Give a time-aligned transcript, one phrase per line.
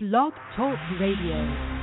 [0.00, 1.77] Blog Talk Radio.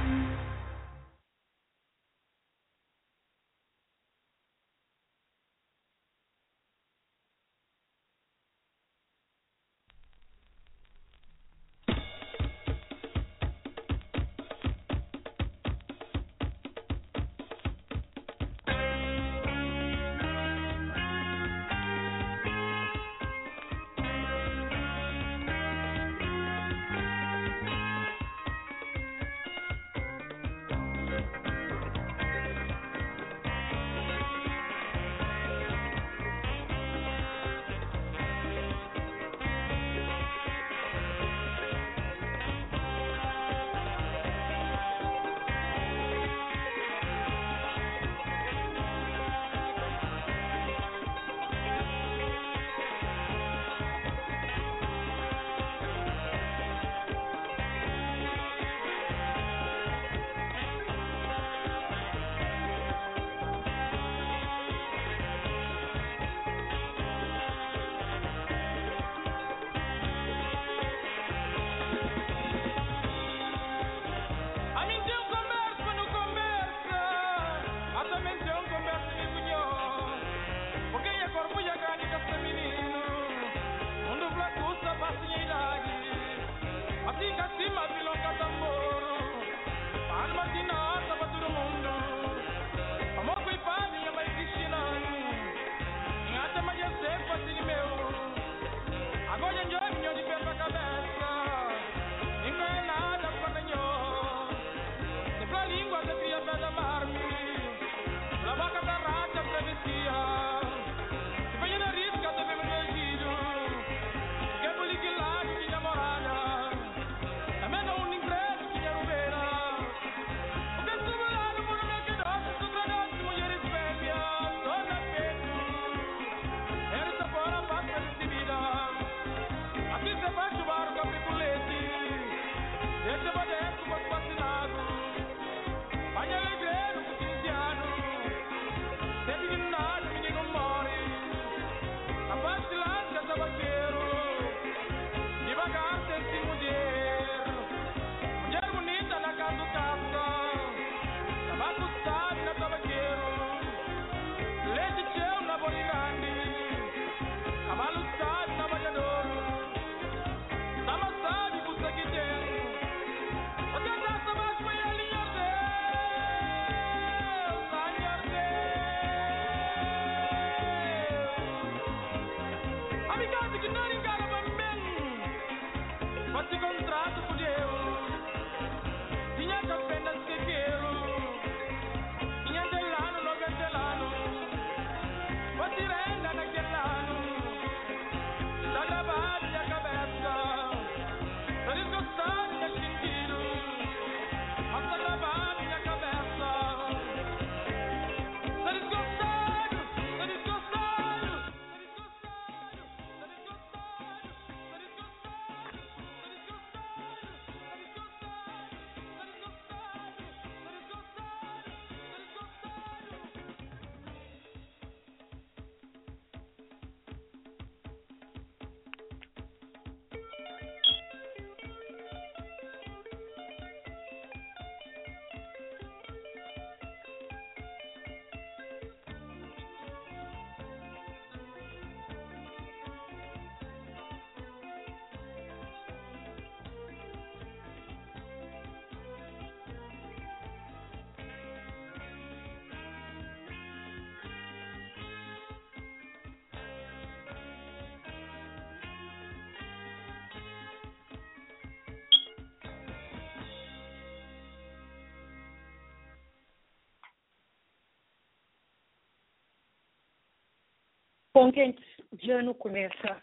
[261.36, 261.84] Bom, gente,
[262.32, 263.20] ano começa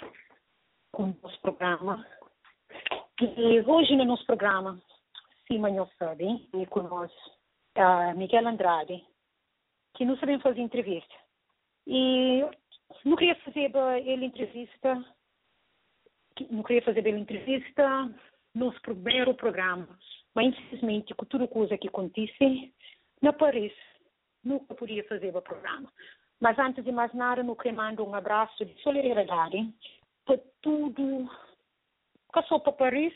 [0.93, 2.07] com o nosso programa.
[3.19, 4.79] E hoje no nosso programa,
[5.47, 7.19] se amanhã sabem, e conosco
[7.69, 9.03] está Miguel Andrade,
[9.95, 11.15] que não também fazer entrevista.
[11.87, 12.45] E
[13.03, 13.75] não queria fazer
[14.05, 15.03] ele entrevista,
[16.51, 18.15] não queria fazer ele entrevista
[18.55, 19.89] nos primeiro programa,
[20.35, 22.75] mas infelizmente com tudo coisa que acontece,
[23.23, 23.75] não parece,
[24.45, 25.91] nunca podia fazer o programa.
[26.43, 29.73] Mas antes de mais nada, eu quero mandar um abraço de solidariedade
[30.25, 31.31] para tudo
[32.35, 33.15] que só para Paris,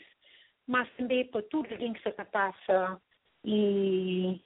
[0.65, 3.01] mas também para tudo o que se passa
[3.43, 4.41] e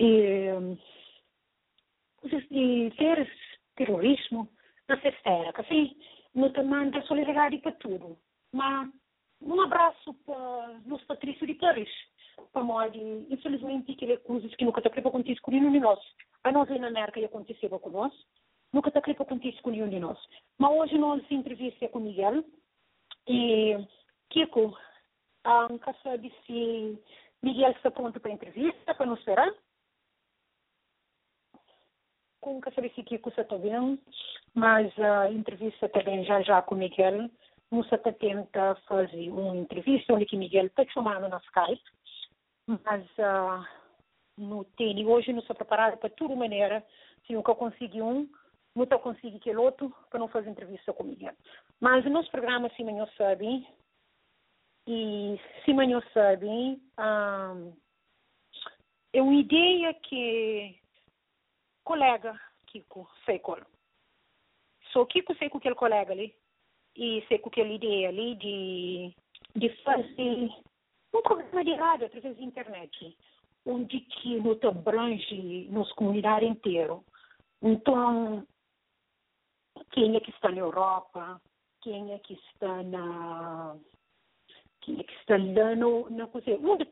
[0.00, 0.78] e, hum,
[2.50, 3.30] e ter
[3.76, 4.48] terrorismo
[4.88, 5.96] nessa esfera, que assim,
[6.34, 8.18] no tamanho solidariedade para tudo.
[8.50, 8.88] Mas
[9.42, 11.90] um abraço para os patrícios de Paris
[12.52, 12.96] para modo,
[13.30, 15.98] infelizmente, que coisas que nunca está para acontecer com nenhum de nós.
[16.44, 18.12] A nós na América aconteceu com nós,
[18.72, 20.18] nunca está para acontecer com nenhum de nós.
[20.58, 22.44] Mas hoje nós entrevista com Miguel
[23.26, 23.76] e
[24.30, 24.76] Kiko,
[25.46, 26.98] um, quer saber se
[27.42, 29.52] Miguel está pronto para a entrevista, para nos esperar?
[32.62, 34.00] Quer saber se Kiko está bem,
[34.54, 37.28] mas a entrevista também já já com Miguel,
[37.70, 41.82] nós está tenta fazer uma entrevista onde que Miguel está chamando na Skype,
[42.68, 43.66] mas uh,
[44.36, 46.84] no tem hoje não está preparado para toda maneira,
[47.26, 48.28] se nunca consegui um,
[48.74, 51.34] não está conseguindo aquele outro para não fazer entrevista com Miguel.
[51.80, 53.66] Mas o nosso programa, se amanhã sabe,
[54.86, 57.72] e se amanhã sabe, um,
[59.12, 60.78] é uma ideia que
[61.84, 63.62] colega Kiko sei qual.
[64.92, 66.34] Só Kiko sei com aquele colega ali,
[66.94, 69.14] e sei com aquela ideia ali de,
[69.56, 70.50] de fazer
[71.14, 73.16] um programa de rádio através da internet,
[73.66, 76.98] onde que nos abrange nos comunidade inteira.
[77.62, 78.46] Então,
[79.90, 81.40] quem é que está na Europa,
[81.82, 83.76] quem é que está na
[84.80, 86.86] quem é que está lá no, na onde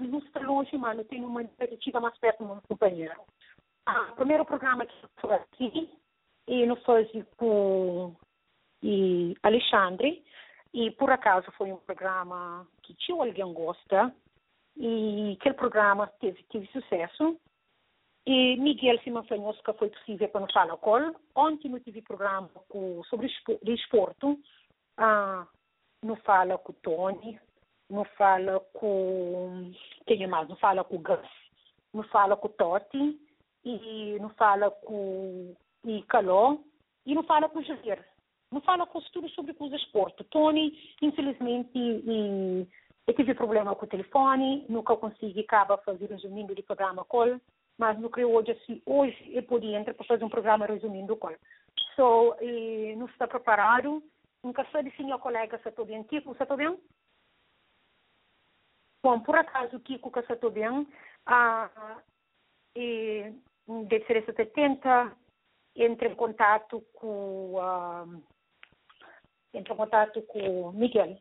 [0.01, 1.43] Não está longe, mas não tem uma
[1.81, 3.15] chega mais perto do meu companheiro.
[3.87, 5.91] Ah, o primeiro programa que foi aqui,
[6.49, 7.07] e não foi
[7.37, 8.15] com
[8.83, 10.23] e Alexandre,
[10.73, 14.15] e por acaso foi um programa que tinha alguém gosta,
[14.77, 17.39] e aquele programa teve, teve sucesso,
[18.27, 23.31] e Miguel Simanfanhos, que foi possível para falar com Ontem eu tive programa com, sobre
[23.63, 24.41] desporto.
[24.97, 25.47] Ah,
[26.03, 27.39] não fala com o Tony,
[27.91, 29.73] não fala com.
[30.07, 30.49] Quem mais?
[30.49, 31.29] Não fala com o Gus,
[31.93, 33.21] não fala com o Totti,
[33.63, 35.55] e não fala com
[35.85, 36.57] o Caló,
[37.05, 38.07] e não fala com o Javier.
[38.51, 40.25] Não fala com tudo sobre o desporto.
[40.25, 42.67] Tony, infelizmente, e,
[43.07, 47.41] eu tive problema com o telefone, nunca consegui acabar fazer o domingo de programa ele
[47.79, 51.35] mas no creio hoje assim, hoje eu podia entrar para fazer um programa resumindo qual.
[51.97, 54.03] So, e não está preparado,
[54.43, 56.05] nunca sei se meu colega está bem.
[56.05, 56.79] Kiko, está bem?
[59.03, 60.87] Bom, por acaso, Kiko, que está bem,
[61.27, 62.01] ah,
[62.77, 63.33] e
[63.89, 65.17] deve ser 70,
[65.77, 68.07] entre em contato com, ah,
[69.53, 71.19] em contato com Miguel.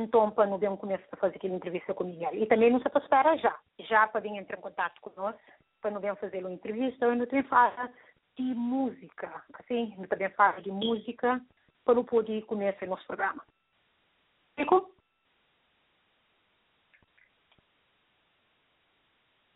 [0.00, 2.34] Então, para não bem começar a fazer aquela entrevista com Miguel.
[2.34, 3.58] E também não se espera já.
[3.80, 5.40] Já para vir entrar em contato conosco
[5.82, 7.90] para não fazer uma entrevista, eu também falo
[8.36, 11.40] de música, assim, eu também falo de música
[11.84, 13.44] para não poder começar nosso programa.
[14.56, 14.94] Kiko?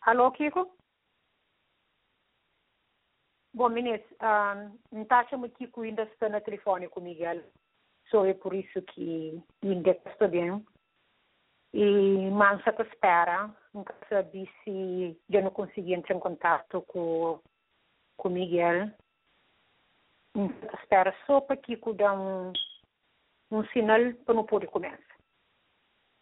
[0.01, 0.75] Alô, Kiko?
[3.51, 7.41] Bom, meninas, um, não achamos que Kiko ainda está no telefone com Miguel,
[8.09, 10.65] só é por isso que ainda está bem
[11.73, 17.41] e mansa que espera, nunca sabe se eu não consegui entrar em contato com
[18.17, 18.91] com Miguel.
[20.81, 22.53] Espera só para que dá um,
[23.51, 25.17] um sinal para não poder começar.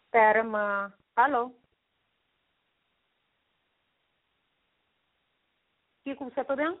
[0.06, 0.92] Espera, mas...
[1.16, 1.54] Alô?
[6.04, 6.78] Kiko, você está bem?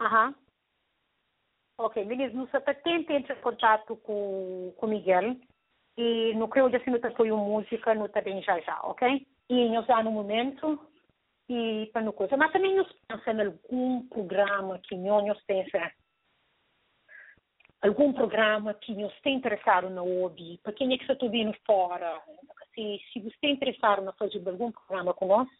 [0.00, 0.34] Aham.
[1.78, 2.36] Ok, beleza.
[2.36, 5.36] No tenta entrar em contato com o Miguel
[5.96, 9.26] e no que eu assim não apoio música, não bem já já, ok?
[9.48, 10.78] E nós já no momento
[11.48, 12.36] e para no coisa.
[12.36, 15.92] Mas também nós pensamos em algum programa que nós pensa
[17.80, 22.20] algum programa que nos está interessado na OBI, para quem é que está vindo fora,
[22.74, 25.54] se, se você está interessado na fazer algum programa conosco,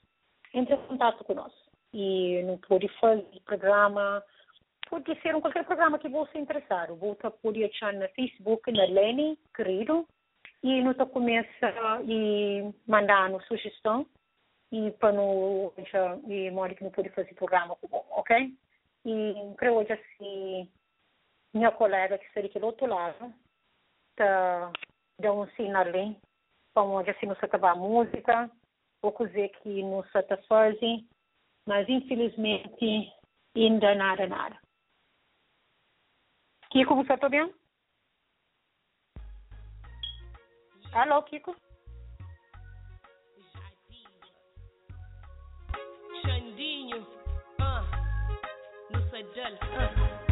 [0.52, 4.22] entre em contato conosco e pode fazer programa,
[4.88, 6.92] pode ser um qualquer programa que você interessar.
[6.92, 10.06] Você pode achar no Facebook, na Lene, querido,
[10.62, 11.72] e não começa
[12.06, 14.06] e mandar uma sugestão.
[14.70, 15.72] E para não
[16.26, 18.52] e mora que não pode fazer programa ok?
[19.06, 20.68] E creio hoje assim
[21.54, 23.32] minha colega que aqui do outro lado,
[24.16, 24.72] tá,
[25.18, 26.16] deu um sinal ali,
[26.74, 28.50] como assim não se acabar a música,
[29.00, 31.04] vou dizer que não se está fazendo,
[31.68, 33.12] mas infelizmente
[33.54, 34.58] ainda nada, nada.
[36.70, 37.52] Kiko, você está bem?
[40.92, 41.54] Alô, Kiko?
[46.22, 47.06] Xandinho,
[47.60, 47.84] ah,
[48.90, 50.27] no Sadal, ah.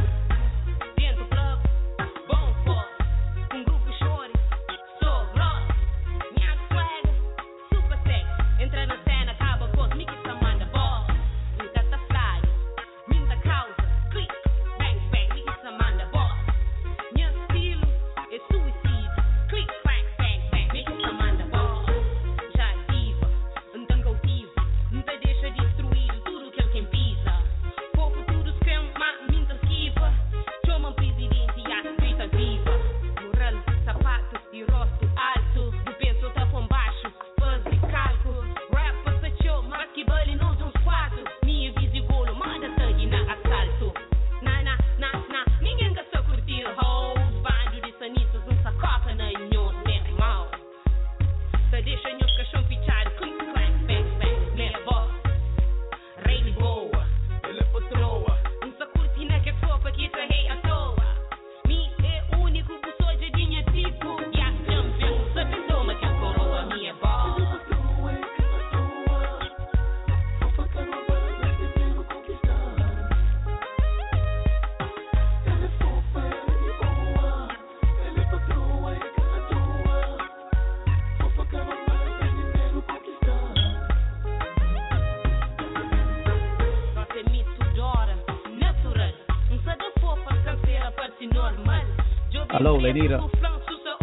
[92.97, 93.19] Alô, Lenira.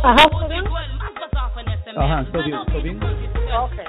[0.04, 0.64] Aham, estou bem?
[1.98, 3.06] Aham, estou ouvindo, estou ouvindo.
[3.06, 3.80] Ok.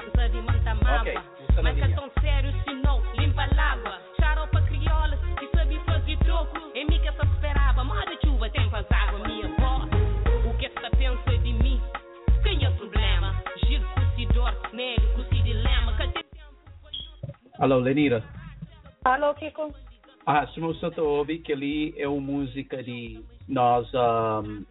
[0.99, 1.17] Ok,
[1.61, 3.45] Mas é tão sério se não limpa
[4.63, 6.57] crioula que sabe fazer troco.
[6.73, 9.89] Em mim que só esperava, moda chuva, tem água, minha voz.
[10.43, 11.79] O que esta pensa de mim?
[12.41, 13.35] Quem é o problema?
[13.67, 15.93] Giro curtidor, negro, curti dilema.
[15.97, 16.13] Tem
[17.59, 18.23] Alô, Lenira.
[19.03, 19.71] Alô, Kiko?
[20.25, 24.65] Ah, se você está ouvindo que ali é uma música de nós, um,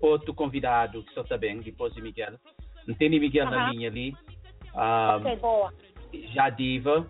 [0.00, 2.34] outro convidado que só está bem, depois de Miguel.
[2.86, 3.70] Não tem Miguel na Aham.
[3.72, 4.16] linha ali.
[4.74, 5.72] Um, Ok, boa.
[6.34, 7.06] já diva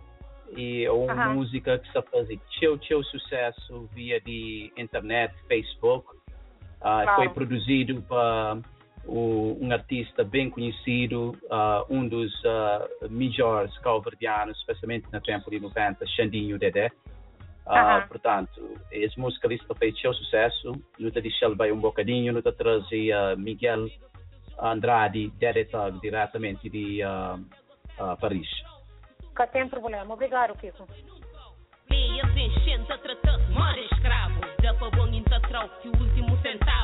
[0.57, 1.35] e uma Aham.
[1.35, 6.17] música que está fazendo teu teu sucesso via de internet, Facebook.
[6.81, 7.15] Ah, Claro.
[7.17, 8.63] Foi produzido por
[9.07, 16.07] um artista bem conhecido, ah, um dos ah, melhores calverdianos, especialmente no tempo de 90,
[16.07, 16.91] Xandinho Dedé.
[17.69, 18.09] Ah, Aham.
[18.09, 23.37] portanto, esse musicalista fez seu sucesso, não te deixou vai um bocadinho, não te trazia
[23.37, 23.89] Miguel
[24.59, 25.31] Andrade,
[25.71, 27.39] Tug, diretamente de ah,
[27.99, 28.49] ah, Paris.
[29.37, 30.15] Que tem problema.
[30.15, 30.87] Obrigado, Kiko.
[31.91, 34.41] Meias enchendo a tratar mora escravo.
[34.63, 36.78] Dá pra bom ainda troque o último centavo.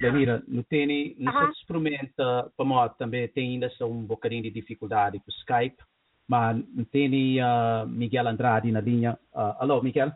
[0.00, 1.52] Lenira, não tem, não Aham.
[1.52, 5.82] se experimenta, para nós também tem ainda só um bocadinho de dificuldade com o Skype,
[6.26, 9.18] mas não tem uh, Miguel Andrade na linha.
[9.32, 10.10] Uh, alô, Miguel?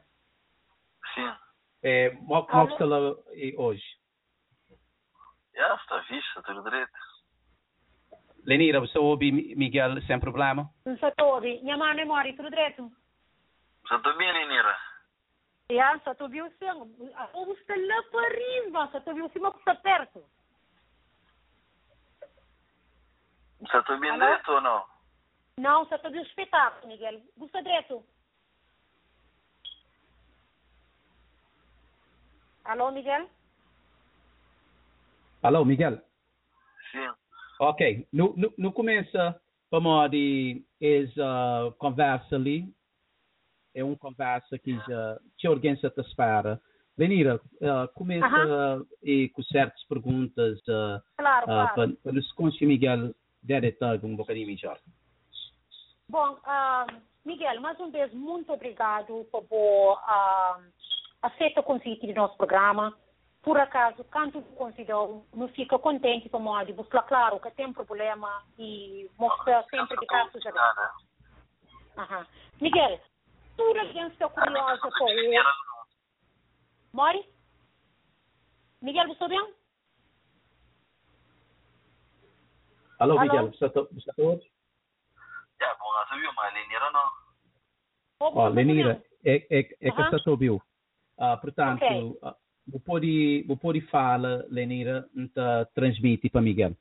[1.15, 1.31] Sim.
[1.83, 2.69] É, como Alô?
[2.69, 2.99] está lá
[3.33, 3.85] eh, hoje?
[5.55, 6.93] Já, está está tudo direito.
[8.47, 10.71] Lenira, você ouve Mi- Miguel sem problema?
[10.87, 11.63] Não estou ouvindo.
[11.63, 12.91] Minha mãe não mora tudo direito.
[13.91, 14.33] Já estou bem,
[15.71, 17.15] Já, só estou ouvindo o som.
[17.15, 18.89] A ouve está lá para arriba.
[18.93, 20.25] Só estou ouvindo o cima que está perto.
[23.73, 24.25] Já estou bem Alô?
[24.25, 24.85] direito ou não?
[25.59, 27.23] Não, só estou ouvindo o espetáculo, Miguel.
[27.37, 28.05] Gusta direito.
[32.65, 33.29] Alô, Miguel?
[35.43, 36.01] Alô, Miguel?
[36.91, 37.11] Sim.
[37.61, 39.17] Ok, no, no, no começo,
[39.71, 42.75] vamos de essa conversa ali,
[43.75, 46.61] é uma conversa que já que alguém se te espera.
[46.97, 48.87] Lenira, uh, começa Aham.
[49.03, 51.75] e com certas perguntas uh, Claro, uh, claro.
[51.75, 53.13] para, para nos conhecer Miguel
[53.43, 54.79] diretor um bocadinho melhor.
[56.09, 56.87] Bom, ah,
[57.25, 60.61] Miguel, mais uma vez, muito obrigado por ah,
[61.23, 62.97] aceita o convite do nosso programa.
[63.43, 68.43] Por acaso, quando considero, não fica contente com o de buscar claro que tem problema
[68.59, 70.55] e mostra sempre está sujeito.
[70.55, 70.91] Nada.
[71.99, 72.27] Aham.
[72.61, 72.99] Miguel,
[73.57, 75.45] tu alguém está curiosa com o...
[76.93, 77.29] Mori?
[78.81, 79.55] Miguel, você bem?
[82.99, 83.23] Alô, Alô?
[83.23, 84.51] Miguel, você está está ouve?
[85.61, 87.11] Já, bom, nós ouvimos, mas Lenira não.
[88.21, 90.63] Ó, Lenira, é, é, é que você ouviu.
[91.19, 92.19] Ah, portanto, Ok.
[92.23, 95.09] ah, vou pode, vou pode falar, Lenira,
[95.75, 96.77] transmite para Miguel.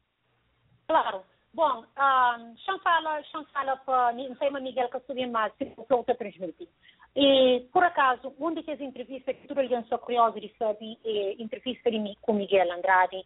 [0.87, 1.23] Claro.
[1.53, 6.15] Bom, um, fala, fala para, não sei, mas Miguel que subir mais, se eu a
[6.15, 6.67] transmitir.
[7.15, 11.91] E, por acaso, uma das entrevistas que alguém só curiosa de saber é a entrevista
[11.91, 13.23] de com Miguel Andrade,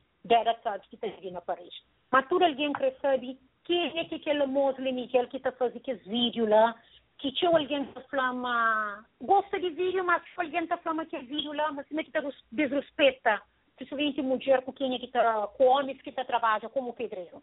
[0.61, 1.73] tarde que está aqui na Paris.
[2.11, 5.77] Mas toda alguém quer saber quem é que aquele moço de Miguel que está fazendo
[5.77, 6.75] aqueles vídeos lá,
[7.19, 11.71] que tinha alguém que flama, gosta de vídeo, mas alguém está falando aquele vídeo lá,
[11.71, 13.41] mas como é que está desrespeita,
[13.77, 17.41] principalmente mulher com quem é que está, com homens que está trabalhando como pedreiro.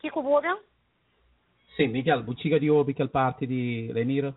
[0.00, 0.58] Que cubora?
[1.76, 4.34] Sim, Miguel, botiga de ouve aquela parte de Lenira?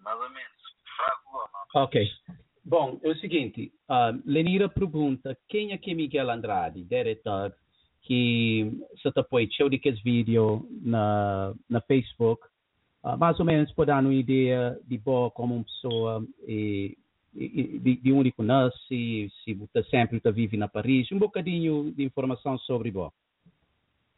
[0.00, 0.60] Mais ou menos.
[0.96, 1.50] Fraco.
[1.74, 2.08] Ok.
[2.64, 7.54] Bom, é o seguinte, ah, Lenira pergunta quem é que é Miguel Andrade, diretor,
[8.02, 12.42] que se te põe show de que vídeo na, na Facebook,
[13.02, 16.96] ah, mais ou menos para dar uma ideia de boa como uma pessoa e,
[17.34, 21.92] e- e de, de onde conhece, se você sempre está vive na Paris, um bocadinho
[21.92, 23.10] de informação sobre boa.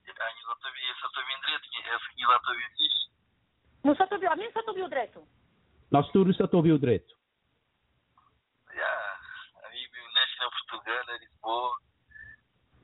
[0.05, 3.11] Ah, exatamente, esse eu estou vindo direito, vindo fixe.
[3.85, 5.27] Não só ouviu, a mim só ouviu direito.
[6.37, 7.15] Só te ouviu direito.
[8.75, 9.19] Já,
[9.65, 11.79] a mim nasci na Portugal, em Lisboa.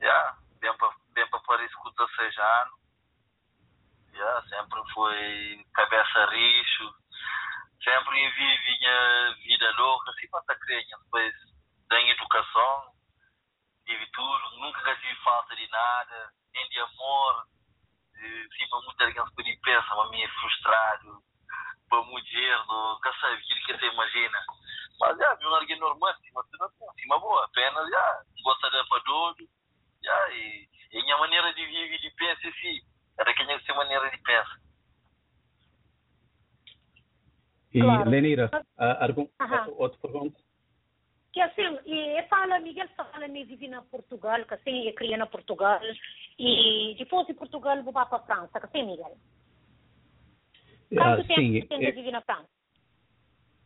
[0.01, 2.79] Já, bem para bem para Paris com 16 anos.
[4.13, 6.93] Já, sempre foi cabeça richo.
[7.83, 10.97] Sempre vivi minha vida louca, assim, quanto a criança.
[11.03, 11.33] Depois,
[11.89, 12.93] tenho educação,
[13.85, 17.48] tive tudo, nunca tive falta de nada, nem de amor.
[18.19, 21.23] Sim, para muita gente podia pensar, mas me é frustrado,
[21.89, 24.39] para mulher, nunca sabe aquilo que você imagina.
[24.99, 28.69] Mas já, viu alguém normal, sim, mas tudo bom, sim, mas boa, apenas já, gosta
[28.69, 29.49] de para doido,
[30.03, 32.81] já, e, e a minha maneira de viver e de pensar, sim,
[33.17, 34.59] era que tinha que ser maneira de pensar.
[37.73, 38.09] E Claro.
[38.09, 39.29] Lenira, ah, algum,
[39.77, 40.48] outra pergunta?
[41.31, 45.27] Que assim, e fala, Miguel fala, me vive na Portugal, que assim, eu criei na
[45.27, 45.79] Portugal,
[46.39, 49.15] e depois de Portugal vou para a França, que assim, Miguel.
[50.97, 52.49] Ah, Quanto tempo sim, você é- viver na França?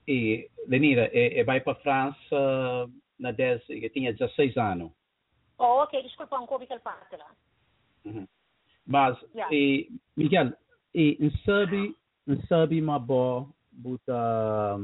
[0.06, 4.92] E, Lenira, é, é vai para a França na 10, eu tinha 16 anos.
[5.58, 7.32] Oh, ok, desculpa, um pouco que ele parte lá.
[8.04, 8.28] Uhum.
[8.86, 9.56] Mas, Yeah.
[9.56, 10.52] e, Miguel,
[10.94, 11.96] e, não sabe,
[12.28, 14.78] não sabe uma boa, buta,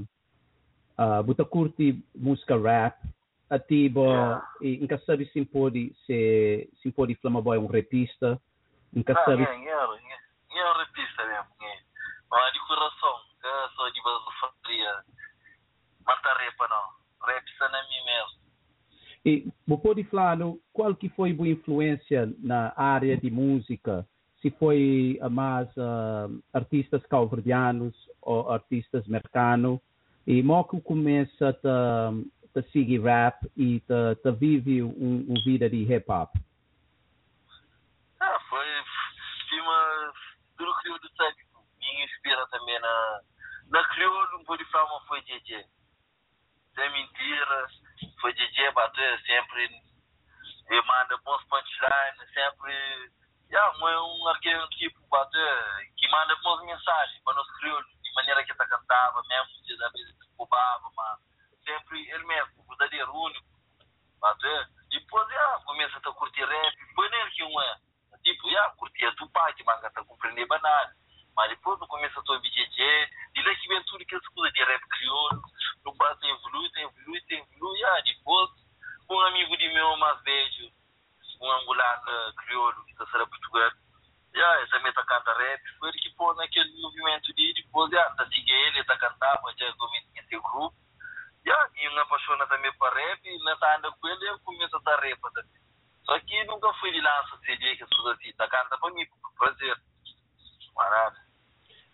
[1.00, 3.00] uh, buta curte música rap,
[3.50, 4.12] a ti, bo,
[4.62, 8.40] e nunca sabe se pode, se, se pode boa é um rapista,
[8.94, 11.80] nunca Ah, sabe, é, é, é, é um repista mesmo, é.
[12.30, 15.04] Mas de coração, que sou de base faria,
[16.06, 18.40] manta repa não, repista na mim mesmo.
[19.26, 20.38] E você pode falar
[20.72, 24.08] qual que foi a boa influência na área de música?
[24.42, 29.82] Se foi mais ah, artistas calverdianos ou artistas americanos?
[30.30, 32.12] E moco começa a
[32.56, 36.30] a seguir rap e a, vive um, um vida de hip hop.
[38.20, 38.66] Ah, foi
[39.50, 40.14] filma
[40.58, 41.36] tudo crioulo do sabe,
[41.80, 43.22] me inspira também na
[43.70, 45.66] na crioulo, um pouco de fama foi DJ.
[46.76, 47.68] Sem mentira,
[48.22, 49.66] foi DJ bater sempre
[50.70, 53.12] e manda bons punchlines, sempre
[53.52, 58.44] yeah, um, um alguém tipo bater que manda boas mensagens para nós crioulos, de maneira
[58.44, 61.20] que está cantava, mesmo às vezes roubava, mas
[61.64, 63.48] sempre ele mesmo, verdadeiro, único.
[64.20, 64.68] Bater.
[64.90, 67.76] Depois, yeah, começa a curtir rap, foi que um é.
[68.24, 70.88] Tipo, yeah, curtia Tupac, mas não compreender banal.
[71.36, 74.52] Mas depois, no começo, eu estou BJJ, de lá que vem tudo que se coisa
[74.52, 75.42] de rap crioulo,
[75.86, 78.50] no base tem evolui, evolui, evolui, yeah, depois,
[79.10, 80.72] um amigo de meu mais velho,
[81.40, 83.72] um angolano crioulo, que está sendo Portugal,
[84.36, 88.26] yeah, essa meta canta rap, foi ele que pôs naquele movimento de depois, yeah, tá
[88.28, 90.76] seguir ele, tá cantava, já começa a ter grupo,
[91.46, 94.80] yeah, e me apaixona também para rap, e nessa anda com ele, eu começo a
[94.80, 95.60] dar rap também.
[96.06, 99.06] Só que nunca fui de lança CD, que as pessoas assim, tá canta para mim,
[99.06, 99.76] por prazer.
[100.76, 101.24] Maravilha,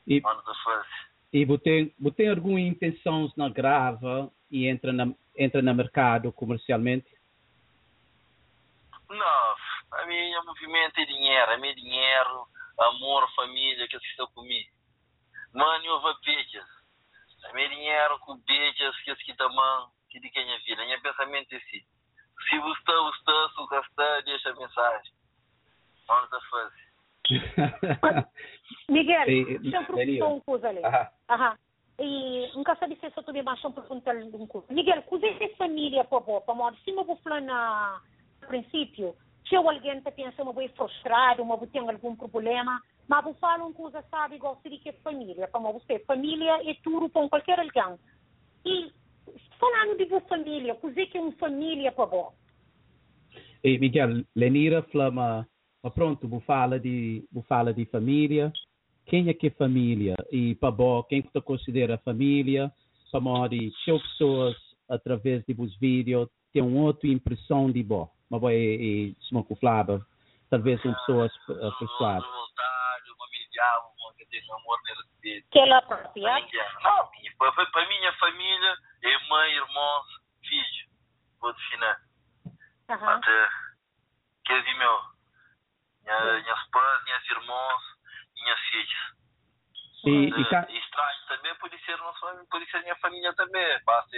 [0.08, 0.90] E, mano da fase.
[1.34, 6.32] e você tem, você tem alguma intenção na grava e entra na, entra no mercado
[6.32, 7.08] comercialmente?
[9.10, 9.56] Não,
[9.96, 12.48] a minha movimento é dinheiro, a minha dinheiro,
[12.80, 14.70] amor, família, que assistam comigo.
[15.54, 16.64] Mano, eu vou pedir.
[17.46, 20.84] A minha dinheiro com beijas que que também que de quem é vida.
[20.86, 21.82] Minha pensamento é assim.
[22.50, 25.14] Se você está, você está, se você está, deixa a mensagem.
[26.08, 26.86] Vamos a fazer.
[28.90, 30.84] Miguel, deixa eu e- perguntar uma coisa ali.
[30.84, 31.10] Aham.
[31.30, 31.58] Aham.
[31.98, 34.68] E nunca sabe se eu estou mais um perguntar uma coisa.
[34.70, 36.42] Miguel, coisa é família para você?
[36.42, 38.02] Para modo, se eu vou falar na
[38.42, 39.16] no princípio,
[39.48, 43.64] se alguém está pensando, eu vou frustrado, eu vou ter algum problema, mas vou falar
[43.64, 45.48] uma coisa, sabe, igual seria que é família.
[45.48, 48.00] Para você, família é tudo para qualquer alguém.
[48.66, 48.92] E
[49.60, 52.36] falando de sua família, é que é uma família para você?
[53.64, 55.48] E Miguel, Lenira flama,
[55.84, 58.52] mas pronto, vou falar de, vou falar de família.
[59.06, 60.16] Quem é que é família?
[60.32, 62.72] E para bom, quem que considera família?
[63.12, 64.56] Para mori, pessoas
[64.90, 68.10] através de vos vídeos tem uma outra impressão de bom.
[68.30, 70.06] Mas vai e se não flava,
[70.50, 72.26] talvez uma pessoa uh, frustrada.
[72.26, 72.46] uma
[75.52, 76.66] que ela própria?
[76.84, 80.06] Não, para, para, a minha família é mãe, irmãos,
[80.42, 80.90] filho.
[81.40, 81.98] Vou definir.
[82.90, 83.16] Aham.
[83.16, 83.50] Até,
[84.46, 85.00] quer dizer, meu,
[86.04, 87.82] minha, minhas pais, minhas irmãos,
[88.36, 89.16] minhas filhas.
[90.06, 93.84] E, e, Eh, ca- estranho também pode ser, nossa, família, pode ser minha família também.
[93.86, 94.18] Basta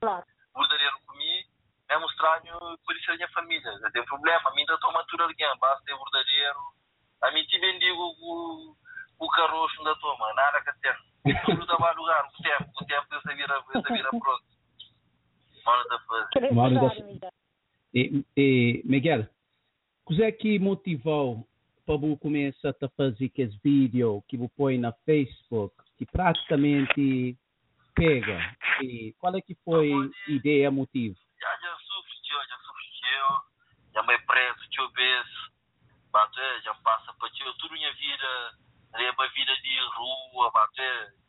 [0.00, 0.24] Claro.
[0.60, 1.47] verdadeiro comigo,
[1.88, 3.78] mesmo estranho pode ser minha família.
[3.78, 6.58] Não tem problema, a mim estou maturo alguém, basta ser verdadeiro.
[7.22, 8.76] A mim te bendigo o,
[9.18, 10.92] o caroço da toma, nada que tem.
[11.44, 14.44] Tudo dá lugar, o tempo, o tempo essa vira, essa vira pronto.
[15.64, 16.28] Mano da fazer.
[16.30, 16.40] Que
[17.20, 17.30] da-
[17.94, 19.26] e, e Miguel,
[20.06, 21.46] o que é que motivou
[21.84, 27.36] para você começar a fazer aqueles vídeos que você põe na Facebook, que praticamente
[27.94, 28.56] pega?
[28.82, 31.16] E qual é que foi a ideia, motivo?
[31.40, 32.86] Já, já sofre, tio, já sofre,
[34.02, 35.52] me preso, tio, obeso.
[36.10, 38.58] Bate, já passa para tio, tudo minha vida,
[38.94, 40.82] leva vida de rua, bate,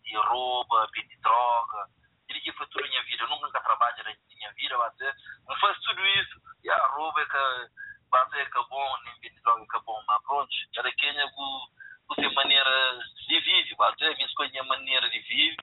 [0.03, 1.87] de rouba, de droga.
[2.29, 5.03] Ele que foi tudo minha vida, eu nunca trabalhei na minha vida, bate.
[5.47, 9.19] Não faz tudo isso, e a rouba é que, bate, é que é bom, nem
[9.19, 11.67] de droga é que é bom, mas pronto, era quem é com
[12.15, 15.55] sua maneira de viver, bate, minha escolha maneira de viver.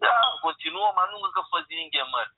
[0.00, 2.28] Já, continua, mas nunca fazia ninguém mais.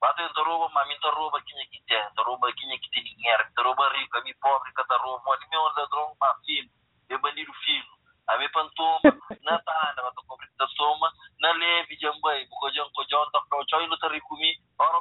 [0.00, 0.98] Me
[1.44, 2.02] quem é que tem.
[2.14, 3.44] Te rouba quem é que tem dinheiro.
[3.54, 5.22] Te rouba rico, a mim pobre que te rouba.
[5.26, 6.70] Olha, meu ladrão, mas filho.
[7.10, 8.00] É bandido filho.
[8.26, 9.00] A mim pantoma,
[9.42, 12.46] na tanda, mas tu compra te toma, na leve, jambai.
[12.46, 14.62] Porque já que já tá para o tchau e não tá rico comigo.
[14.78, 15.00] Ora,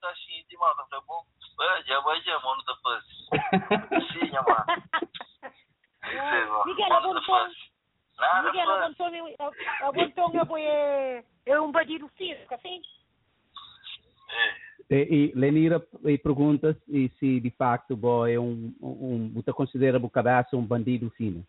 [0.00, 1.24] tá cheio de mal, tá bom?
[1.60, 3.10] É, já vai, já, mano, tá fácil.
[4.12, 4.66] Sim, amar.
[6.04, 6.64] Isso é, mano.
[6.64, 6.88] Miguel.
[8.18, 8.96] Nada Miguel, fácil.
[9.82, 12.82] apontou, apontou, é, é um bandido físico, assim?
[14.30, 14.70] É.
[14.90, 19.98] E, e Lenira e pergunta e se de facto você é um, um, você considera
[19.98, 21.46] o cabeça um bandido fino.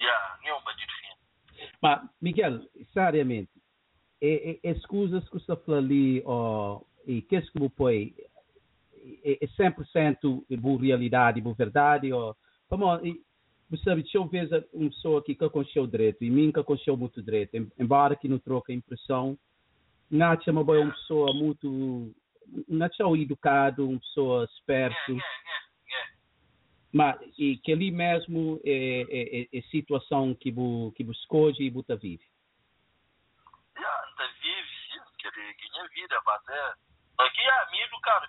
[0.00, 1.68] Já, nenhum bandido fino.
[1.80, 2.60] Mas, Miguel,
[2.92, 3.50] seriamente,
[4.20, 8.14] é, é, as coisas que você falou ali, ó, e que é que você põe,
[9.24, 12.36] é, é 100% boa realidade, boa verdade, ou,
[13.02, 13.20] e,
[13.70, 16.96] você sabe, se eu vejo uma pessoa que que aconteceu direito, e mim que aconteceu
[16.96, 19.38] muito direito, em- embora que não troca impressão,
[20.14, 22.14] não é uma boa pessoa muito,
[22.68, 26.08] não é educado, uma pessoa esperto, É, é, é, é.
[26.92, 31.70] mas e que ali mesmo é, é, é, é situação que você que escolhe e
[31.70, 32.24] você vive.
[33.76, 36.74] Ainda vive, sim, que ele ganha vida, mas é.
[37.18, 38.26] Aqui é amigo, cara,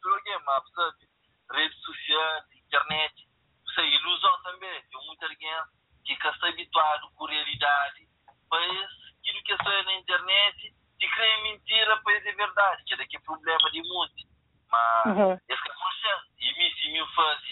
[0.00, 1.08] tudo aqui, mas sabe,
[1.52, 3.28] redes sociais, internet,
[3.66, 4.82] isso é ilusão também.
[4.88, 5.64] Tem muita alguém
[6.04, 8.08] que está habituado com realidade,
[8.50, 13.16] mas aquilo que é só na internet, te crê mentira, pois é verdade, que daqui
[13.16, 14.26] é problema de muito.
[14.70, 15.32] Mas, Uhum.
[15.48, 17.42] esse que é consciente, e mim, se me faz,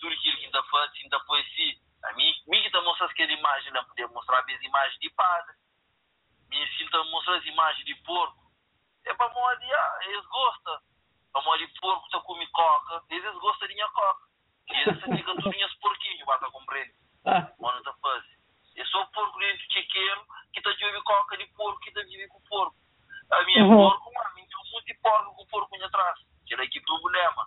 [0.00, 3.32] tudo aquilo que está fazendo, ainda foi assim, a mim, mim que está mostrando aquela
[3.32, 5.54] imagem, não poder mostrar as imagens de padre
[6.48, 8.50] me sinto a mostrar as imagens de porco.
[9.04, 10.78] É para morrer, ah, eles gostam.
[11.32, 14.26] Para morrer de porco, você come coca, eles gostam de minha coca.
[14.68, 16.94] E eles se digam tudo minhas porquinhos, bata compreender.
[17.24, 18.36] Ah, Mano, tá fácil.
[18.74, 22.28] Eu sou porco dentro de chiqueiro, que tá de coca de porco, que tá de
[22.28, 22.76] com porco.
[23.30, 23.76] A minha Uhum.
[23.76, 26.18] porco, mano, me deu muito de porco com porco aqui atrás.
[26.46, 27.46] Que era aqui problema.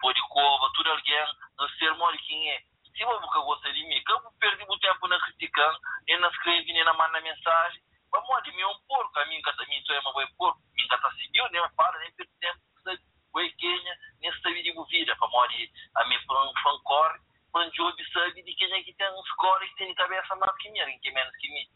[0.00, 1.26] Pô de cova, tudo alguém,
[1.58, 2.60] não ser mole quem é.
[2.96, 6.28] Se eu nunca gostar de mim, que eu perdi o tempo na criticando, e na
[6.28, 7.80] escrever, nem na manda mensagem.
[8.10, 10.88] Vamos de mim é um porco, a mim que mim é uma boa porco, que
[10.88, 12.58] tá seguiu, nem para, nem perde tempo?
[13.32, 17.18] Boa quenha, nem sabe de vida, vamos de a mim foi um corre,
[17.52, 20.70] fã job sabe de quem é que tem um score que tem cabeça mais que
[20.70, 21.66] minha, que menos que mim.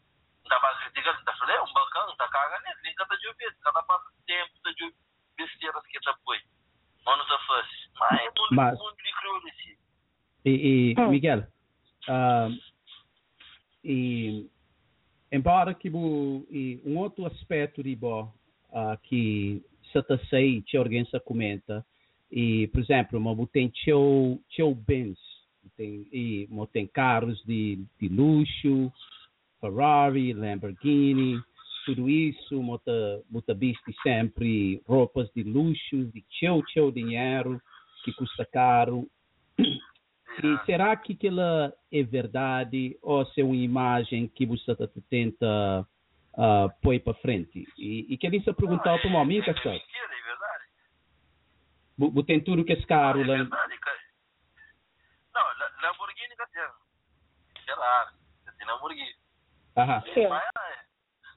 [0.93, 3.81] Criticar, não tá falando, é um bacana, não tá cagando, nem cada dia vez, cada
[3.83, 4.93] passa tempo, tá de
[5.37, 6.39] besteiras que tá foi.
[7.05, 7.91] Mano, tá fácil.
[7.99, 9.77] Mas é mundo, Mas- de crioulo esse.
[10.45, 11.09] e, e Hum.
[11.09, 11.47] Miguel,
[12.07, 12.49] ah,
[13.83, 14.49] e
[15.31, 18.23] embora que bu, e um outro aspecto de bo
[18.69, 21.85] uh, que se sei que alguém se comenta
[22.31, 25.17] e por exemplo mo tem teu teu bens
[25.77, 28.91] tem e tem carros de, de luxo
[29.63, 31.41] Ferrari Lamborghini
[31.85, 32.81] tudo isso mo
[33.29, 37.61] mo visto sempre roupas de luxo de teu teu dinheiro
[38.03, 39.07] que custa caro
[39.57, 44.75] e será que aquilo é verdade ou se é uma imagem que você
[45.09, 45.87] tenta
[46.33, 47.65] uh, pôr para frente?
[47.77, 49.77] E, e queria só perguntar para o meu amigo, é sabe?
[49.77, 50.63] é verdade.
[51.97, 53.37] Você tem tudo que é caro É lá.
[53.37, 53.99] verdade, cara.
[55.35, 57.63] Não, La- Lamborghini que tem.
[57.65, 58.13] Sei lá,
[58.57, 59.22] tem Lamborghini.
[60.13, 60.27] Sim.
[60.27, 60.43] Mas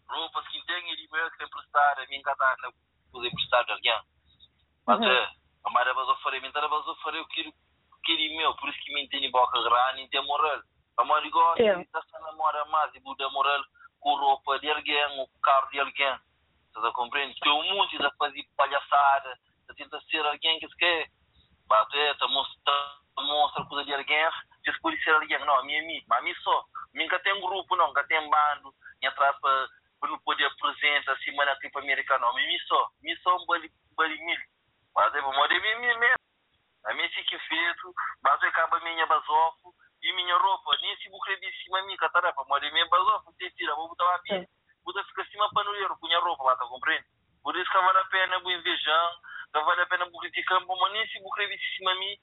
[0.09, 2.73] roupas que tem ele mesmo que emprestar, a mim cada na
[3.13, 4.01] poder emprestar de alguém.
[4.87, 5.07] Mas Uhum.
[5.07, 5.31] é,
[5.65, 7.55] a Mara vai oferecer, me vai oferecer o que
[8.05, 10.63] que meu, por isso que me tem boca grande, não tem moral.
[10.97, 13.65] A Mara gosta de estar namora mais e buda moral
[13.99, 16.19] com roupa de alguém, ou com carro de alguém.
[16.73, 17.35] Você compreende?
[17.41, 21.11] Que o mundo está fazer palhaçada, está tentando ser alguém que se quer.
[21.67, 22.29] Bato é, está
[23.23, 24.29] mostra coisa de alguém,
[24.65, 25.39] que se pode ser alguém.
[25.39, 26.65] Não, a minha é mas a mim só.
[26.95, 29.69] Nunca tem grupo, não, nunca tem bando, nem atrás para
[30.01, 32.27] para não poder apresentar assim, mas tipo americano.
[32.27, 34.39] A mim só, mim só um bali, bali mil.
[34.95, 36.19] Mas é, vamos de mim mesmo.
[36.85, 40.77] A mim fica feito, mas eu acaba minha basofo e minha roupa.
[40.81, 44.15] Nem se bucre de cima mim, catarafa, mas de minha basofo, te tira, vou botar
[44.15, 44.41] a Sim.
[44.41, 44.47] mim.
[44.85, 47.07] Buda fica acima para no punha roupa, lá, tá compreende?
[47.43, 49.13] Por isso que vale a pena bu invejar,
[49.53, 52.17] que vale a pena bu criticar, mas nem se bucre de cima mim,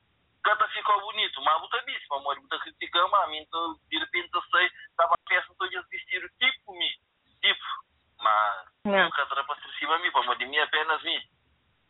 [0.43, 3.97] cata fica bonito, mas buta bicho, mas mori buta criticar, mas a mim, tô, de
[3.97, 6.91] repente eu sei, tava a peça, tô a vestir tipo mim,
[7.41, 7.65] tipo,
[8.21, 9.03] mas Não.
[9.06, 9.43] nunca para
[9.79, 11.21] cima mim, para de mim apenas mim.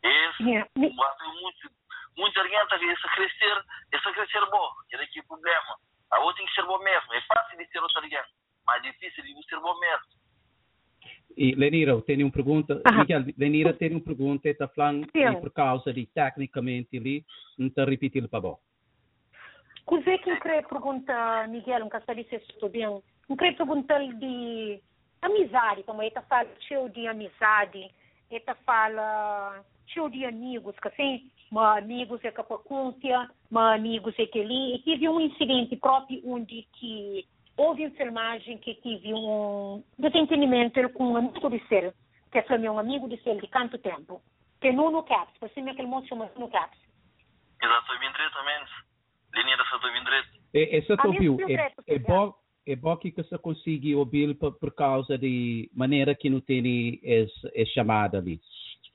[0.02, 0.70] Esse, Yeah.
[0.76, 1.70] Me- tem muito,
[2.16, 5.78] muito alguém está a crescer, esse crescer bom, que era aqui o problema.
[6.10, 8.30] A outra tem que ser bom mesmo, é fácil de ser outro alguém,
[8.66, 10.06] mas é difícil de ser bom mesmo.
[11.36, 12.80] E Lenira, eu tenho uma pergunta.
[12.86, 12.98] Aham.
[13.00, 17.24] Miguel, Lenira tem uma pergunta, está falando e por causa de tecnicamente ali,
[17.58, 18.58] não está repetindo para bom.
[19.84, 22.86] Cos'è che cree pergunta Miguel, um caso disse isso bem,
[23.28, 24.80] não queria perguntar de
[25.20, 27.90] amizade, como ele fala cheio de amizade,
[28.30, 34.40] ele fala cheio de amigos, que assim, mas amigos é capacuntia, mas amigos é que
[34.40, 40.88] ali, e tive um incidente próprio onde que houve uma filmagem que tive um desentendimento
[40.90, 41.94] com um amigo de ser,
[42.30, 44.20] que é meu amigo de ser de tanto tempo,
[44.60, 46.78] que não no Caps, por cima aquele moço chama no Caps.
[47.62, 48.70] Exato, diretamente.
[49.34, 50.40] Linha da Santo Vindrete.
[50.54, 52.34] E, essa A tu minha viu, pergunta é, é, é bom
[52.66, 57.50] é bom que você consiga ouvir por, por causa de maneira que não tem essa,
[57.54, 58.40] essa chamada ali.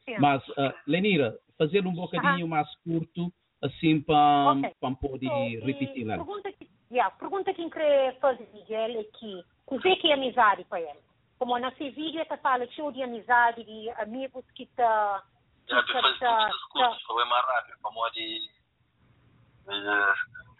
[0.06, 0.18] Sim.
[0.20, 4.72] Mas, uh, Lenira, fazer um bocadinho mais curto, assim, para Ok.
[4.80, 6.08] para poder So, e repetir.
[6.08, 10.64] Pergunta que, yeah, pergunta que queria fazer Miguel é que o que que é amizade
[10.66, 11.00] para ele?
[11.38, 15.24] Como nesse vídeo está falando cheio de amizade, de amigos que tá
[15.70, 18.50] Já que te faz tá- todos os cursos, foi mais rápido, como de.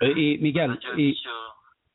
[0.02, 1.16] E, Miguel, e de.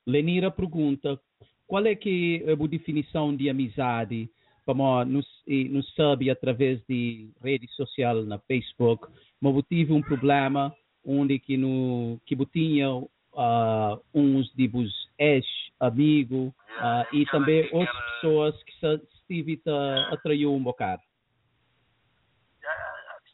[0.07, 1.18] Lenira pergunta
[1.66, 4.29] qual é que é a definição de amizade
[4.66, 9.07] como nos, e nos sabe através de rede social na Facebook
[9.40, 12.88] mas eu tive um problema onde que no que eu tinha
[13.37, 15.47] ah, uns de vos ex
[15.81, 21.03] amigo ah, e também outras pessoas que se estive a atraiu um bocado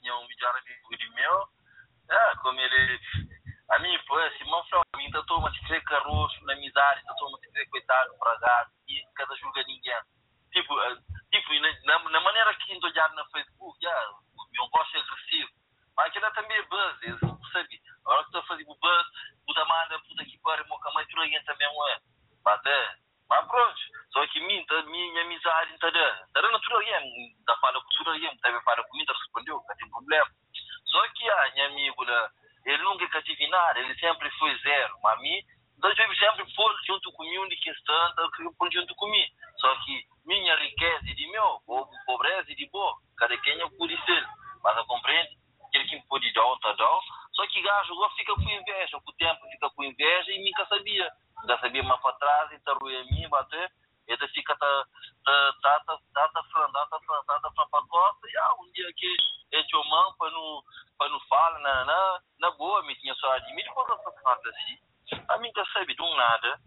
[0.01, 1.49] tinha um melhor amigo de meu.
[2.11, 3.01] É, como ele.
[3.71, 7.39] A mim, pô, esse irmão a mim, todo mundo se crê caroço, na amizade, mundo
[7.39, 10.01] se crê coitado, fragado, e cada julga ninguém.
[10.51, 10.75] Tipo,
[11.31, 14.11] tipo na, na, na maneira que estou olhando no Facebook, já,
[14.55, 15.51] eu gosto é agressivo.
[16.01, 17.13] Mas aquilo também é buzz, é,
[17.53, 17.83] sabe?
[18.07, 19.07] A hora que estou a fazer o buzz,
[19.45, 22.01] puta manda, puta que pariu, meu camai, aí também é.
[22.47, 22.97] Até.
[23.29, 23.79] Mas pronto,
[24.11, 26.27] só que mim, tá, minha amizade, tá da.
[26.33, 29.91] Tá tudo aí, tá falando com tudo aí, tá falando comigo, tá respondeu, não tem
[29.91, 30.27] problema.
[30.87, 32.29] Só que a minha amigo, né,
[32.65, 34.95] ele nunca tive nada, ele sempre foi zero.
[35.03, 35.43] Mas mim,
[35.77, 39.33] então eu sempre foi junto comigo, de questão, tá, que foi junto comigo.
[39.59, 44.05] Só que minha riqueza de meu, po- pobreza de boa, cada quem é por isso.
[44.65, 45.29] Mas eu compreendo,
[45.91, 46.77] aquele que pode dar, tá.
[47.33, 50.67] Só que gajo agora fica com inveja, com o tempo fica com inveja e nunca
[50.67, 51.11] sabia.
[51.41, 53.73] Ainda sabia mais para trás, e tá ruim a mim, bater.
[54.07, 54.85] Ele fica tá
[55.25, 58.29] tá tá tá tá tá tá tá tá tá falando para costa.
[58.29, 59.17] E ah, um dia que
[59.53, 60.63] ele tinha mão para não
[60.99, 64.49] para não falar na na na boa, me tinha só de mim depois essa parte
[64.49, 65.23] assim.
[65.29, 66.61] A mim tá sabe de um nada.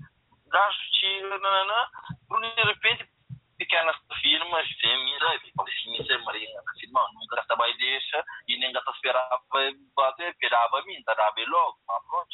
[0.48, 1.90] Gajo tira na na
[2.30, 3.13] por de repente
[3.74, 9.42] pequenas firmas, sem sem marinha, firma, nunca estava aí deixa e nem gata esperava
[9.96, 12.30] bater, esperava mim, estava logo, mas pronto.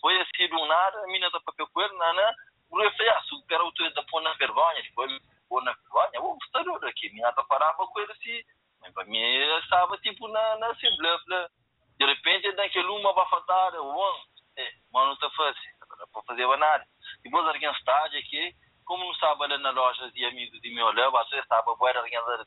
[0.00, 2.34] Foi assim do nada, a mina da papel coelho, nana,
[2.70, 5.10] eu falei, ah, supera o teu da pôr na vergonha, depois
[5.48, 8.42] pôr na vergonha, o computador aqui, minha da tá parava com ele assim,
[8.80, 11.48] mas para mim estava tipo na, na assim, blá, blá.
[11.98, 14.22] De repente, naquele uma bafatada, o homem,
[14.56, 15.62] é, mano, não tá fácil,
[15.98, 16.84] não para fazer nada.
[17.24, 18.54] Depois, alguém está aqui,
[18.88, 21.92] como não estava na loja de amigos de meu olhar, você estava boa,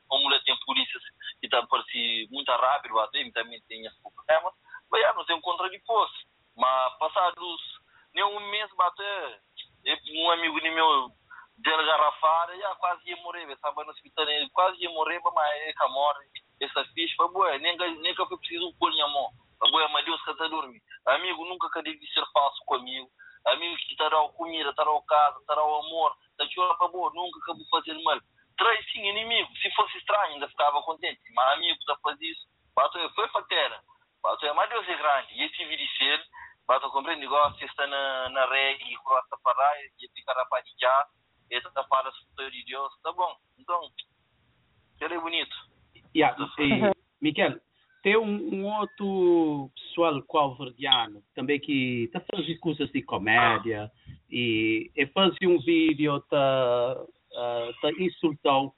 [0.07, 1.03] como lá tem polícias
[1.39, 4.51] que está si muito rápido, você também tem esse problema,
[4.91, 6.25] mas não tem um contra de poço.
[6.57, 7.61] Mas passados
[8.15, 9.41] nem um mês, bater,
[10.15, 11.11] um amigo de meu
[11.57, 15.87] dele garrafada, já quase ia morrer, estava no hospital, quase ia morrer, mas ele que
[15.89, 16.25] morre,
[16.59, 19.29] essa ficha foi boa, nem, nem que foi preciso um em mão,
[19.61, 20.81] a boa, mas Deus que está.
[21.05, 23.07] Amigo nunca que deve ser falso comigo,
[23.45, 27.93] amigo que terá comida, terá casa, terá amor, está chorando para boa, nunca vou fazer
[28.03, 28.19] mal.
[28.57, 33.09] Traz sim inimigo, se fosse estranho ainda ficava contente, mas amigo está fazendo isso, bateu,
[33.11, 33.81] foi fatera,
[34.21, 36.23] bateu, mas Deus é grande, e esse vídeo ser,
[36.67, 41.07] bateu, comprei negócio, está na, na reg, e crosta para e fica a já,
[41.49, 42.11] essa para
[42.51, 43.35] de Deus, tá bom.
[43.57, 43.81] Então,
[45.01, 45.55] ele é bonito.
[46.15, 47.59] Yeah, e, Miguel,
[48.03, 53.91] tem um, um outro pessoal calverdiano também que está fazendo coisas de comédia
[54.31, 58.73] e, e faz um vídeo, está uh, tá insultou,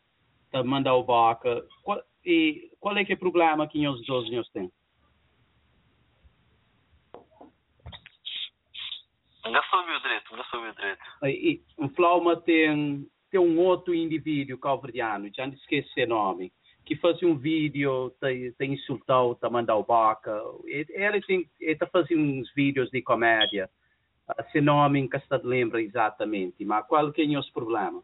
[0.46, 1.66] está mandando o boca.
[1.84, 4.72] Qual, e qual é que é o problema que os dois têm?
[9.44, 11.02] Ainda soube o direito, ainda soube o direito.
[11.26, 16.54] E, o Flauma tem, tem um outro indivíduo calverdiano, já não esqueci o nome,
[16.86, 19.86] que faz um vídeo, te, te insultou, te mandou.
[20.66, 23.70] Ele tem, está fazendo uns vídeos de comédia.
[24.40, 28.02] Esse nome que está lembra exatamente, mas qual que é o problema?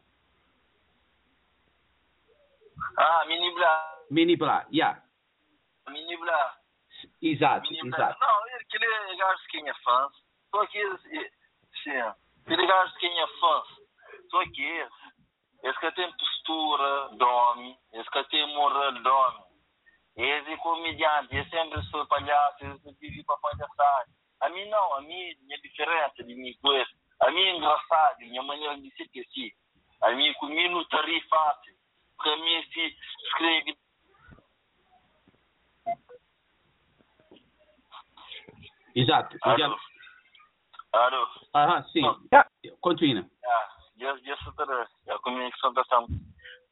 [2.96, 3.98] Ah, Mini Blá.
[4.10, 5.02] Mini Blá, yeah.
[5.88, 6.56] Mini Blá.
[7.22, 8.18] Exato, Mini exato.
[8.20, 10.08] Não, ele, ele acho que é fã.
[10.50, 10.96] Só que,
[11.82, 11.90] sim,
[12.46, 13.62] ele acho que é fã.
[14.30, 14.88] Só que,
[15.62, 17.78] esse que tem postura, dorme.
[17.94, 19.44] Esse que tem moral, dorme.
[20.16, 24.06] Esse é comediante, esse sempre sou palhaço, esse vive para palhaçar.
[24.40, 26.92] A mim não, a mim é diferente de mim com esse.
[27.20, 29.50] A mim é engraçado, minha maneira de ser que sim.
[30.02, 31.74] A mim comigo não ri fácil.
[32.16, 33.76] Porque a mim se escreve
[38.94, 39.36] Exato.
[39.42, 39.78] Alô.
[40.92, 41.28] Alô.
[41.54, 42.02] Ah, sim.
[42.80, 43.24] Continua.
[43.44, 44.86] Ah, já, já souberam.
[45.08, 46.04] A comunicação está.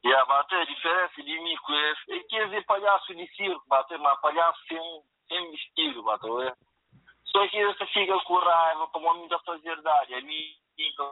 [0.03, 2.13] E a bater a diferença de mim com esse.
[2.13, 4.79] É que esse palhaço de circo, bater, mas palhaço sem,
[5.27, 6.53] sem vestido, bater.
[7.31, 9.79] Só que esse fica com raiva, como a mim da fazer.
[9.87, 11.03] A mim fica.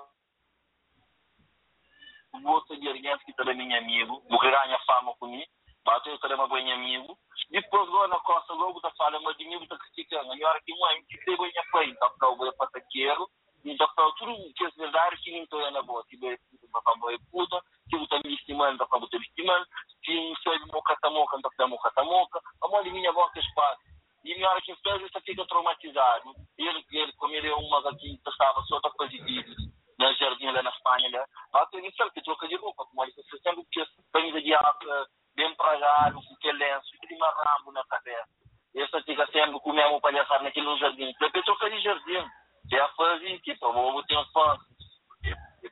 [2.41, 5.51] Gosto de alguém que também é meu amigo, porque ganha fama comigo.
[5.83, 7.17] Bateu eu também é meu amigo.
[7.49, 10.35] Depois, agora na costa, logo da fala, mas de mim está criticando.
[10.35, 13.29] E a hora que mãe, que tem minha pai, então, para o passaqueiro.
[13.63, 16.03] Então, para tudo que é verdade, que não estou na boa.
[16.09, 16.37] Se vai
[16.83, 19.65] para a boa puta, se eu estou me estimando, para o estimando.
[20.03, 22.41] Se eu sou de moca, tá moca, então, para moca, tá moca.
[22.63, 23.96] A mãe de minha boca é espaço.
[24.27, 26.35] E na hora que isso fica traumatizado.
[26.57, 29.55] Ele, ele como ele é uma que estava só para fazer vídeos
[29.97, 31.25] na jardim lá na Espanha, né?
[31.53, 35.07] Até ele sabe que troca de roupa, como ele fez sempre que camisa de água,
[35.33, 38.27] bem pragado, aquele lenço, e tem rambo na cabeça.
[38.75, 41.13] Esse fica sempre com o mesmo palhaçado naquele jardim.
[41.21, 42.27] Depois troca de jardim.
[42.69, 44.57] Já fazia, tipo, eu vou ter um fã.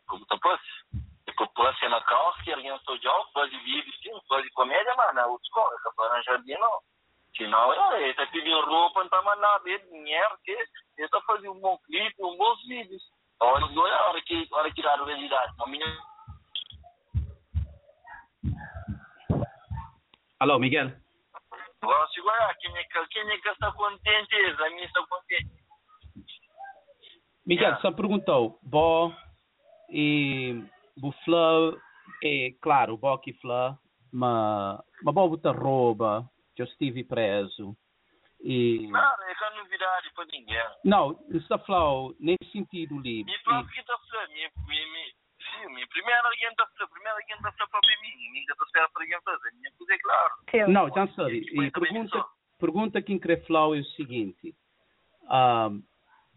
[0.07, 0.63] Como tu pode?
[1.25, 5.13] Tipo, pode ser na calça, que alguém estou de faz vídeo, sim, faz comédia, mas
[5.13, 6.94] na outra escola, que para jardim não.
[7.37, 10.67] Senão, ele está pedindo roupa, não está mais nada, dinheiro, que ele
[10.97, 13.03] está fazendo um bom clipe, um bons vídeos.
[13.41, 15.53] Olha, não é a hora que, hora que dá a realidade.
[15.59, 15.85] A minha...
[20.39, 20.91] Alô, Miguel?
[21.81, 24.35] Agora, quem é que, quem é que está contente?
[24.35, 25.51] A minha está contente.
[27.45, 27.81] Miguel, Yeah.
[27.81, 29.13] só perguntou, bo
[29.89, 30.63] e
[31.23, 31.73] Flá,
[32.23, 33.77] é claro, bo que Flá,
[34.11, 37.75] mas mas bo botar rouba, que eu estive preso.
[38.41, 40.63] E Claro, é que é novidade para ninguém.
[40.83, 43.21] não, está falando nesse sentido ali.
[43.21, 45.03] E próprio que está falando, me, me, me,
[45.39, 48.91] sim, me, primeiro alguém está falando, primeiro alguém está falando para mim, ninguém está falando
[48.91, 50.71] para alguém fazer, minha coisa é claro.
[50.71, 52.25] Não, já foi E pergunta,
[52.59, 54.55] pergunta quem quer falar é o seguinte.
[55.27, 55.69] ah,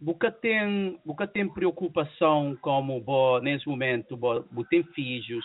[0.00, 5.44] Boca tem, boca tem preocupação como bo, nesse momento, bo, bo tem filhos,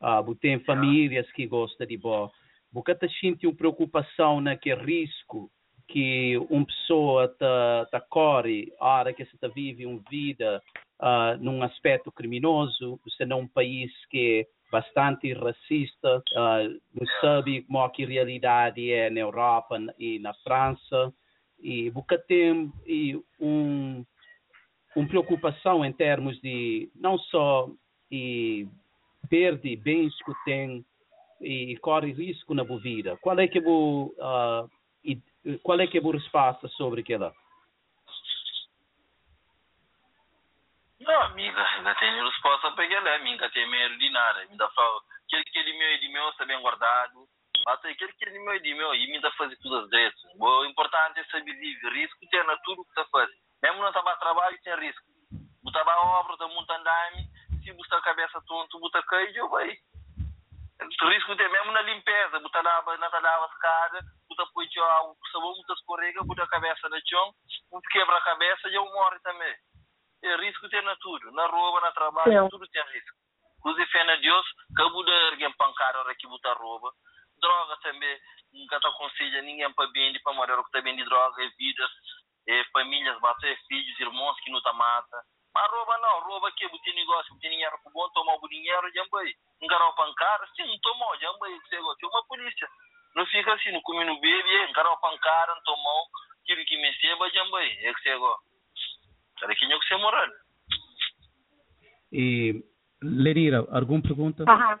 [0.00, 2.28] ah, bo tem famílias que gostam de bo.
[2.72, 5.50] Boca te sente uma preocupação naquele risco
[5.88, 10.60] que uma pessoa tá tá corre a hora que você tá vive uma vida
[10.98, 16.62] ah, num aspecto criminoso, você é um país que é bastante racista, ah,
[16.94, 21.12] não sabe como é a realidade é na Europa e na França,
[21.60, 24.04] e boca tem e um
[24.94, 27.68] uma preocupação em termos de não só
[28.10, 28.66] e
[29.28, 30.84] perder bens que tem
[31.40, 33.16] e corre risco na sua vida.
[33.18, 34.70] Qual é que bu, uh,
[35.04, 35.20] e,
[35.62, 37.32] qual é que é a sua resposta sobre aquilo?
[41.00, 44.40] Não, amiga, ainda tenho resposta para aquele, amiga, tem medo de nada.
[44.40, 47.28] Ainda falo, aquele que ele meu e de meu está bem guardado.
[47.68, 50.18] Até aquele que ele meu e de meu e ainda fazer tudo as vezes.
[50.38, 51.92] O importante é saber viver.
[51.92, 53.38] Risco tem na tudo que está fazendo.
[53.62, 55.04] Mesmo não estava a trabalho, tem risco.
[55.62, 57.28] Botava a obra, muito andame.
[57.62, 59.76] Se botar a cabeça tonto, bota queijo, vai.
[60.78, 62.38] O risco tem mesmo na limpeza.
[62.40, 67.00] Bota lá, na lava escada, bota põe o sabão, bota escorrega, bota a cabeça no
[67.08, 67.34] chão,
[67.90, 69.54] quebra a cabeça e eu morre também.
[70.22, 71.30] É risco tem na tudo.
[71.32, 73.16] Na roupa, na trabalho, tudo tem risco.
[73.58, 76.92] Inclusive, fé na Deus, que a Buda ergue pancada hora que botar roupa.
[77.40, 78.18] Droga também,
[78.52, 81.90] nunca te aconselha ninguém para bem, para morrer, o que bem de droga, é vidas,
[82.48, 85.22] é famílias, bater filhos, irmãos que não te mata.
[85.56, 89.34] Mas rouba não, rouba que botar negócio, botar dinheiro para bom, tomar o dinheiro, jambei.
[89.62, 92.06] Encarou pancada, sim, não tomou, jambei, que você gosta.
[92.06, 92.68] uma polícia.
[93.14, 96.08] Não fica assim, não come no bebê, encarou pancada, não tomou,
[96.42, 98.44] aquilo que me seba, jambei, é que você gosta.
[99.42, 100.28] Era que tinha que ser moral.
[102.12, 102.62] E
[103.02, 104.44] Lenira, alguma pergunta?
[104.46, 104.78] Aham.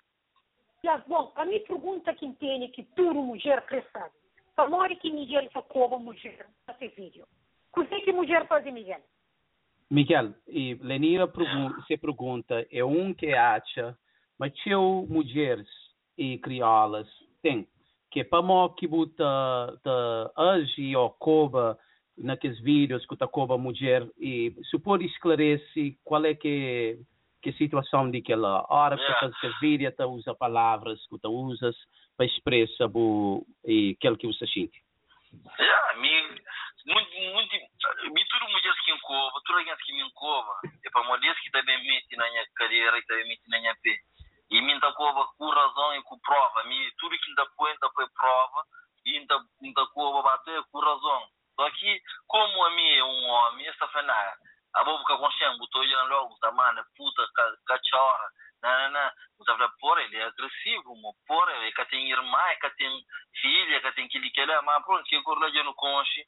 [0.84, 3.88] Já, bom, a minha pergunta que entende que tudo mulher cresce.
[4.54, 7.26] Famore que Miguel sacou mulher fazer vídeo.
[7.74, 9.00] O que que mulher faz, Miguel?
[9.90, 13.96] Miguel, e Lenira pergun- se pergunta, é um que acha,
[14.38, 15.68] mas teu mulheres
[16.18, 17.06] e criolas
[17.42, 17.68] tem,
[18.10, 18.42] que para
[18.76, 19.24] que buta
[19.82, 21.78] ta age ou coba
[22.18, 26.98] naqueles vídeos que ta coba mulher e se pode esclarecer qual é que
[27.42, 28.10] que situação
[28.68, 29.20] hora que Yeah.
[29.20, 31.76] faz aqueles vídeos, ta usa palavras que tu usas
[32.16, 34.82] para expressar o e aquilo que você sente.
[36.00, 36.22] Mi
[36.86, 37.54] muito muito
[38.14, 40.60] mi tudo mulheres que encova, tudo gente que me encova.
[40.84, 43.96] É para mulheres que também mete na minha carreira e também mete na minha pé.
[44.50, 46.62] E me tá cova com razão e com prova.
[46.98, 48.64] Tudo que ainda põe ainda põe prova
[49.04, 51.28] e ainda ainda com razão.
[51.56, 54.36] Só que como a mim é um homem, essa fena
[54.74, 58.28] a boca consciente, botou já logo, tá mano, puta, ca- cachorra.
[58.62, 59.10] Não.
[59.38, 63.04] Você fala, porra, ele é agressivo, mo, porra, é que tem irmã, que tem
[63.40, 66.26] filha, que tem que ele é, mas pronto, que corre lá no conche.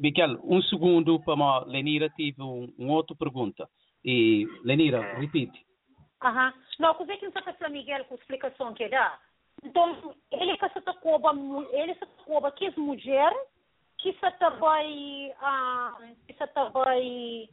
[0.00, 3.68] Miguel, um segundo para a Lenira tive um, outra pergunta.
[4.02, 5.64] E Lenira, repite.
[6.22, 6.54] Aham.
[6.78, 9.18] Não, o que você fazendo, Miguel, com a explicação que dá?
[9.62, 11.32] Então, ele que está coba,
[11.72, 13.38] ele está coba que as mulheres
[13.98, 17.50] que se também, ah, que se também,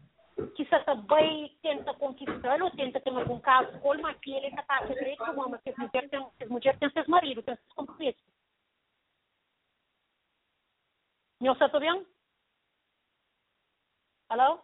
[0.55, 4.77] que se também tenta conquistar ou tenta ter algum caso com uma que ele está
[4.77, 7.73] a direito com uma que as mulheres têm, as mulheres têm seus maridos, têm seus
[7.73, 8.23] compromissos.
[11.41, 12.05] Não está bem?
[14.29, 14.59] Alô?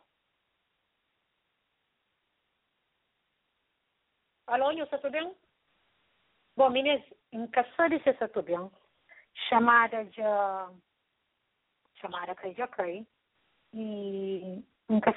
[4.47, 5.36] Alô, não está tudo bem?
[6.57, 7.01] Bom, meninas,
[7.32, 8.72] em caso de ser tudo bem,
[9.49, 10.22] chamada de
[11.95, 13.07] chamada que já cai
[13.74, 14.64] e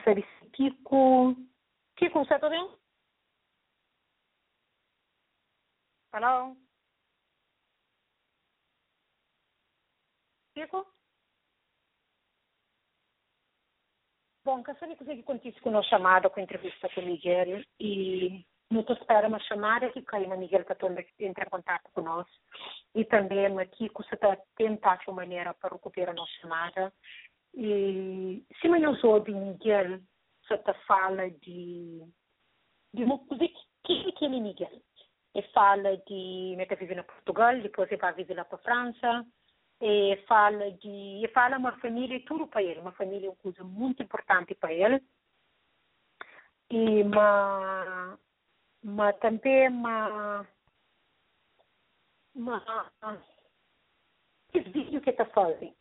[0.04, 1.34] sabe se Kiko.
[1.96, 2.78] Kiko, você tá vendo?
[6.12, 6.56] Alô?
[10.54, 10.95] Kiko?
[14.46, 17.64] Bom, que sabe o que acontece com a chamada, com a entrevista com o Miguel
[17.80, 18.46] e
[18.82, 20.76] estou esperando uma chamada que na Miguel para
[21.18, 22.28] entrar em contato nós
[22.94, 24.14] e também aqui que você
[24.56, 26.92] tentando uma maneira para recuperar a nossa chamada.
[27.54, 29.98] E se nos ouve Miguel
[30.46, 32.06] você fala de
[32.94, 33.48] de uma coisa
[33.82, 34.80] que que é Miguel.
[35.34, 39.26] E fala de me está vivendo em Portugal depois ele vai viver lá para França
[39.80, 44.02] e fala de fala uma família tudo para ele uma família é uma coisa muito
[44.02, 45.02] importante para ele.
[46.70, 48.18] E uma
[48.82, 50.46] uma também uma
[52.34, 52.86] uma
[54.54, 55.74] esse vídeo que está fazendo?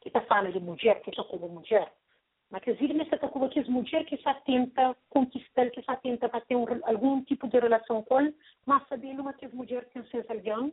[0.00, 1.92] Que está falando de mulher que está como mulher?
[2.50, 6.40] Mas que vídeo está com que mulher que está tenta conquistar que está tenta para
[6.40, 8.34] ter um, algum tipo de relação com ele
[8.64, 10.72] mas sabendo uma que mulher tem seus alguém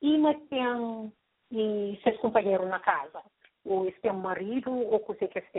[0.00, 1.12] e mas tem
[1.50, 3.22] e seus companheiros na casa,
[3.64, 5.58] ou este é um marido, ou coisa que este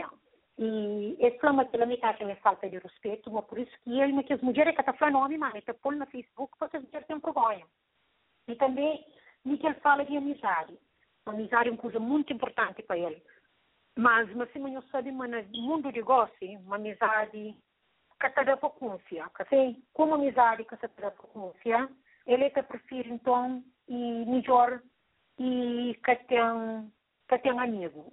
[0.58, 4.32] E esse é uma metade me falta de respeito, mas por isso que ele, que
[4.32, 7.18] as mulheres que estão falando nome, mano, está pondo no Facebook, porque as mulheres têm
[7.18, 7.64] vergonha.
[8.48, 9.06] E também,
[9.44, 10.76] Miquel fala de amizade.
[11.26, 13.22] A amizade é uma coisa muito importante para ele.
[13.96, 17.56] Mas, mas se não sabe, mas no mundo de negócio, uma amizade
[18.20, 19.80] que te dá confiança, assim?
[19.92, 21.12] Como amizade que te dá
[22.26, 24.82] ele te prefere, então, e melhor
[25.38, 26.92] e que tem,
[27.28, 28.12] que amigo.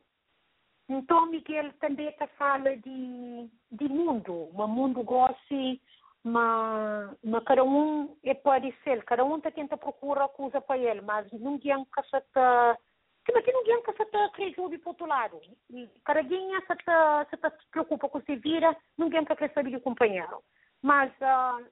[0.87, 5.55] Então, Miguel também está fala de, de mundo, o mundo gosta,
[6.23, 11.01] mas, mas cada um é pode ser, cada um tá tenta procurar coisa para ele,
[11.01, 12.77] mas ninguém que se tá,
[13.25, 15.41] que ninguém que se tá crejube para outro lado.
[16.03, 19.79] Cada quem se tá, se tá se preocupa com se vira, ninguém quer saber de
[19.79, 20.43] companheiro.
[20.83, 21.65] Mas uh,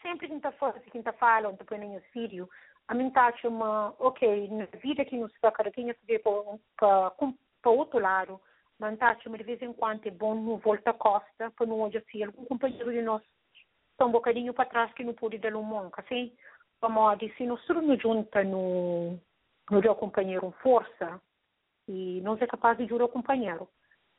[0.00, 2.48] sempre que está fala, quem está falando, depois nem o filho,
[2.88, 6.18] a mim está uma, ok, na vida que nos cada quem se
[6.76, 7.12] para
[7.60, 8.40] para outro lado,
[8.94, 12.22] está de vez em quando é bom não volta a costa para não olhar assim,
[12.22, 13.22] algum companheiro de nós
[13.92, 16.32] está um bocadinho para trás que não pode dar um monca, assim,
[16.78, 19.18] para modo, se nós nos junta no,
[19.70, 21.20] no deu companheiro força,
[21.88, 23.68] e não é capaz de jurar o companheiro.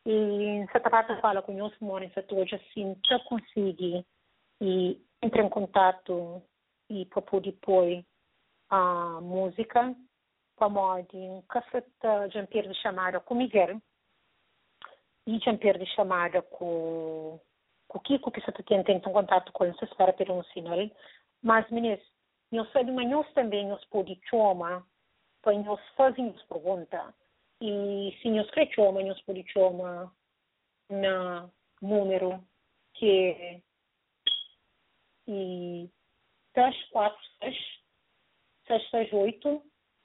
[0.05, 4.05] E se a fala com nós, mora se hoje assim, já consegue
[4.59, 6.41] e entra em contato
[6.89, 8.03] e para poder pôr
[8.69, 9.95] a música
[10.55, 11.85] pomodim kasat
[12.31, 13.81] Jean-Pierre de chamada com Miguel
[15.25, 17.39] e Jean-Pierre de chamada com
[17.87, 20.77] com Kiko que tem tenta um contato com ele se espera ter um sinal
[21.41, 22.01] mas meninas
[22.51, 24.83] nós sabemos mas nós também nós podemos chamar
[25.41, 27.13] para nós fazermos pergunta.
[27.61, 30.11] E se nós queremos nós podemos chamar
[30.89, 31.49] na
[31.81, 32.43] número
[32.93, 33.61] que é
[35.27, 35.89] e
[36.53, 37.78] 346
[38.69, 39.61] 668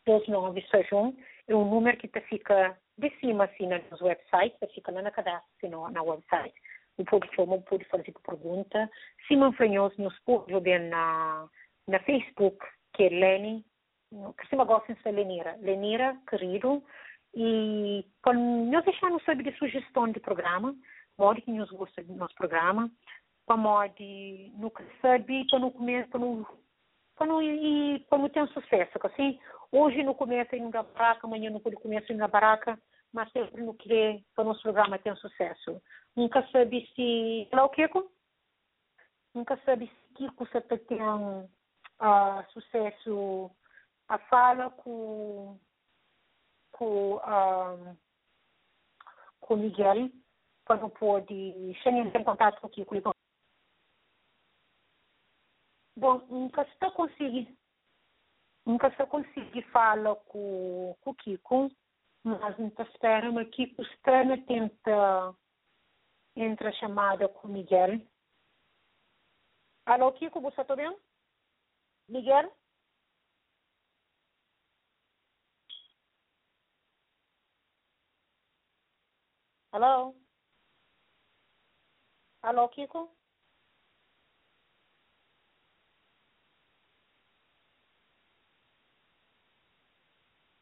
[0.07, 1.17] 2961
[1.49, 5.93] é um número que fica de cima assim nos websites, fica lá na cadastro assim,
[5.93, 6.55] na website.
[6.97, 8.91] O pode chamar, pode fazer pergunta.
[9.27, 11.49] Se não fanhoso, nos pode ver na,
[11.89, 13.65] na Facebook, que é Leni,
[14.39, 15.57] que se gosta de Lenira.
[15.61, 16.83] Lenira, querido,
[17.35, 18.39] e quando
[18.71, 20.75] nós deixamos sobre de sugestão de programa,
[21.19, 22.91] modo que nos gosta do nosso programa,
[23.45, 23.93] para modo
[24.57, 26.11] no que sabe, para no começo,
[27.17, 29.39] para e quando tem um sucesso, assim,
[29.71, 32.79] hoje no começo em uma baraca, amanhã no começo em uma baraca,
[33.13, 35.81] mas sempre no que para o nosso programa tem um sucesso.
[36.17, 37.49] Nunca sabe se.
[37.53, 38.11] Lá o Kiko?
[39.33, 43.51] Nunca sabe se Kiko se tem um, uh, sucesso
[44.09, 45.59] a fala com
[46.73, 47.97] com, uh,
[49.41, 50.11] com Miguel,
[50.65, 53.15] quando pode chegar em contato com o.
[55.97, 57.57] Bom, nunca se consegui,
[58.67, 61.71] nunca se consegui falar com, com o Kiko,
[62.25, 65.35] mas nunca espera, mas Kiko está tenta
[66.37, 68.01] entra a chamada com Miguel.
[69.87, 70.97] Alô, Kiko, você está bem?
[72.09, 72.53] Miguel?
[79.73, 80.15] Alô?
[82.43, 83.11] Alô, Kiko?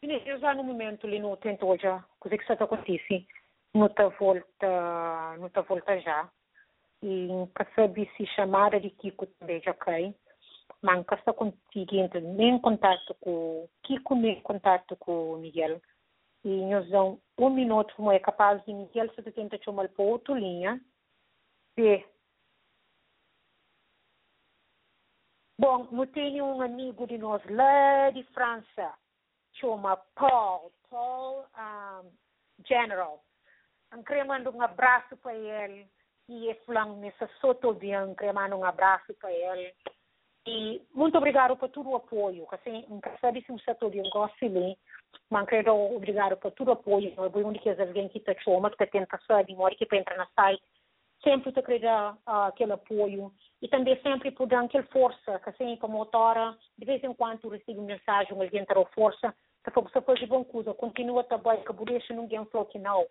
[0.03, 3.25] Eu já no momento ali no tentou já, coisa que está acontece,
[3.73, 6.29] não está volta, não está volta já.
[7.01, 10.13] E nunca sabe se chamar de Kiko também já cai.
[10.83, 15.81] Mas nunca está conseguindo nem em contato com Kiko, nem em contato com Miguel.
[16.45, 20.35] E nós damos um minuto, como é capaz de Miguel se tenta chamar para outra
[20.35, 20.81] linha,
[21.77, 22.05] B.
[25.57, 28.95] Bom, eu tenho um amigo de nós lá de França,
[29.63, 32.11] chama Paul, Paul um,
[32.67, 33.23] General.
[33.93, 35.87] Eu queria mandar um abraço para ele
[36.29, 39.73] e é falando nessa soto bem, queria mandar um abraço para ele.
[40.45, 42.49] E muito obrigado por todo o apoio.
[42.51, 44.77] Assim, um setor bem gosta de
[45.31, 47.15] mas quero obrigado por todo o apoio.
[47.17, 50.17] Eu vou onde que alguém que está chama, que tenta saber, uma hora que entra
[50.17, 50.63] na site,
[51.23, 55.99] sempre te querer uh, aquele apoio e também sempre por dar aquela força, assim como
[55.99, 59.33] autora, de vez em quando recebo mensagem, alguém terá força,
[59.65, 63.07] que foi você faz bom coisa, continua também, que por isso ninguém falou que não.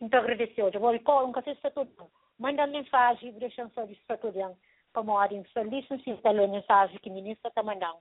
[0.00, 1.90] Então agradeceu, eu vou recordar, nunca sei se tudo,
[2.38, 4.56] manda mensagem, deixa saber se tudo bem,
[4.92, 7.98] para morrer, feliz em si, pela mensagem que o ministro está mandando,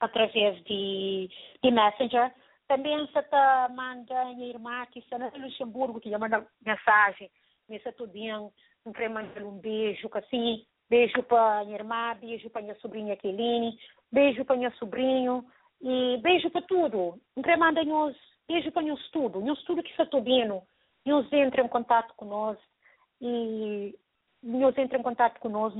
[0.00, 1.28] através de,
[1.62, 2.32] de Messenger,
[2.66, 7.30] também se está mandando minha irmã que está no Luxemburgo, que já manda mensagem,
[7.68, 8.12] me tudo
[8.84, 13.78] não quero mandar um beijo, assim, beijo para minha irmã, beijo para minha sobrinha Keline,
[14.10, 15.44] beijo para meu sobrinho,
[15.80, 17.20] e beijo para tudo.
[17.36, 18.16] Não quero mandar nos,
[18.48, 20.66] beijo para nós tudo, nós tudo que está bem,
[21.04, 22.58] nos entra em contato nós,
[23.20, 23.94] e
[24.42, 25.74] nos entra em contato com nós,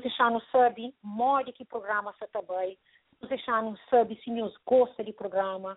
[0.00, 2.78] deixando saber, modo que programa está bem,
[3.20, 5.76] nos deixando saber se nos gosta de programa,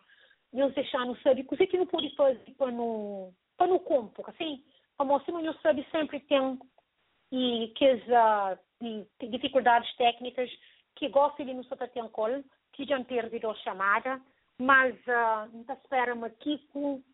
[0.51, 4.63] nos deixando saber coisa que não pode fazer para no, para no campo, assim,
[4.97, 6.59] como assim não sabe sempre tem
[7.31, 10.49] e que as uh, dificuldades técnicas
[10.95, 12.43] que gosta de nos ter col
[13.03, 14.21] ter vindo a chamada
[14.59, 16.59] mas uh, não espera que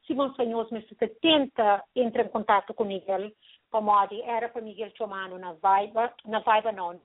[0.05, 0.81] se vão senhores me
[1.21, 3.31] tenta entrar em contato com Miguel
[3.71, 3.91] como
[4.23, 6.99] era para Miguel chamar na Viber na Viber não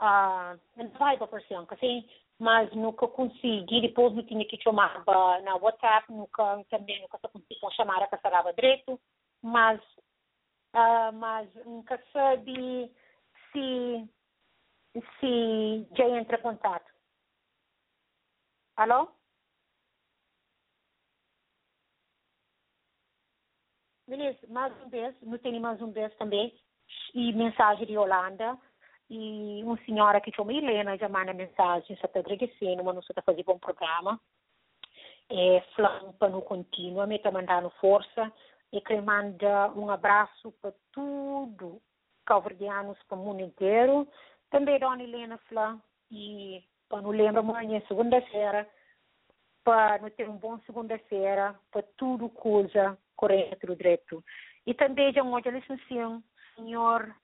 [0.00, 2.06] na, Viber por exemplo assim
[2.40, 5.04] mas nunca consegui, depois não tinha que chamar
[5.42, 8.98] na WhatsApp, nunca, também nunca consegui chamar a caçarava direito,
[9.42, 9.78] mas,
[10.74, 12.90] uh, mas nunca sabe
[13.52, 14.08] se,
[14.92, 16.90] se já entra em contato.
[18.76, 19.08] Alô?
[24.06, 26.52] Beleza, mais uma vez, não tem mais uma vez também,
[27.14, 28.58] e mensagem de Holanda,
[29.08, 33.44] e uma senhora que chama Helena já manda mensagem, está agradecendo, mas não está fazendo
[33.44, 34.20] bom programa.
[35.28, 38.32] É, falando para contínuo, me está mandando força
[38.72, 41.80] e que manda um abraço para tudo
[42.26, 44.08] calverdianos para o mundo inteiro.
[44.50, 45.80] Também Dona Helena fala
[46.10, 48.68] e para não lembrar amanhã, segunda-feira,
[49.62, 54.24] para não ter um bom segunda-feira, para tudo coisa correto, direito.
[54.66, 56.22] E também já uma licenciação,
[56.56, 57.14] senhor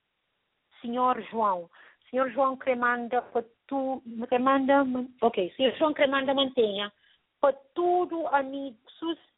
[0.80, 1.68] senhor João.
[2.10, 4.84] Senhor João Cremanda, para tu, Cremanda,
[5.20, 6.92] ok, senhor João Cremanda mantenha
[7.40, 8.78] para tudo amigos,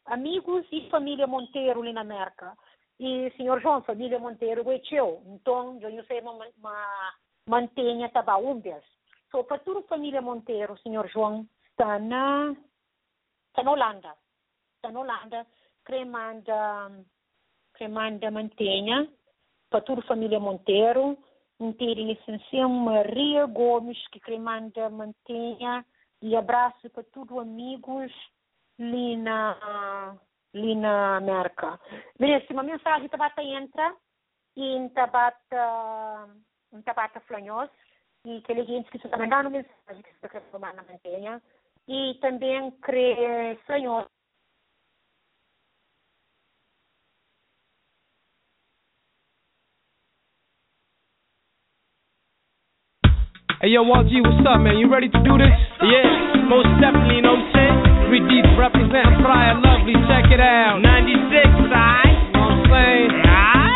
[0.05, 2.57] amigos e família Monteiro ali na América.
[3.01, 7.15] E senhor João, família Monteiro é teu, então eu sei uma, uma
[7.49, 8.85] mantenha tabaúmbas.
[9.31, 12.55] So, para toda a família Monteiro, senhor João, está na,
[13.49, 14.15] está na Holanda.
[14.77, 15.47] Está na Holanda,
[15.85, 17.05] cremanda,
[17.75, 19.09] cremanda mantenha,
[19.71, 21.19] para toda a família Monteiro,
[21.61, 25.85] inteira licenciação Maria Gomes, que quem manda mantenha
[26.23, 28.13] e abraço para todos amigos
[28.79, 30.17] ali na,
[30.55, 31.81] ali na América.
[32.19, 33.95] Beleza, uma mensagem tabata entra
[34.57, 34.77] e
[36.71, 37.71] tabata, tabata flanhos
[38.25, 41.43] e que gente que está mandando mensagem que está querendo na mantenha
[41.87, 44.07] e também crê flanhos
[53.61, 54.79] Hey yo, RG, what's up, man?
[54.79, 55.51] You ready to do this?
[55.83, 57.99] Yeah, most definitely, you know what I'm saying?
[58.07, 60.79] 3D representing Friar Lovely, check it out.
[60.81, 62.07] 96, right?
[62.07, 63.29] You know what I'm saying?
[63.29, 63.68] Preto,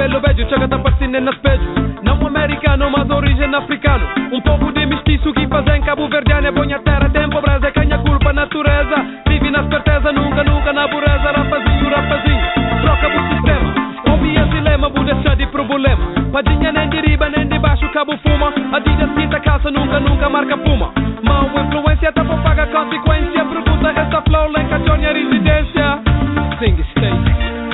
[0.00, 1.68] cabelo velho, chega tá partindo nas pejos.
[2.02, 4.06] Não americano, mas origem africano.
[4.32, 8.32] Um povo de mestiço que fazem Cabo Verdeano é bonha terra, tem pobreza, canha culpa,
[8.32, 8.96] natureza.
[9.28, 11.32] Vive na esperteza, nunca, nunca na pureza.
[11.32, 12.40] Rapazinho, rapazinho,
[12.80, 13.74] troca o sistema.
[14.10, 16.02] Ouvi esse lema, vou deixar de problema.
[16.32, 18.54] Padinha nem de riba, nem de baixo, cabo fuma.
[18.72, 20.94] Adidas, quinta calça, nunca, nunca marca puma.
[21.22, 23.44] Mal influência, tá por pagar consequência.
[23.44, 26.00] Pergunta essa flow, lenca, a residência.
[26.58, 27.69] Sing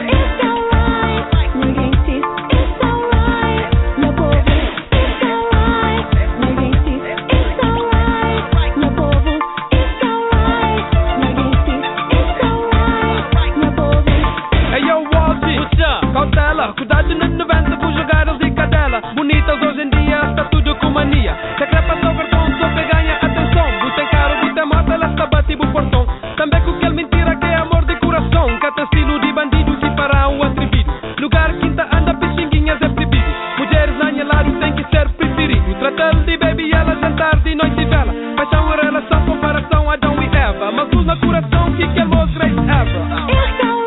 [16.74, 19.00] Cuidado nas 90 por jogar as dela.
[19.14, 21.36] Bonitas hoje em dia, está tudo com mania.
[21.56, 23.66] Se a crepa só versão, só ganha atenção.
[23.82, 26.06] Você tem caro, você mata, ela está batido por portão.
[26.36, 28.58] Também com aquele mentira que é amor de coração.
[28.58, 30.92] Cata estilo de bandido que para o atrevido.
[31.20, 33.24] Lugar quinta anda, pichinguinhas é proibido.
[33.58, 35.74] Mulheres na lado tem que ser preferido.
[35.78, 38.12] Tratando de baby, ela jantar de noite e vela.
[38.36, 40.72] Paixão, relação, comparação, Adão e Eva.
[40.72, 43.06] Mas usa coração que que é most great ever.
[43.28, 43.85] Eu sou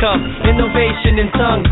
[0.00, 0.48] for days to come.
[0.48, 1.67] Innovation in tongue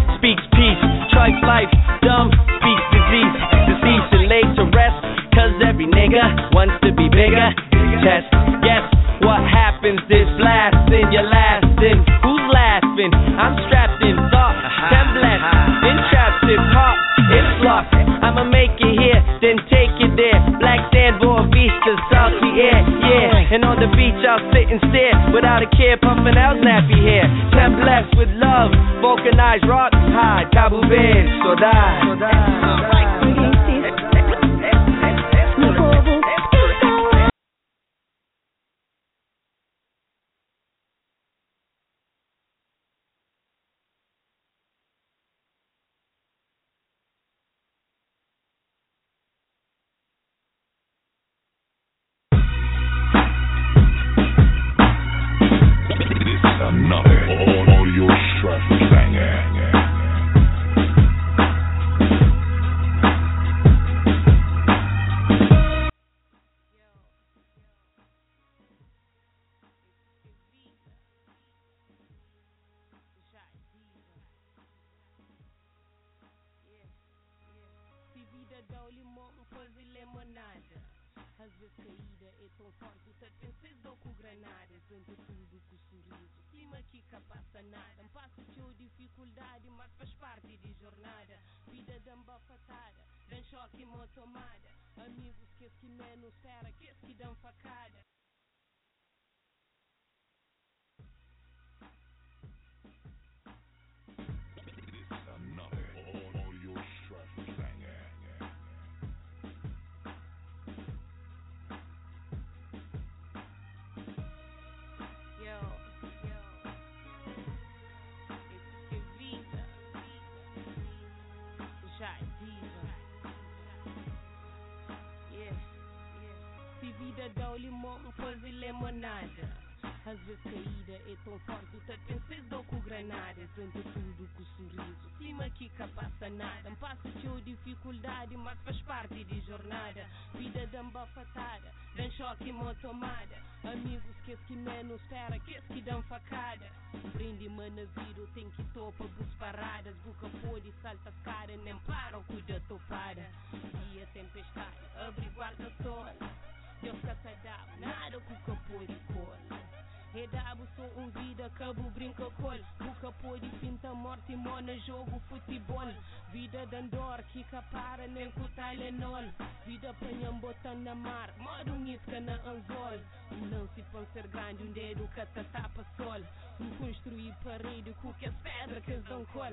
[170.66, 172.98] botando na mar, modo um isca na anzol.
[173.30, 176.20] Não se pode ser grande, um dedo que te tapa sol.
[176.60, 179.52] Um construir parede com que as pedras que dão col.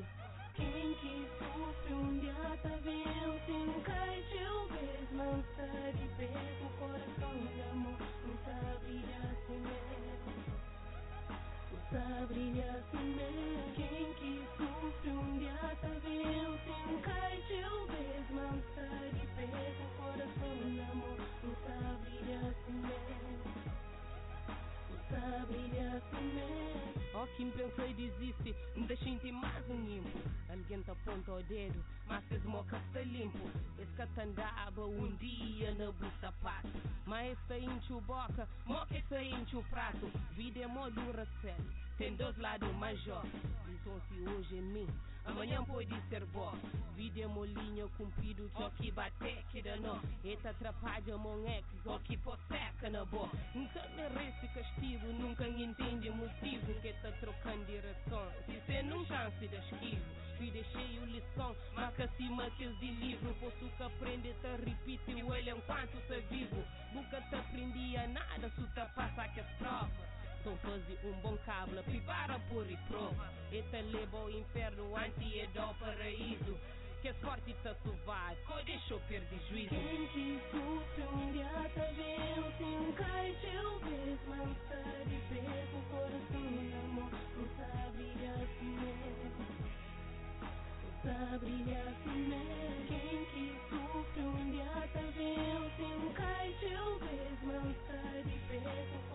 [0.55, 5.41] Quem que sofre um dia tá vencendo Cai teu vez, não
[5.93, 6.30] de pé
[6.61, 10.73] O coração de amor não sabe assim mesmo
[11.94, 18.58] Sabe brilhar assim mesmo Quem que sofre um dia tá vencendo Cai teu vez, não
[18.58, 18.82] está
[19.14, 23.44] de pé O coração de amor não sabe brilhar assim mesmo
[24.89, 26.74] Não sabe brilhar assim mesmo
[27.14, 30.18] Ó, quem pensou e desiste, me deixa em ti mais um impo.
[30.50, 33.38] Alguém te aponta o dedo, mas fez moca está limpo.
[33.78, 36.70] Esse andava um dia na bu sapato.
[37.06, 40.12] Mas esse enche o boca, moca esse enche o prato.
[40.32, 43.24] Vida é modo Duracell, tem dois lados major.
[43.66, 44.88] Então se hoje é mim,
[45.24, 46.54] amanhã pode ser bom.
[46.97, 49.97] Vida é molinha comprido, só que bate que dá nó.
[50.22, 53.30] Eita atrapalha mon ex, só que pô seca na boa.
[53.56, 58.28] Nunca merece castigo, nunca entende motivo que tá trocando direção.
[58.47, 60.04] Se cê não chance de esquivo,
[60.39, 63.34] vida cheio lição, marca acima que de livro.
[63.36, 66.66] Posso que aprender, te repite o olho enquanto tá vivo.
[66.93, 70.23] Nunca te aprendia nada, se te passa que as provas.
[70.44, 75.39] Sou fazer um bom cabo Prepara por e prova Eta é leva ao inferno Anti
[75.39, 76.60] é do paraíso.
[77.02, 79.70] Que a sorte tá suvar Coi deixou perder juízo.
[79.70, 84.58] Quem que sufre um dia tá vendo Se um cai teu vez Mas
[85.08, 87.10] de ver com o coração na mão O
[87.56, 88.86] sabe assim o
[91.04, 91.54] Sabe
[91.88, 97.78] assim mesmo Quem que sofre um dia tá vendo Se um cai teu vez Mas
[98.26, 99.12] de ver com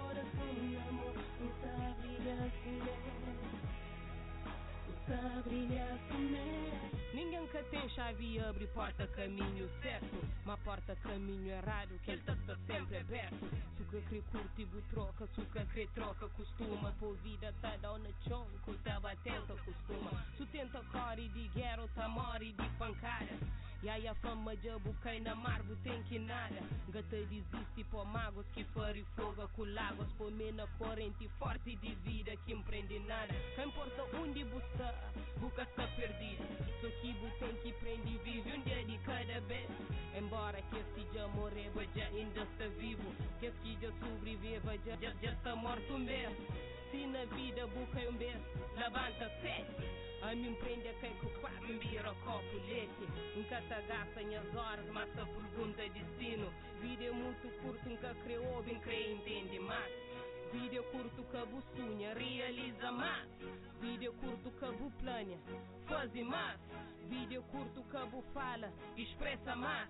[7.15, 10.17] Ninguém que tem chave abre porta caminho certo.
[10.45, 12.37] Mas porta caminho errado que ele tá
[12.67, 13.45] sempre aberto.
[13.81, 16.93] O que quer curte bu troca, o que quer troca costuma.
[17.01, 20.11] Por vida tá down no chonco, tá batendo costuma.
[20.37, 23.39] Se tenta core de guerra, tá mori de pancada
[23.81, 26.61] E aí a fama de bucai na marbo tem que nada.
[26.89, 30.09] Gata desiste por magos que fari fogo com lagos.
[30.19, 33.33] Por mim na corrente forte de vida que empreende nada.
[33.57, 34.95] Não importa onde busca,
[35.39, 36.45] busca está perdida
[36.81, 39.71] Só que bu tem que prende vive um dia de cada vez.
[40.19, 43.15] Embora que esse já morrer, mas já ainda está vivo.
[43.39, 46.37] Que esse já sobreviva, já, já, já está morto mesmo
[46.91, 48.43] Se na vida busca um beijo,
[48.77, 49.31] levanta
[50.23, 53.07] amempendeka ekukwambira kopuleti
[53.41, 56.53] nkatagasa nyazoras masa purgunda destino
[56.83, 59.93] vide muito curto nkakreobi nkreentende mas
[60.53, 63.29] vide curto kabu sunha realiza mas
[63.81, 65.37] vide curto kabu plana
[65.89, 66.59] faze mas
[67.09, 69.89] vide curto kabu fala expressa mas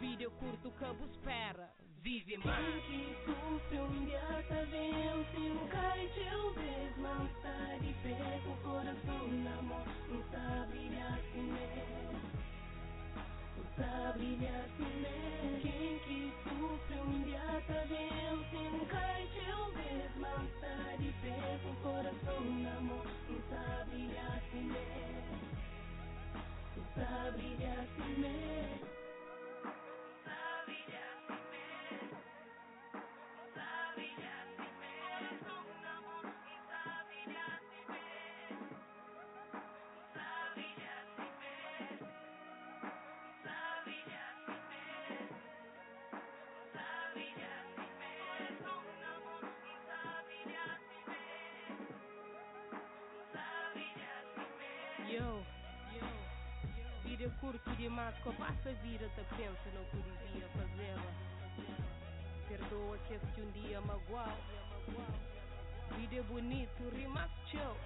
[0.00, 1.68] vide curto kabu espera
[2.06, 6.96] vive mais Quem que sofre um dia tá vendo, se um cai de um vez,
[6.98, 11.50] não tá de pé com o coração na mão, não tá brilhar assim.
[13.56, 14.12] Não tá
[14.66, 15.60] assim.
[15.62, 21.12] Quem que sofre dia tá vendo, se um cai de vez, não tá de
[21.64, 22.35] com o coração
[55.08, 55.40] Yo,
[57.04, 61.12] vida é curto demais, que passa a vida, te pensa no que devia fazê-la.
[62.48, 64.36] Perdoa que este um dia magoal.
[65.96, 67.76] Vida bonito, rimas show.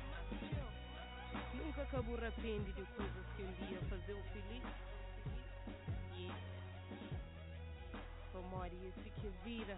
[1.52, 4.62] Nunca acabou arrepende de coisas que um dia fazer o feliz.
[6.16, 6.40] Yeah.
[8.34, 9.76] Amor, e esse que vira.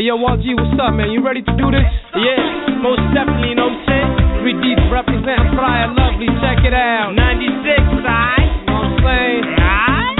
[0.00, 1.12] Hey yo, LG, what's up, man?
[1.12, 1.84] You ready to do this?
[2.16, 4.56] Yeah, most definitely, you know what I'm saying?
[4.56, 7.12] 3D represent and Lovely, check it out.
[7.12, 8.40] 96, alright?
[8.40, 9.44] You know what I'm saying?
[9.60, 10.16] Alright?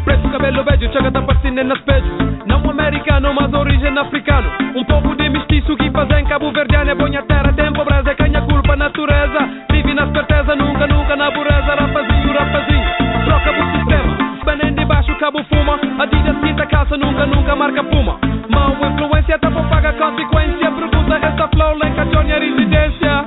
[0.00, 2.08] Preto, cabelo velho, chega tá partindo na espejo.
[2.48, 4.48] Não americano, mas origem africano.
[4.74, 8.76] Um povo de mestiço que fazem Cabo Verdeano é bonha terra, tem pobreza, canha culpa,
[8.76, 9.40] natureza.
[9.70, 11.74] Vive na esperteza, nunca, nunca na pureza.
[11.76, 12.88] Rapazinho, rapazinho,
[13.26, 14.21] troca o sistema.
[14.44, 15.78] Benem de baixo, cabo fuma.
[16.02, 18.18] Adidas, quinta calça, nunca, nunca marca puma.
[18.48, 20.70] Mal influência, por pagar consequência.
[20.70, 21.76] Pergunta essa flow,
[22.12, 23.26] Johnny, a residência.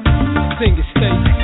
[0.59, 1.34] Sing it,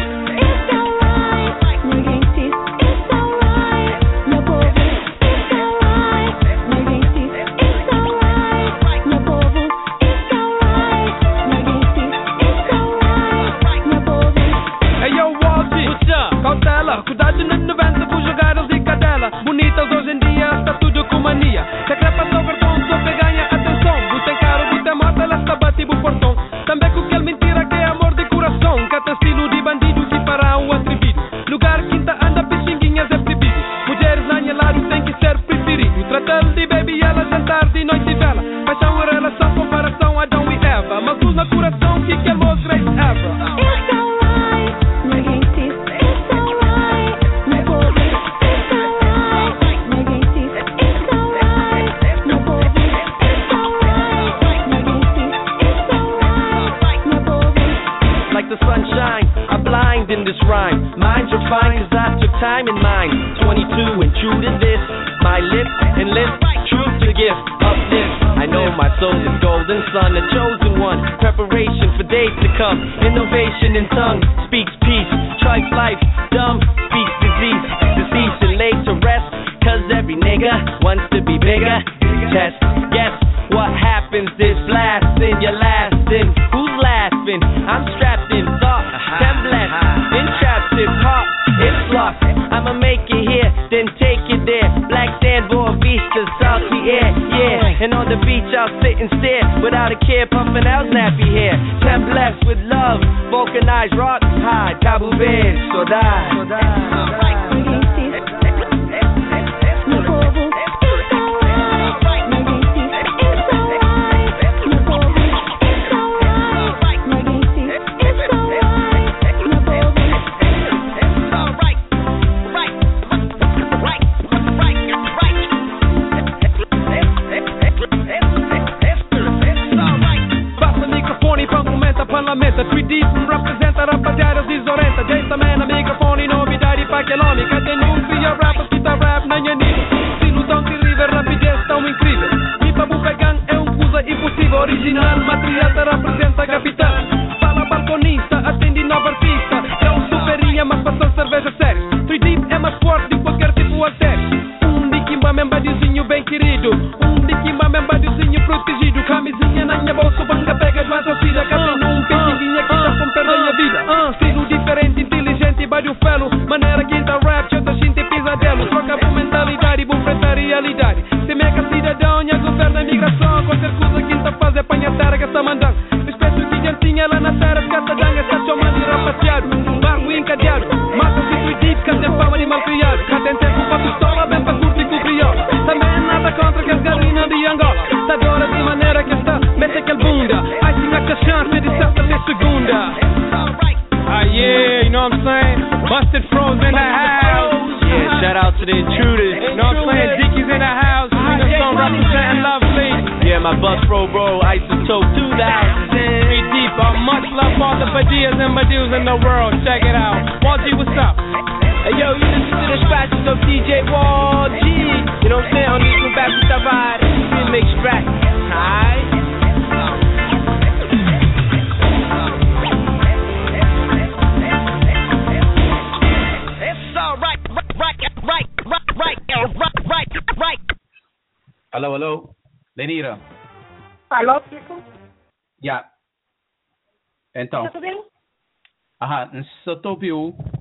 [87.40, 88.84] I'm strapped in thought,
[89.24, 89.70] then
[90.20, 91.26] entrapped in pop,
[91.64, 92.24] in locked.
[92.52, 94.68] I'ma make it here, then take it there.
[94.92, 97.84] Black sand, boy, the salty air, yeah.
[97.88, 101.56] And on the beach, I'll sit and stare without a care, puffing out nappy hair.
[101.80, 103.00] Tembless with love,
[103.32, 105.32] vulcanized rock high, taboo Cabo
[105.72, 107.21] so Sodai.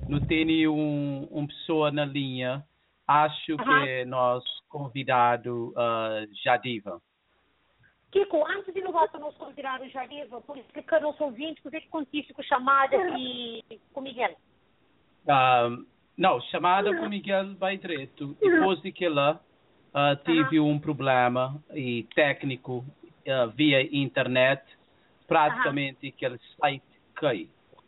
[0.07, 2.63] Não tem um, um pessoa na linha.
[3.07, 7.01] Acho que nós convidado uh, Jadiva.
[8.11, 12.33] Kiko, antes de nós nos convidar o Jadiva, por explicar aos ouvintes o que acontece
[12.33, 13.63] com chamada e
[13.93, 14.35] com o Miguel.
[15.27, 15.85] Um,
[16.17, 18.35] não, chamada com Miguel vai direto.
[18.39, 19.41] Depois de que ela
[19.93, 24.61] uh, tive um problema e técnico uh, via internet,
[25.27, 26.83] praticamente aquele site
[27.15, 27.47] cai.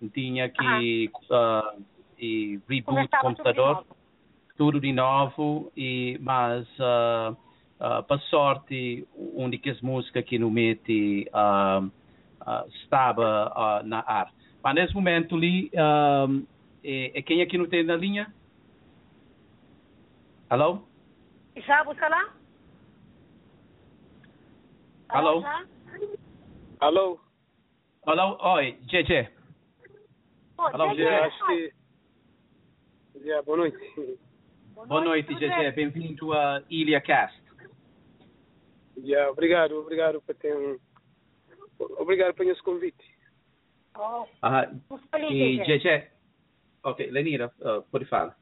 [0.09, 1.83] Tinha que uh,
[2.17, 3.75] e reboot Começava computador.
[3.75, 3.97] tudo de novo.
[4.57, 7.35] tudo de novo e mas uh,
[7.79, 13.51] uh, para sorte uma das músicas que no mete uh, uh, estava
[13.81, 14.31] uh, na ar
[14.63, 15.69] mas nesse momento ali
[16.83, 18.33] é, é quem que não tem na linha
[20.49, 20.79] alô
[21.67, 22.33] Já, você lá?
[25.09, 25.43] Alô?
[26.79, 27.19] Alô?
[28.05, 29.42] alô oi JJ
[30.95, 31.73] Gê, já, acho que.
[33.15, 34.19] Yeah, boa noite.
[34.73, 35.71] boa noite bem?
[35.71, 37.43] bem-vindo a Ilha Cast
[38.97, 40.79] Yeah, obrigado, obrigado por ter um.
[41.97, 43.03] Obrigado por esse convite.
[43.97, 44.99] Oh, uh,
[45.31, 45.63] e.
[45.63, 46.09] JJ
[46.83, 48.35] ok Lenira uh, pode falar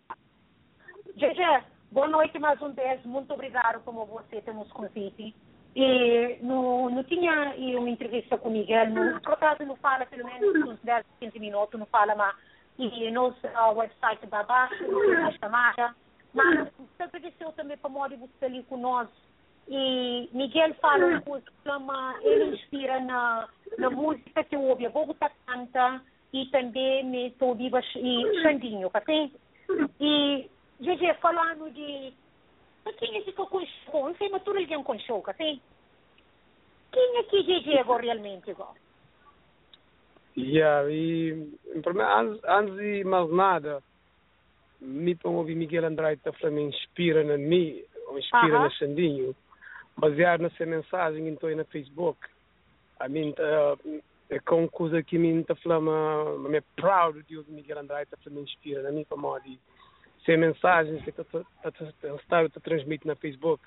[1.15, 3.03] JJ, boa noite mais uma vez.
[3.03, 5.35] Muito obrigado por você ter nos convite.
[5.75, 10.05] E não, não tinha e uma entrevista com o Miguel, não, por acaso não fala
[10.05, 12.35] pelo menos uns 10, 15 minutos, não fala mais.
[12.77, 15.95] E nos uh, website da Baixa, na chamada.
[16.33, 19.13] Mas você agradeceu também para de você ali conosco.
[19.67, 23.47] E Miguel fala uma coisa que chama, ele inspira na,
[23.77, 26.01] na música que ouve, a Bogotá canta
[26.33, 29.01] e também me estou viva e Xandinho, tá?
[29.99, 30.49] E,
[30.79, 32.13] GG, falando de.
[32.97, 33.33] Quem é que?
[33.93, 35.61] Não sei, mas tudo alguém com show, tá bem?
[36.91, 38.79] Quem é que GG agora realmente agora?
[40.37, 43.83] Yeah, e antes, antes de mais nada,
[44.79, 48.63] me para ouvir Miguel Andrade tá falando inspira na mim, ou inspira Aham.
[48.63, 49.35] na Xandinho,
[49.97, 52.19] baseado nessa mensagem que estou na Facebook.
[53.01, 57.51] I mean, uh, é com coisa que me está falando, me é proud de ouvir
[57.51, 59.43] Miguel Andrade tá falando inspira na mim para modo
[60.25, 61.23] ser mensagens que está
[61.63, 63.63] a transmitir na Facebook,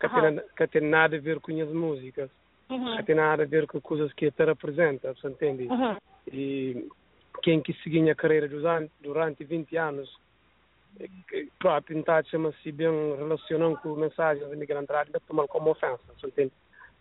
[0.00, 0.36] que Aham.
[0.36, 2.30] tem, que tem nada a ver com as músicas,
[2.70, 2.96] Uhum.
[2.96, 5.64] que tem nada a ver com coisas que te representa, você entende?
[5.66, 5.96] Uhum.
[6.32, 6.88] E
[7.42, 10.10] quem que seguia a carreira durante, durante 20 anos,
[11.28, 16.02] que- para tentar chama-se bem relacionando com mensagens de Miguel Andrade, deve tomar como ofensa,
[16.18, 16.52] você entende?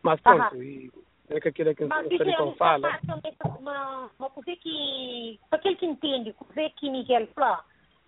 [0.04, 0.92] Mas pronto, e
[1.30, 3.00] é que aquilo que Mas o Saricão fala.
[3.08, 7.64] também uma, coisa que, para aquele que entende, coisa que Miguel fala,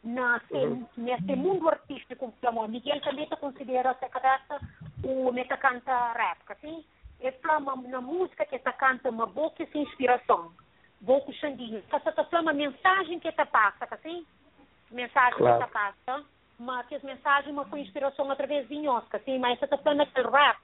[0.08, 0.88] na, Uhum.
[0.97, 4.60] nesse mundo artístico, como Miguel também considera essa cadasta
[5.03, 6.84] o meta canta rap, assim?
[7.20, 10.51] Ele fala uma- na música que está canta uma boa que se inspiração,
[11.01, 11.84] boa com xandinho.
[11.91, 14.26] Essa está falando uma mensagem que está passa, assim?
[14.91, 15.58] Mensagem Claro.
[15.60, 16.26] que está passa,
[16.60, 19.38] mas que as mensagens uma foi inspiração através de nós, assim?
[19.39, 20.58] Mas essa está falando aquele rap,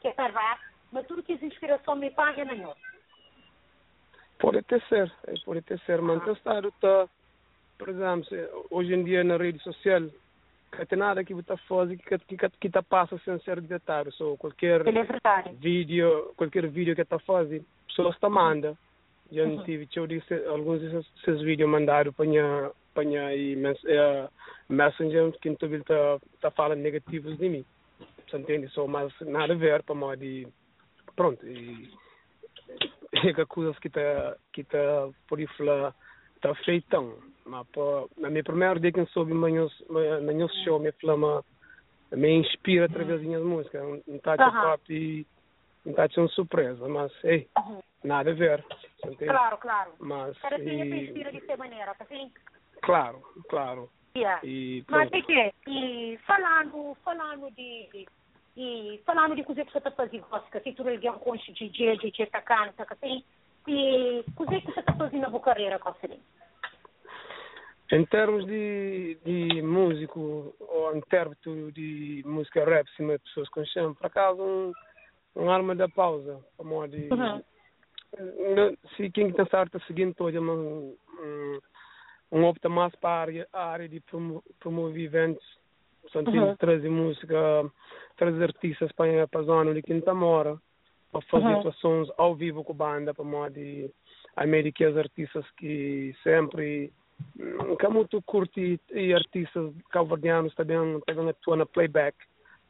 [0.00, 0.60] que é rap,
[0.92, 2.76] mas tudo que é inspiração me paga na nós.
[4.38, 7.08] Pode até ser, é, pode até ser, mas Estado está,
[7.80, 8.26] por exemplo,
[8.70, 12.50] hoje em dia na rede social, não tem nada que você faz que que que
[12.60, 17.64] que tá passa sem ser detectado, so qualquer é vídeo, qualquer vídeo que está fazendo,
[17.88, 18.76] pessoas está manda.
[19.32, 19.62] Já Uhum.
[19.64, 24.28] tive, eu disse, alguns desses, vídeos mandaram para minha para minha mens, eh,
[24.68, 25.84] messenger que então ele
[26.40, 27.64] tá falando negativos de mim.
[28.28, 28.68] Você entende?
[28.68, 30.46] Só mas nada a ver para modo de
[31.16, 31.88] pronto e
[33.12, 35.94] é que coisas que tá que tá por falar
[36.40, 37.29] tá feitão.
[37.50, 41.44] Mas pô, na minha primeira dia que eu soube meus meus show me flama
[42.12, 43.82] me inspira através das minhas músicas.
[44.06, 44.60] Não tá de Aham.
[44.60, 45.26] próprio
[45.84, 47.48] não tá de surpresa, mas ei,
[48.04, 48.64] nada a ver.
[49.00, 49.30] Você entende?
[49.32, 49.92] Claro, claro.
[49.98, 52.32] Mas Cada dia se e, inspira de ser maneira, assim?
[52.82, 53.90] claro, claro.
[54.16, 54.40] Yeah.
[54.46, 58.06] E Mas é que, e falando, falando de,
[58.56, 61.96] e falando de coisa que você está fazendo, gosta, se tu ligar com de DJ,
[61.96, 63.24] DJ tá canta, assim,
[63.66, 66.08] e coisa que você está fazendo na tua carreira, gosta
[67.92, 71.36] Em termos de, de músico, ou termos
[71.74, 74.72] de música rap, cima de pessoas chão, por acaso, um,
[75.34, 77.08] um arma da pausa, a modo de...
[77.12, 77.42] Uhum.
[78.96, 80.96] Se quem está certo a seguir todo é um,
[82.32, 85.44] um, opta mais para a área, a área de promo, promover eventos,
[86.02, 86.56] portanto, Uhum.
[86.56, 87.36] trazer música,
[88.16, 90.56] trazer artistas para, para a zona de Quinta Mora,
[91.10, 91.58] para fazer Uhum.
[91.58, 93.90] atuações ao vivo com a banda, para modo de
[94.36, 96.92] a meio que os artistas que sempre
[97.78, 102.16] que é muito curte e artistas calvardianos também, também atuam na playback,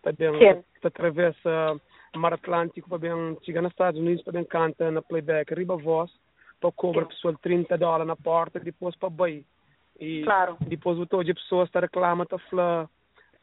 [0.03, 0.65] também Sim.
[0.83, 1.81] atravessa
[2.15, 6.11] o Mar Atlântico, também chega nos Estados Unidos, também canta na playback, riba voz,
[6.61, 9.45] para cobrar pessoal 30 dólares na porta, depois para bem.
[9.99, 10.57] E Claro.
[10.67, 12.89] depois o todo de pessoas está reclamando, está falando,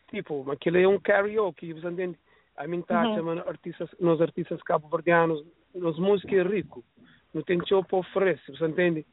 [0.10, 2.18] tipo, aquilo é um karaoke, você entende?
[2.56, 3.16] A mim tá Uhum.
[3.16, 5.46] chamando artistas, nós artistas cabo-verdianos,
[5.76, 6.84] nós música é rico,
[7.34, 9.06] não tem show para oferecer, você entende?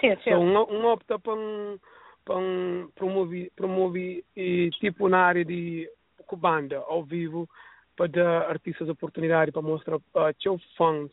[0.00, 0.30] Sim, sim.
[0.30, 1.78] So, um, um opta para um,
[2.24, 5.90] para um promover, promover e, tipo na área de
[6.26, 7.48] com banda ao vivo
[7.96, 10.02] para dar artistas oportunidade para mostrar uh,
[10.40, 11.10] seu fãs,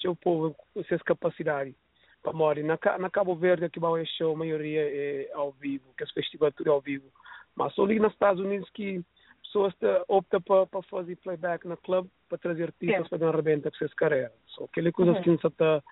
[0.00, 0.54] seu povo
[0.86, 1.74] suas capacidades.
[2.22, 6.02] Para morar na, na Cabo Verde que vai show a maioria é ao vivo, que
[6.02, 7.06] as festivais tudo é ao vivo.
[7.54, 9.00] Mas só ali nos Estados Unidos que
[9.44, 9.72] pessoas
[10.08, 13.94] optam para para fazer playback na club para trazer artistas para dar arrebenta para suas
[13.94, 14.32] carreiras.
[14.48, 15.22] So, aquela coisa Uhum.
[15.22, 15.82] que não está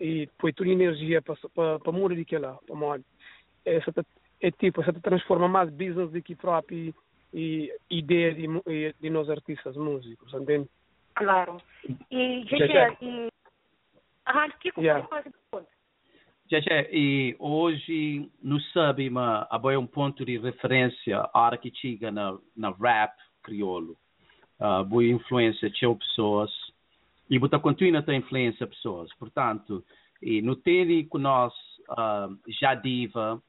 [0.00, 3.04] e põe toda a energia para para para mudar daquilo lá, para modo.
[3.64, 3.92] Essa
[4.40, 6.94] é tipo, essa transforma mais business do que própria
[7.32, 10.68] e ideia de, mu- e- de nós artistas músicos, entende?
[11.14, 11.60] Claro.
[12.10, 12.96] E, gente, já.
[13.02, 13.28] e...
[14.26, 15.06] Ah, que Yeah.
[15.22, 15.30] que
[16.50, 22.10] Jeje, e hoje não sabe, mas há um ponto de referência a hora que chega
[22.10, 23.12] na, na rap
[23.42, 23.96] crioulo.
[24.58, 26.50] Uh, boa influência de pessoas
[27.30, 29.08] e você continua a ter influência pessoas.
[29.14, 29.84] Portanto,
[30.20, 31.54] e no tem que nós
[31.90, 33.40] uh, já diva,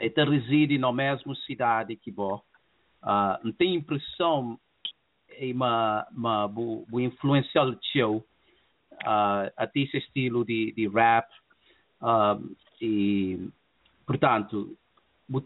[0.00, 2.40] e te reside na mesma cidade que vós,
[3.04, 4.58] uh, não tem impressão
[5.38, 11.28] e uma uma bu, bu influencial teu uh, esse estilo de, de rap.
[12.02, 13.48] Um, e
[14.04, 14.76] portanto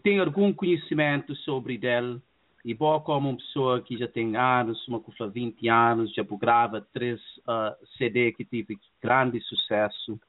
[0.03, 2.19] tem algum conhecimento sobre ele
[2.63, 6.81] e bom como uma pessoa que já tem anos uma com 20 anos já grava
[6.93, 10.19] três uh, CD que tive grande sucesso.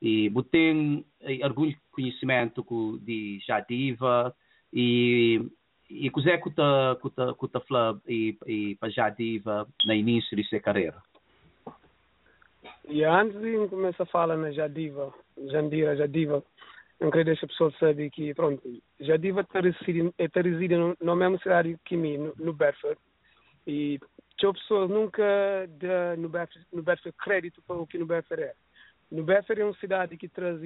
[0.00, 1.04] E você tem
[1.42, 4.34] algum conhecimento co- de Jadiva
[4.72, 5.40] e
[5.88, 10.36] e cos'è que ta que ta que ta fala e e para Jadiva no início
[10.36, 11.02] de sua carreira.
[12.88, 15.12] E antes de começar a falar na Jadiva,
[15.50, 16.42] Jandira, Jadiva,
[17.02, 18.62] não queria deixar a pessoa saber que, pronto,
[19.00, 22.98] Jadiva está reside, está reside no- na mesma cidade que mim, no, no Bedford.
[23.66, 23.98] E
[24.38, 25.22] tinha pessoas nunca
[25.68, 28.54] dão no Bedford, no Bedford crédito para o que no Bedford é.
[29.10, 30.60] No Bedford é uma cidade que traz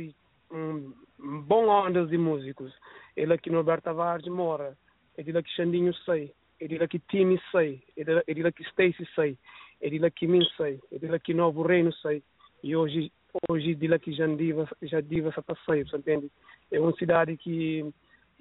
[0.51, 2.73] um, bom ondas de músicos.
[3.17, 4.77] Ele aqui no Alberto Tavares mora,
[5.17, 8.43] é de lá que Xandinho sei, é de lá que Timmy sei, é é de
[8.43, 9.39] lá que Stacy sei,
[9.81, 12.23] é de lá que Min sei, é de lá que Novo Reino sei.
[12.63, 13.13] E hoje,
[13.49, 16.31] hoje de lá que Jandiva, Jandiva está sei, você entende?
[16.71, 17.93] É uma cidade que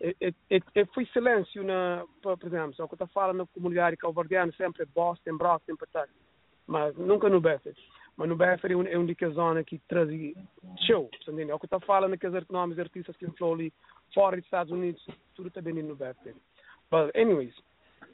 [0.02, 3.98] é, é, é, é- foi silêncio na, por exemplo, só que estou falando na comunidade
[3.98, 6.12] calvardiana sempre é Boston, Brockton, Patak,
[6.68, 7.80] mas nunca no Bedford.
[8.18, 10.10] mas no BF é um, é um que zona que traz
[10.86, 11.52] show, entende?
[11.52, 13.74] É o que está falando que os nomes artistas que estão ali
[14.14, 15.06] fora dos Estados Unidos,
[15.36, 16.34] tudo está bem no BF.
[16.90, 17.54] But anyways,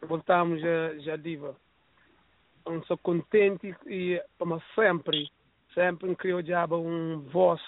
[0.07, 1.55] voltamos já, já diva.
[2.65, 5.29] Eu sou contente e, como sempre,
[5.73, 7.61] sempre criou diabo um voz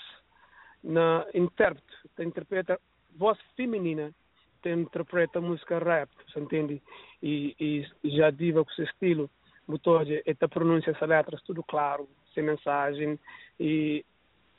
[0.83, 2.79] na intérprete, que interpreta
[3.15, 4.13] voz feminina,
[4.61, 6.81] que interpreta música rap, você entende?
[7.21, 7.55] E,
[8.03, 9.29] e já diva com seu estilo,
[9.67, 13.19] botou esta pronúncia, essa letras, tudo claro, sem mensagem.
[13.59, 14.05] E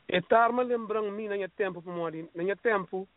[0.09, 3.09] estar me lembrando mim na minha tempo, como na minha tempo,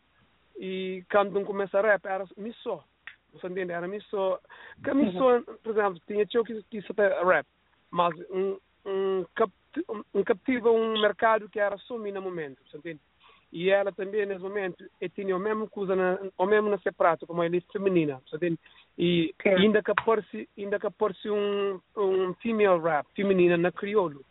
[0.58, 2.84] e quando começa a rap, era me só.
[3.32, 3.72] Você entende?
[3.72, 4.40] Era me só.
[4.82, 7.46] Que me só, por exemplo, tinha tio que até rap,
[7.90, 9.54] mas um, um, capti,
[10.14, 13.00] um captiva um mercado que era só mim no momento, entende?
[13.50, 14.84] E ela também, nesse momento,
[15.14, 18.58] tinha o mesmo coisa, na, o mesmo nesse prato, como ele é feminina, entende?
[18.98, 24.22] E ainda que aparece, ainda que aparece um, um female rap, feminina, na crioulo,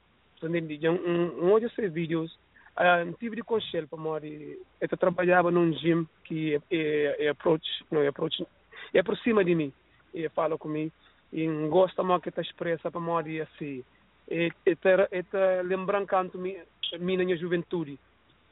[0.41, 0.88] entende?
[0.88, 2.31] Um, um, um desses vídeos,
[2.77, 7.68] uh, tive de conselho para morrer, eu trabalhava num gym que é, é, é approach,
[7.89, 8.45] não é approach,
[8.93, 9.73] é por cima de mim,
[10.14, 10.91] e fala comigo,
[11.34, 13.84] e gosta mais que está expressa para morrer assim,
[14.30, 16.56] e está lembrando canto mim
[16.91, 17.99] na minha juventude,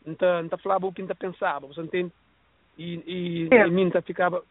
[0.06, 2.12] então, então falava o que ainda pensava, você entende?
[2.78, 3.68] E, e, Yeah.
[3.68, 4.44] e mim tá ficava,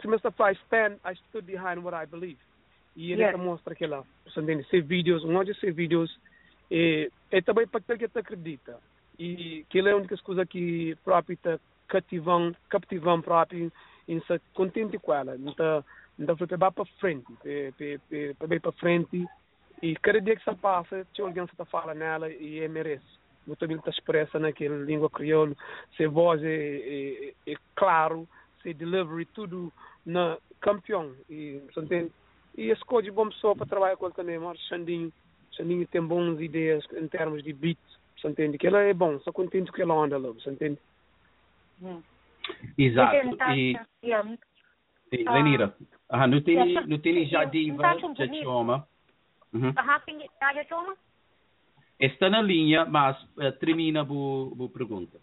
[0.00, 0.32] se Mr.
[0.32, 2.38] Fly stand, I stood behind what I believe.
[2.96, 3.38] E ele Yeah.
[3.38, 4.68] mostra aquela, você entende?
[4.68, 6.10] Ser vídeos, um de ser vídeos,
[6.70, 8.78] e, e também para aquele que te acredita.
[9.18, 11.58] E que ele é a única coisa que próprio está
[11.88, 13.70] cativando, captivando próprio,
[14.08, 15.36] e está contente com ela.
[15.36, 15.84] Então,
[16.18, 17.26] então foi para para frente,
[18.38, 19.26] para para frente.
[19.82, 23.04] E cada dia que se passa, tinha alguém que está falando nela e é merece.
[23.46, 25.56] O também está expressa naquela língua crioula,
[25.96, 28.28] se voz é, é, é claro,
[28.62, 29.72] se delivery, tudo
[30.06, 31.12] na campeão.
[31.28, 32.12] E, você entende?
[32.56, 35.12] E escolhe bom pessoa para trabalhar com ele também, mas Xandinho,
[35.50, 37.78] Xandinho tem boas ideias em termos de beat,
[38.16, 38.58] você entende?
[38.58, 40.78] Que ela é bom, só contente que ela anda lá, você entende?
[42.78, 43.26] Exato.
[43.26, 44.12] Natasha, E, e
[45.26, 45.32] Ah.
[45.32, 45.76] Lenira,
[46.08, 47.82] ah, não tem, não tem já diva,
[48.16, 48.86] já chama.
[49.52, 49.72] Uhum.
[49.72, 50.96] Já toma?
[51.98, 55.20] Está na linha, mas eh, termina a bu pergunta.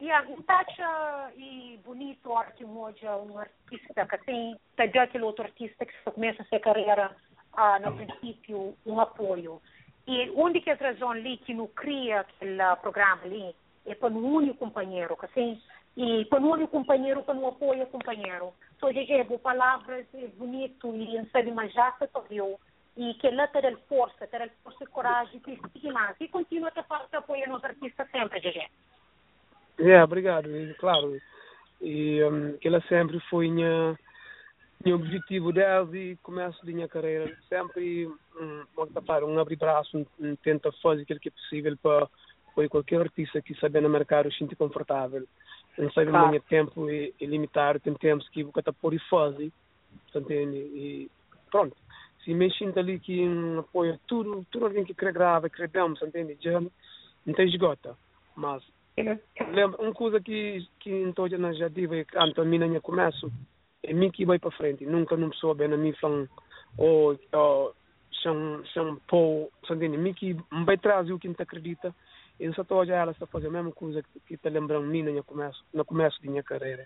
[0.00, 5.92] Yeah, Natasha e bonito arte moja um artista que tem, tá aquele outro artista que
[6.04, 7.16] só começa a sua carreira
[7.52, 9.60] ah, no princípio um apoio.
[10.06, 13.54] E onde que a razão ali que não cria aquele programa ali
[13.84, 15.60] é para um único companheiro, que assim,
[15.96, 18.54] e para um único companheiro, para um apoio companheiro.
[18.78, 22.58] Só so, é palavras, é bonito e não sabe mais já se viu
[22.98, 25.40] e que lá ter força, ter força e coragem,
[25.92, 26.16] mais.
[26.20, 28.68] E continua a fazer apoio nos artistas sempre, GG.
[29.78, 31.16] É, obrigado, e, claro.
[31.80, 33.96] E um, que ela sempre foi minha,
[34.84, 37.32] meu objetivo dela e começo da minha carreira.
[37.48, 42.08] Sempre um, um, um abrir braço, um, tenta fazer aquilo que é possível para
[42.48, 45.24] apoiar qualquer artista que sabe no mercado se sentir confortável.
[45.78, 46.26] Não sabe Claro.
[46.26, 48.60] o meu tempo é, é limitado, tem tempos que você
[48.92, 49.52] e fazer,
[50.12, 50.56] entende?
[50.56, 51.10] E
[51.48, 51.76] pronto.
[52.24, 56.04] Se me sinto ali que um, apoia tudo, tudo alguém que quer gravar, quer bem,
[56.04, 56.36] entende?
[56.40, 57.96] Já não tem esgota.
[58.36, 58.62] Mas
[59.52, 62.80] lembra uma coisa que que então já na já tive antes a mim na minha
[62.80, 63.30] começo
[63.82, 66.28] é mim que vai para frente nunca não sou bem na minha fã
[66.76, 67.74] ou ou
[68.22, 71.94] são são pô entende mim que me vai trazer o que não acredita
[72.40, 75.02] e só estou já ela está fazendo a mesma coisa que que está lembrando mim
[75.02, 76.84] na começo no começo da minha carreira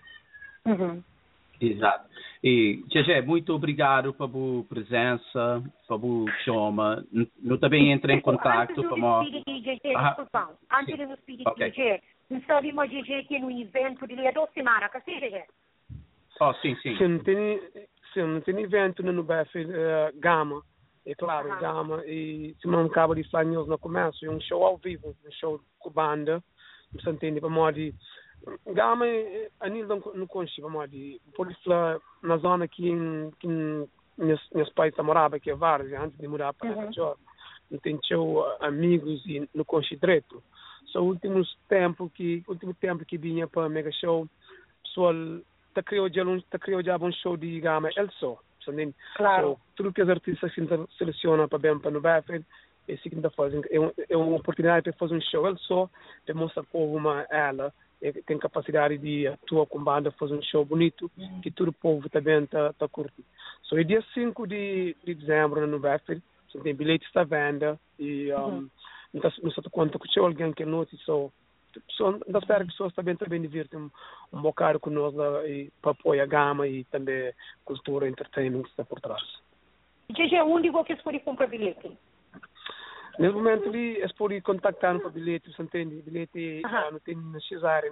[1.71, 2.09] Exato.
[2.43, 7.05] E, Gegé, muito obrigado pela presença, pela chama.
[7.43, 9.07] Eu também entrei em contato Antes com de a...
[9.07, 11.69] nos pedir DJ, Ah, desculpa, antes de nos pedir Ok.
[11.69, 15.43] DJ, não sabe uma DJ que no evento de duas semanas, assim, DJ?
[16.41, 16.97] Oh, sim, sim.
[16.97, 17.59] se não tem
[18.13, 20.61] se não tem evento no BF uh, Gama
[21.05, 21.59] é claro Aham.
[21.59, 25.15] Gama e se não acaba de falar news no começo é um show ao vivo
[25.25, 26.43] um show com banda
[26.91, 27.93] você entende para modo de
[28.67, 29.05] Gama
[29.59, 32.91] a nível não não conhece para modo de por isso lá na zona que
[33.39, 33.47] que
[34.17, 37.15] meus pais moravam que é Várzea antes de mudar para Uhum.
[37.71, 40.43] Não tem show uh, amigos e não conhece direito
[40.87, 44.27] só últimos tempo que último tempo que vinha para mega show
[44.83, 45.13] pessoal
[45.73, 48.37] tá criou já um tá criou já um show de gama el só?
[49.17, 49.53] Claro.
[49.53, 50.61] So, tudo que os artistas se
[50.97, 54.93] selecionam para bem para no é assim que ainda fazem é, é uma oportunidade para
[54.93, 55.89] fazer um show el só
[56.25, 57.73] para mostrar para o povo uma ela
[58.25, 61.09] tem capacidade de atuar com banda fazer um show bonito
[61.41, 63.27] que todo o povo também tá tá curtindo
[63.63, 68.33] so é dia 5 de, de dezembro no BF so, tem bilhetes à venda e
[68.33, 68.69] um,
[69.13, 69.21] Uhum.
[69.43, 71.29] não só conta com alguém que note só
[71.91, 73.89] só da espero que as pessoas também também divirtem um,
[74.31, 77.33] um bocado conosco e para apoiar a gama e também
[77.65, 79.21] cultura e entertainment que está por trás.
[80.09, 81.97] DJ, onde você pode comprar bilhete?
[83.19, 83.69] Nesse momento
[84.17, 86.01] podem contactar para bilhete, você entende?
[86.01, 86.77] Bilhete Aham.
[86.87, 87.85] ah, não tem na Cesare,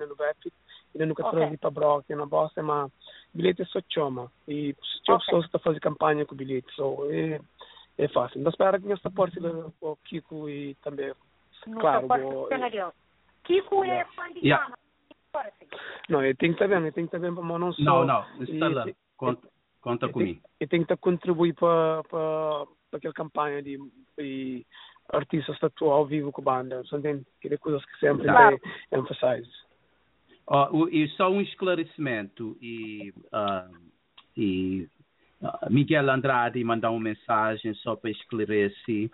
[0.93, 1.39] ainda nunca Ok.
[1.39, 2.91] trouxe para Brock, na Boston, mas
[3.33, 4.31] bilhete é só chama.
[4.47, 4.75] E
[5.05, 5.25] só Ok.
[5.25, 7.39] pessoas que estão fazendo campanha com bilhete, so, é,
[7.99, 8.39] é fácil.
[8.39, 9.39] Então, espero que esta parte
[9.81, 11.13] o Kiko e também,
[11.67, 12.91] No claro, suporte o- cenário.
[13.43, 14.75] Kiko é fã de Yeah.
[15.33, 15.67] Agora sim.
[16.09, 17.81] não, eu tenho que estar bem, eu tenho que estar bem para não só...
[17.83, 18.89] Não, não, e- está lá.
[18.89, 19.47] e- Conta,
[19.81, 20.41] conta comigo.
[20.59, 23.77] Eu tenho que contribuir para, para, para aquela campanha de,
[24.17, 24.65] de
[25.11, 27.25] artistas que estão ao vivo com a banda, entende?
[27.39, 28.59] Que é coisas que sempre Claro.
[28.91, 29.51] é emphasize.
[30.47, 33.69] Ó, o- e só um esclarecimento e, ah,
[34.35, 34.87] e
[35.43, 39.09] ah, Miguel Andrade mandou uma mensagem só para esclarecer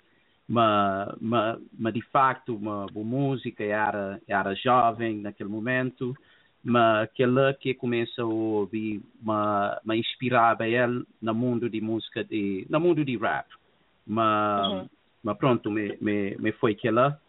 [0.49, 6.15] mas, mas, mas de facto uma boa música era era jovem naquele momento
[6.63, 12.65] mas aquela que começa a ouvir mas, mas inspirava ele no mundo de música de
[12.69, 13.45] no mundo de rap
[14.05, 14.89] mas, Uhum.
[15.27, 17.19] Mas pronto me, me, me foi aquela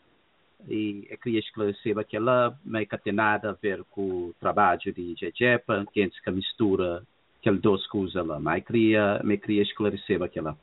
[0.68, 5.16] e eu queria esclarecer aquela meio que tem nada a ver com o trabalho de
[5.16, 7.02] Jejepa, que antes que mistura
[7.40, 10.56] aquele duas coisas lá, mas eu queria, me queria esclarecer aquela.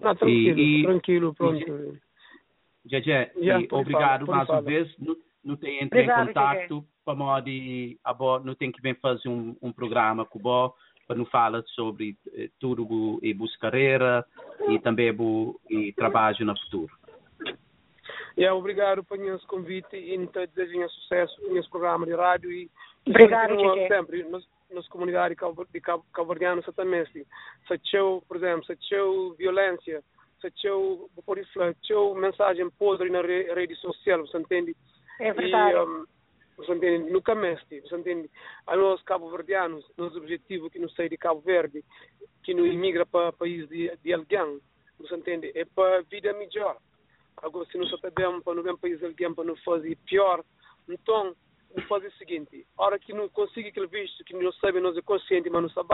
[0.00, 1.98] Não, tranquilo, E- e- tranquilo, pronto.
[2.86, 7.14] Jeje, Yeah, e obrigado falar, mais uma vez, não, não tem entre em contato para
[7.14, 10.74] modo de, a bo, não tem que bem fazer um, um programa com o Bo,
[11.06, 14.24] para não falar sobre eh, tudo bu- e bus carreira
[14.68, 16.92] e também bu, e trabalho no futuro.
[18.36, 22.70] Yeah, obrigado por esse convite e então desejo sucesso nesse programa de rádio e
[23.06, 23.56] Obrigado,
[23.88, 25.40] sempre nas, nas comunidades de
[26.72, 27.26] também se
[27.68, 30.02] se show, por exemplo, se show violência,
[30.40, 34.74] se show, por isso, se show mensagem podre na re, rede social, você entende?
[35.20, 35.76] É verdade.
[35.76, 36.04] E, um,
[36.56, 37.10] você entende?
[37.10, 38.30] Nunca mestre, você entende?
[38.66, 41.84] A nós cabo-verdianos, nosso objetivo que não sai de Cabo Verde,
[42.42, 44.60] que não imigra para o país de, de alguém,
[44.98, 45.52] você entende?
[45.54, 46.76] É para a vida melhor.
[47.38, 50.44] Agora, se nós sabemos para não ver país de alguém, para não fazer pior,
[50.88, 51.34] então,
[51.74, 54.96] vamos fazer o seguinte, a hora que não consiga aquele visto, que não sabe, nós
[54.96, 55.88] é consciente, mas não sabe,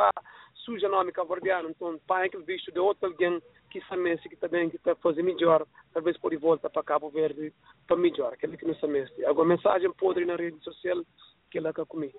[0.55, 3.41] suja nome cabo-verdiano, então, para aquele visto de outro alguém
[3.71, 7.53] que sabe que também que está fazendo melhor, talvez pode voltar para Cabo Verde
[7.87, 9.07] para melhor, aquele que não sabe.
[9.25, 11.03] Agora, mensagem podre na rede social,
[11.51, 12.19] que ela quer comigo.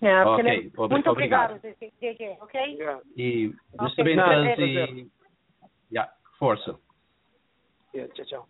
[0.00, 1.56] É, Ok, Muito obrigado.
[1.56, 2.60] obrigado, JJ, ok?
[2.74, 5.08] Yeah, E nós Ok, também não, é trazer...
[5.92, 6.78] Yeah, força.
[7.94, 8.48] yeah, tchau, tchau.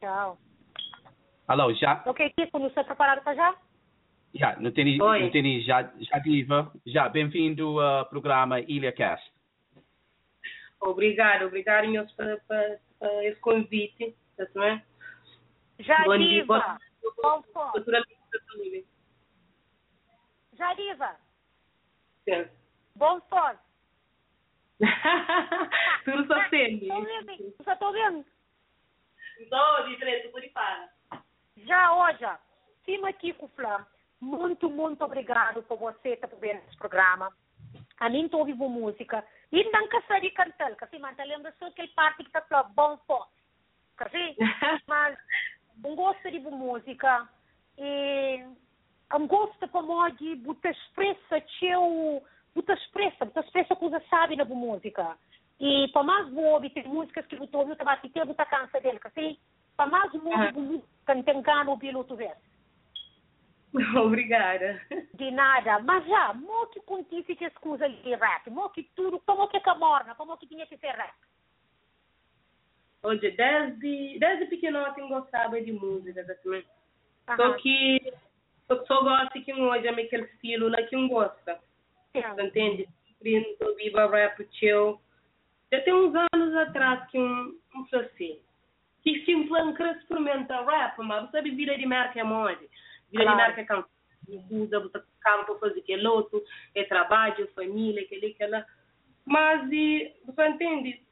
[0.00, 0.38] Tchau.
[1.48, 2.02] Alô, já?
[2.06, 3.56] Ok, Kiko, não está preparado para já?
[4.34, 5.20] Já, não tem, Oi.
[5.20, 6.72] não tem já, já diva.
[6.86, 9.30] Já, bem-vindo ao programa Ilha Cast.
[10.80, 14.16] Obrigado, obrigado, meus, para, para, para esse convite.
[14.36, 14.82] tá Não é?
[15.80, 16.78] Já Bom dia, diva.
[18.52, 18.84] Família.
[20.54, 21.16] Já diva.
[22.24, 22.48] Sim.
[22.96, 23.54] Bom sol.
[26.04, 26.82] Tudo só sendo.
[26.82, 28.24] Estou vendo, só estou vendo.
[29.38, 30.88] Estou de três, tudo de para.
[31.66, 32.26] Já hoje,
[32.84, 33.86] cima Kiko Flá,
[34.20, 37.32] muito, muito obrigado por você estar vendo esse programa.
[37.98, 39.24] A mim estou ouvindo música.
[39.50, 42.72] E não cansa de cantar, que assim, mas lembra só aquele parte que está falando
[42.74, 43.28] bom pó.
[43.98, 44.36] Assim,
[44.86, 45.18] mas
[45.84, 47.28] um gosto de música
[47.78, 48.44] e
[49.14, 52.22] um gosto para modo buta expressa teu
[52.54, 55.16] buta expressa buta expressa coisa sabe na música
[55.60, 59.06] e para mais boa tem músicas que você ouviu também ter buta cansa dele que
[59.08, 59.61] assim para mais boa
[61.08, 62.36] Não tem gana ouvir outro vez
[63.96, 64.80] Obrigada.
[65.14, 66.80] de nada mas já mo que
[67.34, 70.46] que as coisas de rap mo que tudo como que é que morna como que
[70.46, 71.14] tinha que ser rap
[73.04, 76.68] Hoje, desde, desde pequenote eu gostava de música, tá certo?
[77.36, 78.14] Só que
[78.68, 81.58] só, só gosto que hoje é aquele estilo lá que eu gosta.
[82.14, 82.88] Entende?
[83.08, 85.00] Sempre viva rap chill.
[85.72, 87.86] Já tem uns anos atrás que um, um
[89.02, 92.68] que se um querer experimentar rap, mas você sabe vida de merca é onde?
[93.10, 93.30] Vida Claro.
[93.30, 93.88] de merca é campo.
[94.50, 96.42] Usa, você campo, fazer aquele outro,
[96.74, 98.64] é trabalho, família, aquele, aquela.
[99.26, 101.02] Mas, e, você entende?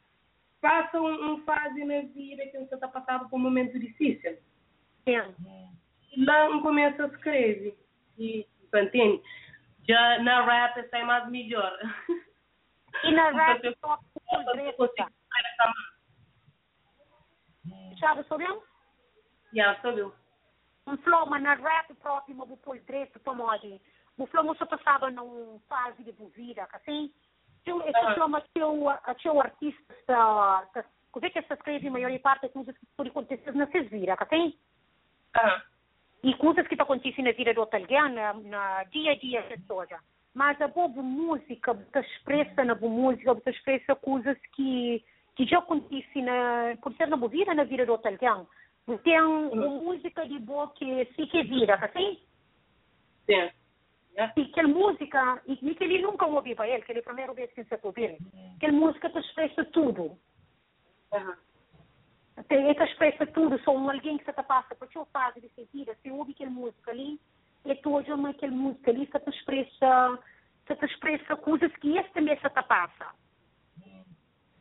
[0.60, 4.38] Passa um, um fase na vida que você está passando por um momento difícil.
[5.04, 5.34] Sim.
[6.12, 7.76] E lá um começa a escrever.
[8.18, 9.22] E, você entende?
[9.88, 11.76] Já na rap sai mais melhor.
[13.02, 13.98] e na rap Então, só
[14.40, 15.10] eu por consigo
[18.00, 18.46] sabe sobre
[19.52, 20.02] Já, sabe?
[20.86, 21.94] um flow, mas na rap
[22.34, 23.80] mas por direito, para modo.
[24.18, 27.12] O flow só passava num fase de vida, assim.
[27.64, 28.14] Eu, esse Ah.
[28.14, 28.44] flow, mas
[29.22, 33.10] teu artista, está, como é que se escreve a maior parte das coisas que podem
[33.10, 34.58] acontecer na sua vida, assim?
[35.34, 35.62] Ah,
[36.22, 39.98] E coisas que estão acontecendo na vida outro alguém, na, dia a dia toda.
[40.34, 45.04] Mas a boa música, você expressa na boa música, você expressa coisas que,
[45.40, 48.46] que já acontece na, por ser na boa vida, na vida do alguém.
[49.02, 52.20] Tem uma música de boa que se que vira, assim?
[53.24, 53.50] Sim.
[54.36, 57.04] E aquela música, e, e que ele nunca ouviu para ele, que ele é a
[57.06, 58.18] primeira vez que você ouviu.
[58.56, 60.18] Aquela música te expressa tudo.
[61.14, 61.36] Aham.
[62.46, 65.50] Tem que expressa tudo, só um alguém que você te passa por sua fase de
[65.72, 67.18] vida, se ouve aquela música ali,
[67.82, 70.18] tu hoje uma aquela música ali, que te expressa,
[70.66, 73.14] que te expressa coisas que esse também se te passa.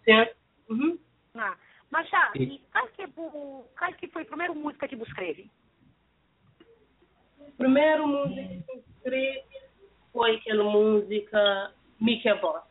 [0.05, 0.38] Certo?
[0.69, 0.97] Uhum.
[1.35, 1.55] Ah,
[1.91, 4.95] mas já, E- e qual que, é o- qual que foi a primeira música que
[4.95, 5.49] você escreve?
[7.57, 9.43] Primeiro música que eu escrevi
[10.13, 12.63] foi aquela música Mickey Boss.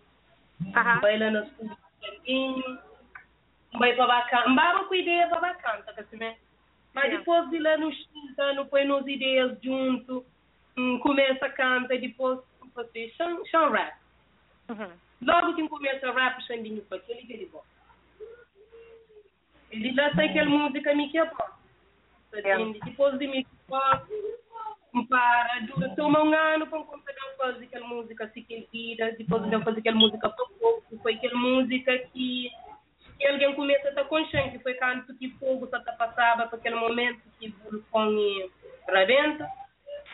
[0.75, 1.01] Aham.
[1.01, 2.81] Baila nas cozinhas,
[3.79, 6.19] vai para bacana, mbara com ideia para bacana, tá assim,
[6.95, 7.19] Mas Sim.
[7.19, 10.25] depois de lá nos 30 não põe nos ideias junto,
[10.77, 12.41] hum, começa a cantar e depois
[12.75, 13.95] fazer chão, chão rap.
[14.71, 14.91] Uhum.
[15.23, 17.63] Logo que começa a rap, Xandinho foi aquele que ele bom.
[19.71, 21.59] Ele já sai aquela música Boss.
[22.33, 22.81] Entende?
[22.85, 24.03] Depois de Mickey Boss,
[25.09, 29.81] para, durante um ano, para conseguir fazer aquela música se que vida, depois de fazer
[29.81, 32.51] aquela música para pouco, foi aquela música que,
[33.19, 37.21] que alguém começa a estar consciente, foi canto que fogo está passava para aquele momento
[37.39, 38.15] que vulcão
[38.87, 39.47] para dentro.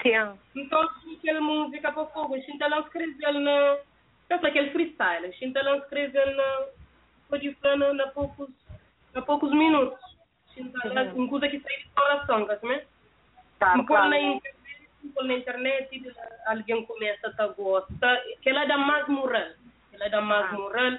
[0.02, 0.39] Sim.
[0.56, 3.78] Então, aquela música para fogo, a gente lá escreveu na.
[4.28, 6.66] Pensa aquele freestyle, a gente lá escreveu na.
[7.28, 8.51] Pode falar na, na poucos,
[9.15, 9.99] na poucos minutos.
[10.57, 12.82] A gente lá, uma coisa que sai do coração, tá vendo?
[13.59, 16.12] Tá, Um na internet, um pôr na internet e
[16.47, 18.20] alguém começa a gostar.
[18.43, 19.51] Que ela dá mais moral.
[19.93, 20.53] Ela dá mais Ah.
[20.53, 20.99] moral.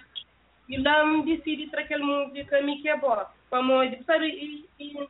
[0.68, 3.30] E lá me decidi para aquela música me que é boa.
[3.50, 3.62] Para
[4.06, 5.10] sabe, e, e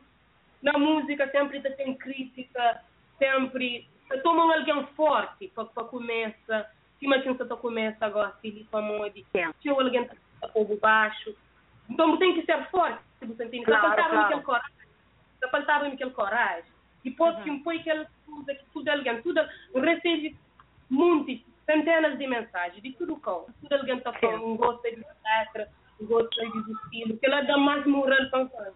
[0.62, 2.82] na música sempre tem crítica,
[3.18, 3.88] sempre
[4.22, 6.70] tomam alguém forte para começar.
[6.98, 9.14] Cima que você começa agora, filho, para modo.
[9.14, 9.52] Sim.
[9.62, 11.34] Se alguém está povo baixo.
[11.88, 13.64] Então tem que ser forte, se você entende.
[13.64, 14.26] Claro, Só faltava claro.
[14.26, 14.74] aquele coragem.
[15.40, 16.72] Só faltava aquele coragem.
[17.04, 19.40] Depois que põe aquela coisa que tudo alguém, tudo
[19.74, 20.36] recebe
[20.90, 23.46] muitas, centenas de mensagens de tudo como.
[23.60, 25.66] Tudo alguém está falando, um gosta de teatro,
[26.00, 28.74] um gosta de estilo, que ela dá mais moral para fazer.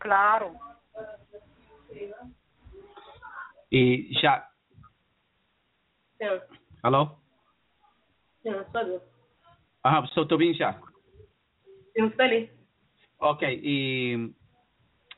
[0.00, 0.56] Claro.
[3.70, 4.48] E já.
[6.18, 6.40] Sim,
[6.82, 7.16] Alô?
[8.42, 9.00] sim, sabe?
[9.84, 10.78] Ah, só estou bem já.
[11.94, 12.50] Está ali.
[13.18, 14.30] Ok, e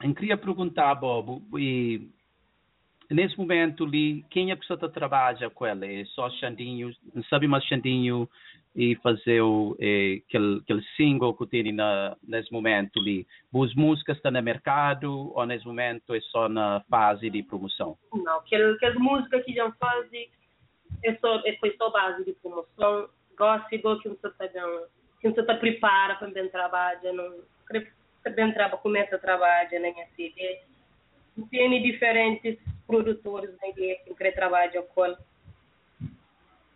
[0.02, 2.10] eu queria perguntar, Bob, e
[3.10, 5.86] nesse momento ali, quem é que você trabalha com ela?
[5.86, 8.28] É só Xandinho, não sabe mais Xandinho
[8.74, 13.26] e fazer o, eh, aquele, aquele single que tem na, nesse momento ali?
[13.54, 17.96] As músicas estão no mercado ou nesse momento é só na fase de promoção?
[18.12, 20.10] Não, aquele, aquele música que já faz
[21.04, 23.08] é só, é, foi só base de promoção.
[23.36, 24.46] Gosto igual que você está
[25.30, 27.42] você está prepara para bem trabalhar, não,
[28.30, 30.60] bem trabalhar, começa a trabalhar minha CD.
[31.50, 35.16] Tem diferentes produtores na ideia que querem trabalhar com.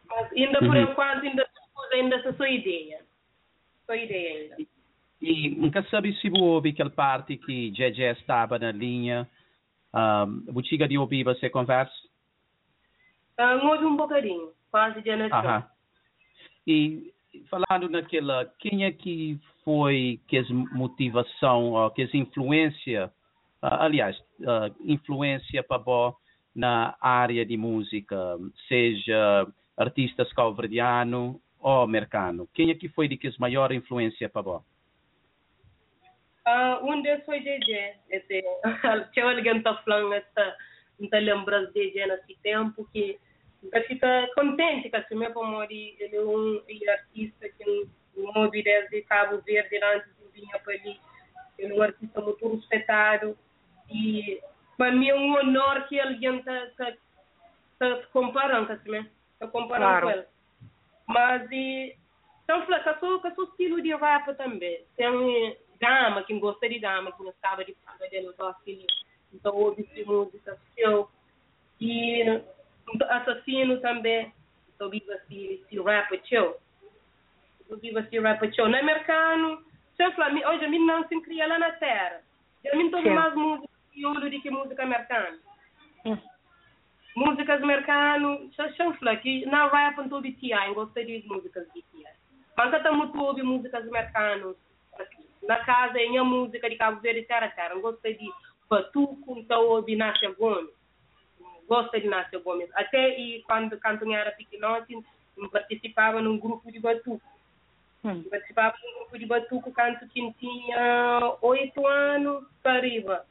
[0.07, 0.83] Mas ainda por Uhum.
[0.83, 1.49] enquanto, ainda,
[1.93, 3.05] ainda só ideia.
[3.87, 4.57] Só ideia ainda.
[5.21, 9.29] E nunca sabe se você ouve aquela parte que JJ estava na linha,
[9.95, 11.93] um, chega de ouvir você conversa?
[13.37, 15.69] Ah, houve um bocadinho, quase de Aham.
[16.67, 17.13] E
[17.51, 23.13] falando naquela, quem é que foi que as motivação, ou que as influência,
[23.63, 26.17] ah, aliás, ah, influência para você
[26.55, 28.17] na área de música,
[28.67, 29.47] seja
[29.77, 32.49] artistas calverdiano ou americano?
[32.55, 34.65] Quem é que foi de que as maior influência para você?
[36.47, 37.95] Ah, um deles foi DJ.
[38.09, 38.43] Esse,
[39.13, 40.57] tinha alguém que está falando, está,
[41.21, 43.19] lembrando de DJ nesse tempo, que
[43.87, 45.67] fica contente com esse meu amor.
[45.71, 50.73] Ele é um ele é artista que não desde Cabo Verde, antes de vir para
[50.75, 51.01] ali.
[51.59, 53.39] Ele é um artista muito respeitado.
[53.91, 54.41] E
[54.77, 56.93] para mim é um honor que alguém está tá,
[57.79, 59.05] tá se comparando com meu.
[59.35, 60.07] Está comparando Claro.
[60.07, 60.27] com ele.
[61.07, 61.97] Mas e,
[62.45, 64.85] então, o seu- com o seu estilo de rap também.
[64.97, 68.87] Tem dama, quem gosta de dama, quem gostava de falar dele, gosta de
[69.33, 71.09] então ouve música seu.
[71.81, 72.41] E
[73.09, 74.33] assassino também,
[74.75, 76.57] então viva esse, esse rap seu.
[77.65, 78.69] Então viva esse rap seu.
[78.69, 79.63] No americano,
[79.97, 82.21] sempre "Mi- hoje a mim não se cria lá na terra.
[82.65, 85.39] Eu me tomo mais música crioulo do que música americana.
[86.05, 86.19] Hum.
[87.17, 88.41] Músicas americanas,
[88.77, 92.05] chanfla, que na rap não estou BTI, gostei de músicas BTI.
[92.57, 94.57] Mas até muito ouve músicas americanas.
[95.43, 97.75] Na casa, em a música de Cabo Verde, terra, terra.
[97.77, 98.29] Gostei de
[98.69, 100.71] Batuco, então ouve Nácia Gomes.
[101.69, 102.71] Gostei de Nácia Gomes.
[102.75, 104.97] Até e quando canto em era pequenote,
[105.53, 107.23] participava num grupo de Batuco.
[108.05, 108.23] Hum.
[108.31, 113.27] Participava de um grupo de batuco canto que tinha oito anos para arriba.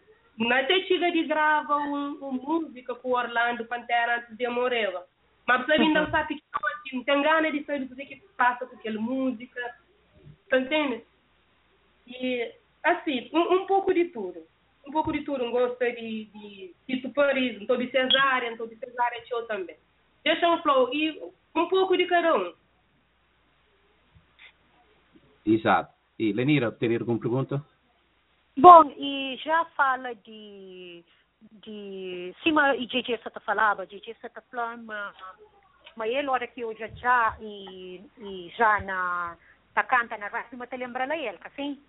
[0.51, 4.93] Até chega de gravar um, uma música com o Orlando Pantera antes de morrer.
[5.47, 6.43] Mas precisa vir dançar pequeno
[6.75, 9.59] assim, tem ganas de saber o que que passa com aquela música.
[10.49, 11.03] Tá entende?
[12.05, 12.53] E
[12.83, 14.45] assim, um, um pouco de tudo.
[14.87, 15.43] Um pouco de tudo.
[15.43, 19.75] Um gosto de, de Paris, um pouco de Cesária, um pouco de Cesária Show também.
[20.23, 21.11] Deixa um flow e
[21.55, 22.53] um pouco de cada um.
[25.45, 25.93] Exato.
[26.17, 27.63] E Lenira, teria alguma pergunta?
[28.57, 31.03] Bom, e já fala de
[31.63, 35.13] de cima e DJ Sata falava, DJ Sata falava,
[35.95, 39.37] mas ele hora que eu já já e, e já na
[39.73, 41.79] tá canta na rádio, mas te lembra lá ele, assim?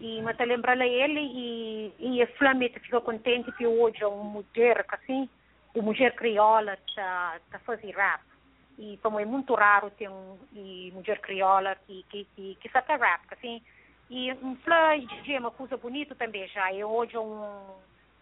[0.00, 4.06] E mas te lembra lá ele e e a Flamita fica contente que hoje é
[4.06, 5.28] uma mulher, assim,
[5.74, 8.22] uma mulher crioula tá tá fazendo rap.
[8.78, 12.96] E como é muito raro ter um e mulher crioula que que que, que sabe
[12.96, 13.62] rap, assim.
[14.10, 14.56] E um
[15.06, 16.72] DJ é uma coisa bonita também já.
[16.72, 17.76] E hoje um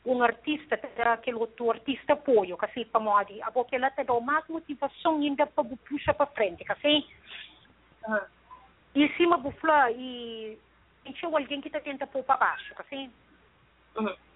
[0.07, 0.79] um artista,
[1.13, 5.17] aquele outro artista apoio, que assim, para modo, a boca ela te dá mais motivação
[5.17, 7.05] ainda para puxar para frente, assim.
[8.95, 9.91] E em cima do flá
[11.07, 13.13] e encheu alguém que está tenta pôr para baixo, assim.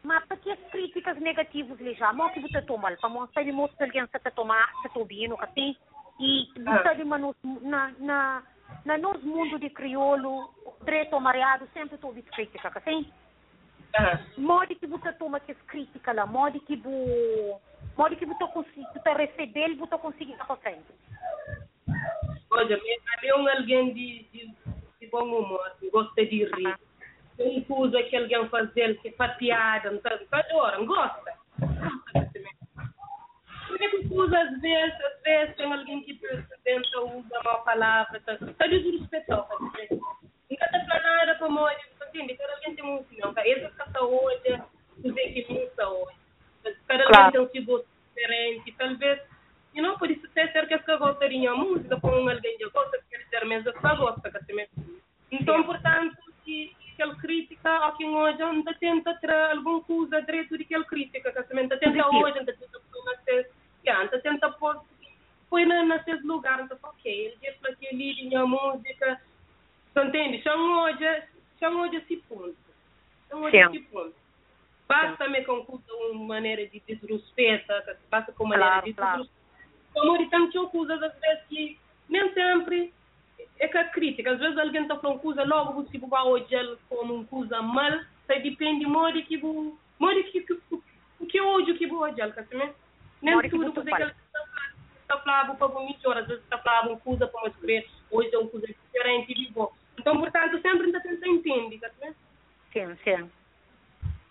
[0.02, 3.52] Mas para que as críticas negativas lhe já, mal que você toma, para mostrar de
[3.52, 5.76] mostrar alguém que está tomar, que está que assim.
[6.18, 8.42] E você de na na
[8.84, 10.48] na nosso mundo de crioulo,
[10.84, 13.10] preto ou mareado, sempre estou ouvindo crítica, assim.
[14.38, 17.56] Modo que você toma que as críticas lá, modo que você
[17.96, 20.94] modo que você você receber, você consegue ir para frente.
[22.50, 22.80] Olha,
[23.22, 24.49] é um alguém de, de
[25.10, 26.78] bom humor, que gosta de rir.
[27.36, 30.26] Tem coisa que alguém fazer que faz piada, não sabe?
[30.26, 31.32] Faz hora, não gosta.
[33.78, 36.14] Que coisa, às vezes, às vezes tem alguém que
[36.64, 38.34] tenta usar uma palavra, tá?
[38.34, 39.56] Está desrespeitando, tá?
[39.60, 41.76] Nunca está falando nada para morrer,
[42.08, 42.34] entende?
[42.34, 43.46] Cada alguém tem uma opinião, tá?
[43.46, 44.62] Esse que está hoje,
[45.02, 46.16] os equipes hoje.
[46.86, 47.84] Cada alguém tem um tipo
[48.14, 49.29] diferente, talvez
[49.74, 52.98] e não por isso ter ser que as que gostariam música com alguém que gosta
[52.98, 54.68] que quer dizer mesmo que gosta que se
[55.30, 60.64] então portanto que aquela crítica a quem hoje anda tenta ter alguma coisa direito de
[60.64, 63.46] aquela crítica que se tenta hoje anda tenta pôr na ses
[63.88, 64.80] anda tenta pôr
[65.48, 69.20] põe na na ses lugar então ok ele diz para que ele tinha música
[69.92, 70.42] você entende?
[70.42, 71.22] São hoje
[71.58, 72.56] são hoje esse ponto.
[73.28, 74.14] São hoje esse ponto.
[74.88, 75.66] Basta me com
[76.12, 77.72] uma maneira de desrespeito
[78.10, 79.39] basta com maneira de desrespeito como
[79.96, 82.92] ele tem muitas coisas às vezes que nem sempre
[83.58, 87.14] é que a crítica, às vezes alguém está falando coisa, logo você vai olhar como
[87.14, 87.92] uma coisa mal,
[88.26, 92.74] isso depende modo que modo que, que, que, que hoje que olhar, tá certo?
[93.20, 97.26] Nem tudo que você está falando para você melhor, às vezes está falando uma coisa
[97.26, 99.70] para escrever, hoje é uma coisa diferente de bom.
[99.98, 102.16] Então, portanto, sempre ainda tenta entender, certo?
[102.72, 103.30] Sim, sim.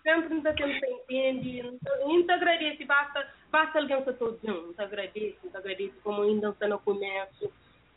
[0.02, 6.22] Sempre ainda tenta entender, então agradece, basta basta alguém que todo mundo agradece, agradece como
[6.22, 7.52] ainda está no comércio,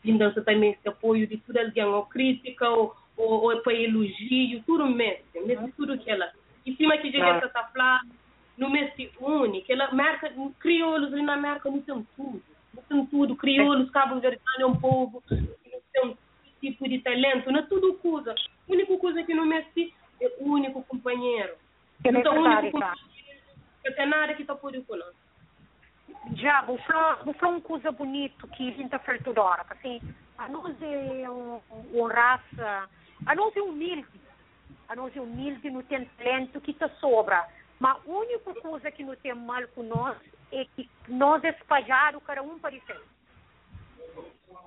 [0.05, 4.63] ainda está também esse apoio de tudo alguém, ou crítica, ou, ou, ou para elogio,
[4.65, 6.31] tudo mesmo, mesmo tudo que ela.
[6.65, 8.11] E cima que já está falando,
[8.57, 12.41] no mês único, ela marca, crioulos na América não tem tudo,
[12.73, 16.17] não tem tudo, crioulos, cabo verde é um povo, não tem
[16.61, 18.31] tipo de talento, não é tudo coisa.
[18.31, 21.55] A única coisa que no Messi é o único companheiro.
[22.05, 22.99] Então, o único companheiro,
[23.83, 24.85] que tem nada que está por isso,
[26.35, 30.01] já vou falar uma coisa bonita que a gente toda hora, assim,
[30.37, 31.61] a nós é um,
[31.93, 32.89] um raça,
[33.25, 34.21] a nós é humilde,
[34.87, 37.47] a nós é humilde, não tem talento que te sobra,
[37.79, 40.17] mas a única coisa que não tem mal com nós
[40.51, 42.75] é que nós espalharam cada um para.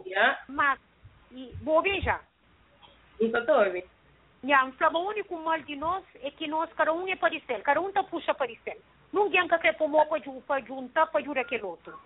[0.04, 0.38] Yeah.
[0.48, 0.78] Mas,
[1.32, 2.20] e, vou ver já.
[3.20, 3.88] Nunca estou ouvindo.
[4.44, 7.88] Yeah, o único mal de nós é que nós, cada um é para cada um
[7.88, 8.52] está puxa para
[9.12, 11.98] Ninguém quer pôr para juntar para jurar aquele outro.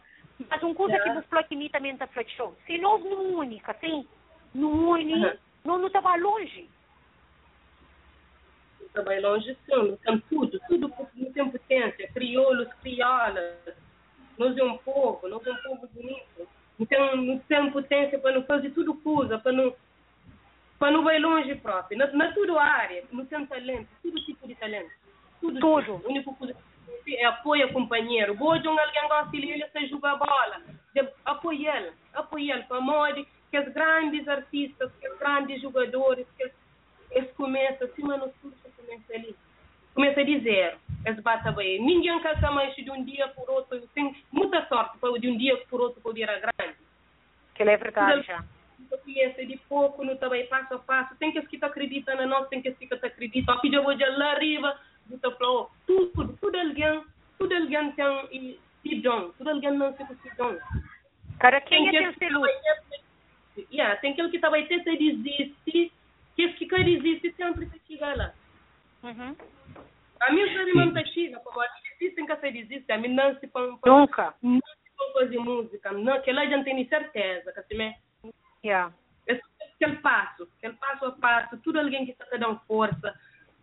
[0.49, 2.55] Mas uma coisa que que me também está flexão.
[2.67, 4.07] Se nós não única, assim,
[4.55, 6.69] não une, não não estava longe.
[8.81, 13.55] Estava longe, sim, tem tudo, tudo não tem potência, crioulos, criolas.
[14.39, 16.49] Nós é um povo, nós é um povo bonito.
[16.89, 19.75] Tem, não tem potência para não fazer tudo coisa, para não
[20.79, 21.99] para não vai longe próprio.
[21.99, 24.91] Na, na toda área, não tem talento, todo tipo de talento.
[25.39, 25.61] Tudo.
[25.61, 25.97] Tudo.
[25.99, 26.09] Tipo.
[26.09, 26.57] único coisa
[27.27, 28.37] apoia companheiro.
[28.41, 30.63] Hoje um alguém de ele se jogar bola.
[31.25, 32.63] Apoia ele, apoia ele.
[32.65, 36.51] Para modo que os grandes artistas, que os grandes jogadores, que
[37.11, 39.35] eles começam, acima no sul, começa ali.
[39.95, 40.79] Começa de zero.
[41.05, 41.83] Eles batem bem.
[41.83, 43.81] Ninguém cansa mais de um dia por outro.
[43.95, 46.77] Tem muita sorte para de um dia por outro poder a grande.
[47.55, 48.45] Que é verdade já.
[48.93, 51.17] experiência de pouco, no também passo a passo.
[51.17, 53.53] Tem que que acredita na nós, tem que que acredita.
[53.53, 54.79] Aqui eu vou de lá arriba,
[55.39, 57.05] falou, tudo, tudo alguém,
[57.39, 60.57] tudo alguém tem e se dom, tudo alguém não se se dom.
[61.39, 62.47] Cara, quem é que teu selu?
[63.73, 65.93] Yeah, tem aquele que também tem que desistir,
[66.37, 68.33] que esse que quer desistir sempre se chega lá.
[69.03, 69.37] Uhum.
[70.21, 71.67] A mim sabe não te chega, como a
[71.99, 74.35] desistem que se desiste, a mim não se põe Nunca.
[74.43, 77.97] não se põe fazer música, não, que lá gente tem certeza, que se me
[78.63, 78.93] Yeah.
[79.27, 79.43] esse
[79.77, 83.19] aquele passo, aquele passo a passo, tudo alguém que está dando força,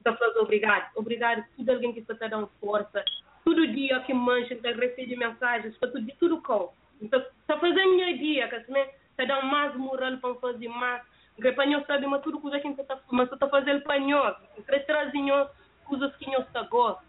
[0.07, 3.03] está falando obrigado, obrigado, tudo alguém que está dando força,
[3.43, 6.71] todo dia que mancha, está recebe mensagens, para tudo, tudo com.
[7.01, 8.73] Então, está fazendo minha dia, que assim,
[9.11, 11.03] está dando mais moral para fazer mais,
[11.35, 15.49] que panhão sabe, mas tudo coisa que está mas está fazendo panhão, está trazendo
[15.85, 17.05] coisas que não está gosta.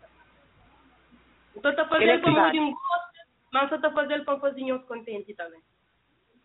[1.57, 3.19] Então, está Ele é fazendo para não gosta,
[3.53, 5.61] mas está fazendo para fazer nós contente também.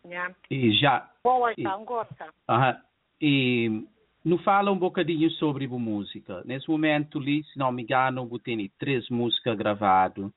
[0.06, 0.34] Yeah.
[0.50, 2.28] E já, Boa, então, gosta.
[2.48, 2.78] Aham.
[3.20, 3.86] E
[4.24, 6.42] não fala um bocadinho sobre a música.
[6.44, 10.30] Nesse momento, ali, se não me engano, eu tenho três músicas gravadas.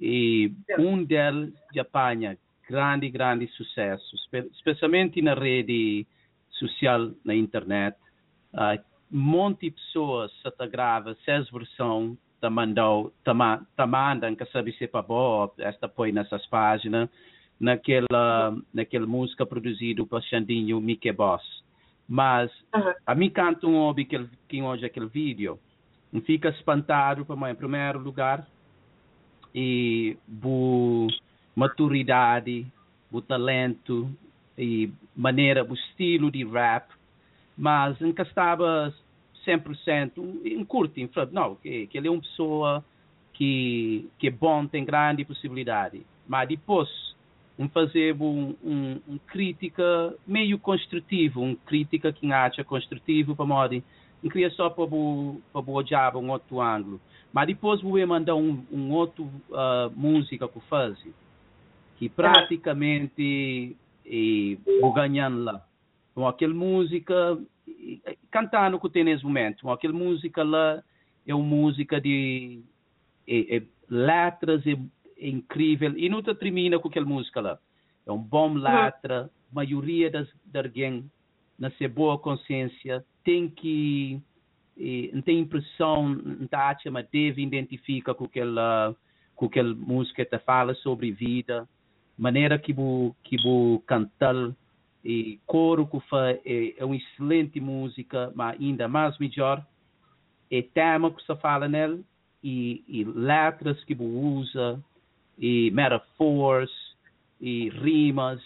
[0.00, 2.38] E um deles já apanha
[2.68, 6.06] grande, grande sucesso, espe- especialmente na rede
[6.50, 7.96] social, na internet.
[8.52, 8.78] Ah,
[9.12, 14.44] um monte de pessoas se grava, seis versões, te mandou, te, ma- te mandam, que
[14.46, 17.08] sabe se é para boa, esta põe nessas páginas
[17.58, 21.65] naquela, naquela música produzida por Xandinho Mickey Boss.
[22.08, 22.50] Mas
[23.04, 25.58] a mim canto um hobby que, que hoje aquele vídeo.
[26.12, 28.46] E fica espantado para mim, em primeiro lugar,
[29.54, 31.08] e bu
[31.54, 32.66] maturidade,
[33.10, 34.10] bu talento
[34.56, 36.90] e maneira, o estilo de rap,
[37.56, 38.94] mas nunca estava
[39.46, 41.00] 100% em curto,
[41.32, 42.84] não, que, que ele é uma pessoa
[43.32, 46.88] que, que é bom, tem grande possibilidade, mas depois
[47.58, 53.82] em fazer um, um, um crítica meio construtivo, um crítica que acha construtivo para modo
[54.22, 57.00] não queria só para o para o um outro ângulo,
[57.32, 60.98] mas depois vou mandar um, um outro ah, música que faz
[61.96, 65.64] que praticamente e vou ganhando lá.
[66.12, 70.82] Então, aquela música e- e- cantando que tem nesse momento, então, aquela música lá
[71.26, 72.60] é uma música de
[73.28, 74.76] é, é, letras é
[75.18, 77.58] incrível e não termina com aquela música lá.
[78.06, 81.10] É um bom letra, maioria das de alguém
[81.58, 84.20] na sua boa consciência tem que
[84.78, 88.94] eh, não tem impressão, não tá acha, mas deve identificar com aquela
[89.34, 91.68] com aquela música que fala sobre vida,
[92.16, 94.34] maneira que vou que vou cantar
[95.04, 99.64] e coro que faz é, é uma excelente música, mas ainda mais melhor
[100.50, 101.98] é tema que se fala nela
[102.42, 104.82] e, e letras que vou usa
[105.38, 106.70] e metaphors
[107.40, 108.42] e rimas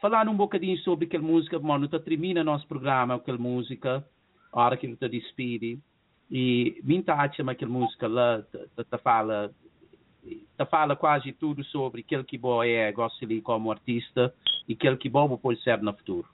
[0.00, 4.04] falar um bocadinho sobre aquela música, mano, tá termina nosso programa aquela música,
[4.52, 5.78] a hora que ele te despede,
[6.30, 9.52] e me acha aquela música lá, te, te fala,
[10.24, 14.32] te fala quase tudo sobre aquele que boa é, gosta de como artista,
[14.68, 16.28] e aquele que boa pode ser no futuro.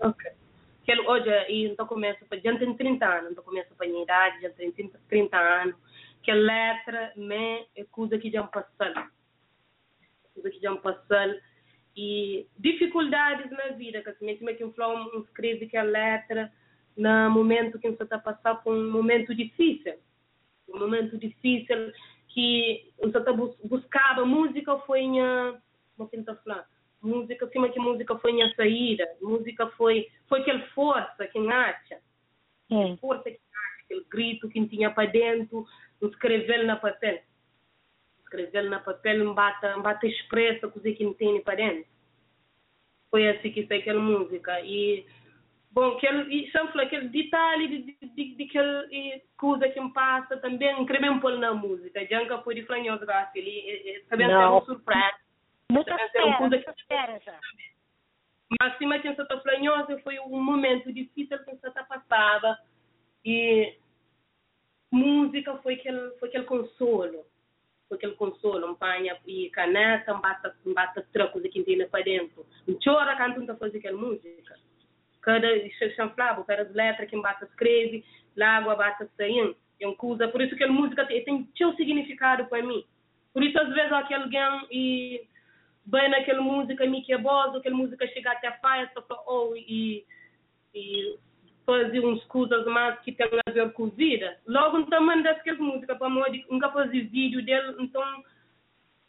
[0.00, 0.30] Ok.
[0.84, 4.02] Que ele, hoje, e então começa, já tem 30 anos, então começa para a minha
[4.02, 5.74] idade, já tem 30, 30 anos,
[6.26, 9.04] que a letra me é coisa que já me passou.
[10.34, 11.40] Coisa que já me passou.
[11.96, 16.52] E dificuldades na vida, que assim, mesmo que um flow um escreve que a letra,
[16.96, 19.94] no momento que você está passando por um momento difícil,
[20.68, 21.92] um momento difícil
[22.26, 25.62] que você está bus buscava música foi minha,
[25.96, 26.66] como que ele está falando?
[27.00, 32.00] música, cima que música foi minha saída, música foi foi aquela força que acha,
[32.68, 32.96] Hum.
[32.96, 35.66] força que acha, aquele grito que tinha para dentro,
[36.02, 37.22] escrever na papel,
[38.20, 41.86] escrever na papel, bata, bata expressa coisa que não tem para dentro.
[43.10, 45.06] Foi assim que foi aquela música e
[45.70, 50.36] bom, aquele, e sempre aquele detalhe de, de, de, de aquele coisa que me passa
[50.38, 53.04] também, escrever um pouco na música, nunca foi de franhoso,
[53.34, 54.34] ele também Não.
[54.48, 55.16] uma surpresa.
[56.12, 56.24] Tem
[56.70, 57.38] espera, já.
[58.60, 62.58] mas acima de Santa Flanhosa foi um momento difícil que Santa passava
[63.26, 63.74] e
[64.88, 67.26] música foi aquele foi aquele consolo.
[67.88, 68.70] Foi aquele consolo.
[68.70, 72.46] Um panha e caneta um bata um bata troco de quintina para dentro.
[72.68, 74.56] Um chora canta um fazer aquela música.
[75.20, 75.48] Cada
[75.96, 78.04] chanflava cada letra que bata escreve
[78.40, 79.56] água bata saindo.
[79.80, 82.84] É uma coisa por isso que a música tem, tem seu significado para mim.
[83.34, 85.26] Por isso às vezes aquele alguém e
[85.84, 90.06] bem naquela música me que é boa, aquela música chega até a festa ou e,
[90.72, 91.18] e
[91.66, 94.38] fazer uns coisas mais que tem a ver com vida.
[94.46, 98.02] Logo então manda aquela música para mim, nunca fazer vídeo dele, então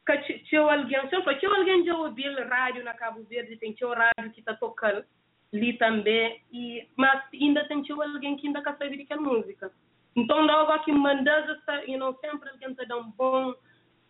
[0.05, 4.31] que tinha alguém, sempre tinha alguém já ouviu rádio na Cabo Verde, tem tinha rádio
[4.31, 5.03] que está tocando
[5.53, 9.71] ali também, e, mas ainda tem tinha alguém que ainda quer saber daquela música.
[10.15, 11.57] Então, dá algo que manda,
[11.87, 13.53] you know, sempre alguém está dando bom,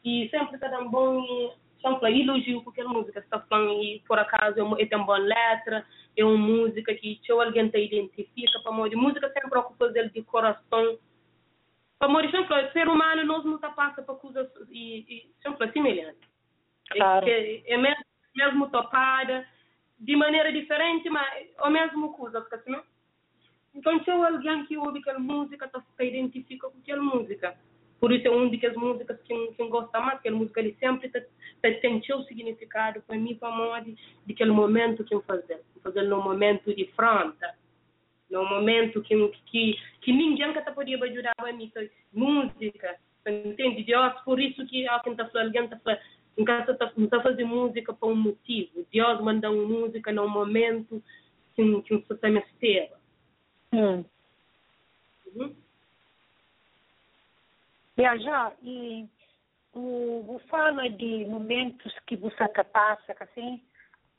[0.05, 1.51] e sempre está dando bom, e
[1.81, 5.85] sempre elogio com aquela música, está falando, e por acaso é é tem boa letra,
[6.17, 8.95] é uma música que tinha alguém te identifica, para morrer.
[8.95, 10.97] Música sempre ocupa dele de coração,
[11.99, 16.29] para morrer sempre, ser humano nós nunca passa por coisas e, e sempre semelhantes.
[16.89, 17.27] Claro.
[17.27, 18.03] É, é mesmo,
[18.35, 19.47] mesmo topada,
[19.99, 22.79] de maneira diferente, mas a mesma coisa, porque assim,
[23.73, 27.57] então se alguém que ouve aquela música, tá, se identifica com aquela música.
[27.99, 31.11] Por isso é uma das músicas que que gosta mais, aquela música ele sempre
[31.81, 35.61] tem seu significado para mim, para mim, de, de aquele momento que eu fazer.
[35.83, 37.55] Fazer no momento de fronta
[38.29, 39.15] no momento que
[39.45, 44.87] que que ninguém que podia ajudar a mim que música entende Deus por isso que
[44.87, 49.49] alguém tá falando alguém tá falando tá tá fazendo música por um motivo Deus manda
[49.49, 51.01] uma música no momento
[51.55, 52.95] que que você está me esteve
[53.73, 54.05] Hum.
[55.35, 55.55] uhum.
[57.97, 59.09] Viajar e
[59.73, 63.63] o, fala de momentos que você passa, assim,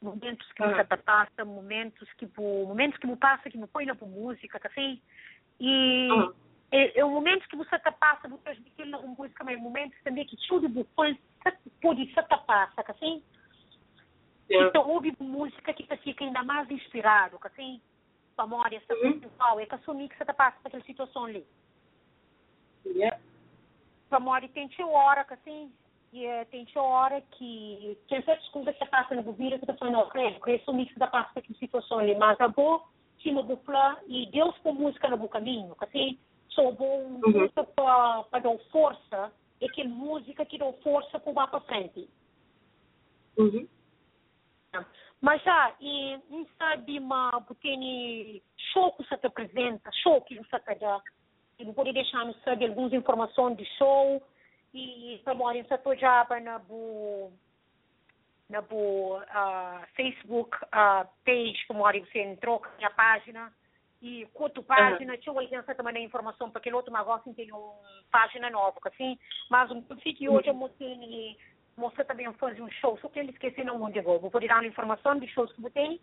[0.03, 3.95] momentos que você passa, momentos que vo- momentos que você passa, que você põe na
[3.95, 5.01] música, assim,
[5.61, 6.33] e Uhum.
[6.73, 10.37] é, é o momento que você passa, você transmitir na música, mas momentos também que
[10.49, 11.17] tudo você
[11.81, 13.23] pode se passa, assim,
[14.51, 17.81] então ouve música que você fica ainda mais inspirado, assim,
[18.39, 21.47] memória, essa principal, é que assumir que você passa para aquela situação ali.
[22.87, 23.19] yeah.
[24.69, 25.73] Tinha hora que assim,
[26.13, 30.95] e tem tinha hora que tem certas coisas que tá falando, ok, ok, isso mix
[30.97, 32.83] da passa aqui situação ali, mas a boa,
[33.23, 36.19] cima do plano, e Deus com música no caminho, que assim,
[36.49, 41.61] só bom música para para dar força, é que música que dá força para para
[41.61, 42.09] frente.
[43.37, 43.69] Uhum.
[45.21, 50.61] Mas já, e não sabe, mas tem show que você te apresenta, show que você
[50.61, 51.03] te dá.
[51.59, 54.23] E não pode deixar no sabe algumas informações de show.
[54.73, 57.33] E morrer, você tô já na bo
[58.49, 63.53] na bo uh, Facebook uh, page, como morrer, você entrou na página.
[64.01, 67.75] E quanto página, tinha uma agência também informação para aquele outro negócio, tem uma
[68.13, 69.19] página nova, assim.
[69.51, 71.37] Mas um que hoje eu mostrei
[71.77, 74.21] você também fazer um show, só que ele esqueceu não onde eu vou.
[74.21, 76.01] Vou poder dar uma informação de shows que você tem?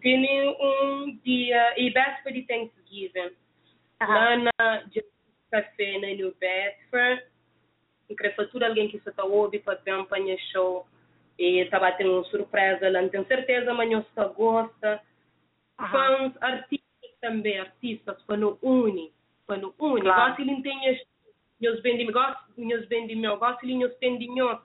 [0.00, 3.34] Tem um dia e véspera de Thanksgiving
[4.08, 5.04] lá na de
[5.50, 7.24] café na New Bedford.
[8.08, 10.86] Em Crefatura alguém que está ouve para acompanhar show
[11.38, 15.00] e estava tendo uma surpresa lá não tenho certeza amanhã está gosta.
[15.76, 18.20] Fãs artistas também artistas.
[18.22, 19.12] Para no uni.
[19.46, 20.02] Para no uni.
[20.02, 20.36] Claro.
[20.36, 21.00] gosto tem as
[21.60, 24.58] meus benditos gosto meus benditos gosto ele meus tendinhos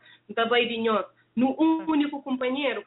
[0.49, 1.05] vai de nós
[1.35, 2.83] no único companheiro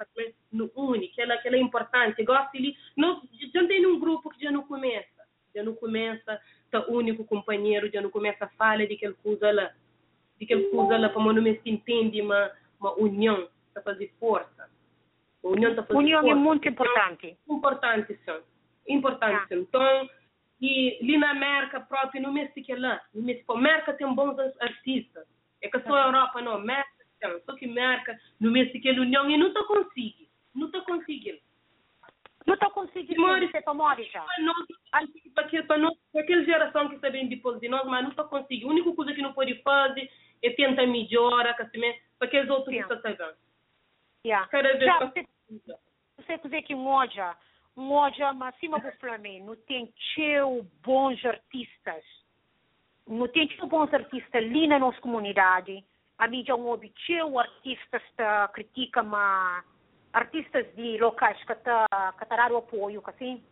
[0.51, 2.25] no único que ela que ela é importante.
[2.25, 2.59] Gosto
[2.97, 3.23] não
[3.55, 5.20] já tem um grupo que já não começa
[5.55, 6.41] já não começa
[6.71, 9.73] tá único companheiro já não começa a falar de aquela coisa lá
[10.39, 12.51] de aquela coisa lá para não me entende uma
[12.81, 14.71] uma união para fazer força
[15.45, 16.37] a união tá fazer União é força.
[16.37, 17.37] muito importante.
[17.49, 20.09] importante sim importante sim então
[20.61, 24.39] e ali na América própria no mês que lá mês que a América tem bons
[24.61, 25.27] artistas
[25.63, 26.91] é que só a Europa não América
[27.45, 30.81] só que a América no mês que a União e não está conseguindo não está
[30.83, 31.39] conseguindo
[32.47, 34.23] não está conseguindo Mori, para Mori já.
[34.23, 34.67] para nós
[35.35, 38.93] para aquela geração que está bem depois de nós mas não está conseguindo a única
[38.95, 40.11] coisa que não pode fazer
[40.43, 41.81] é tentar melhorar assim,
[42.19, 43.37] para aqueles outros que estão sabendo
[44.25, 44.47] Yeah.
[44.49, 45.27] cada vez Já, você,
[46.19, 47.19] você dizer que um hoje,
[47.77, 52.05] um hoje, mas acima do Flamengo, não tem teu bons artistas,
[53.07, 55.83] não tem teu bons artistas ali na nossa comunidade.
[56.19, 59.65] A mídia não ouve teu artistas que critica, mas
[60.13, 61.87] artistas de locais que tá
[62.19, 63.43] que dando apoio, que assim,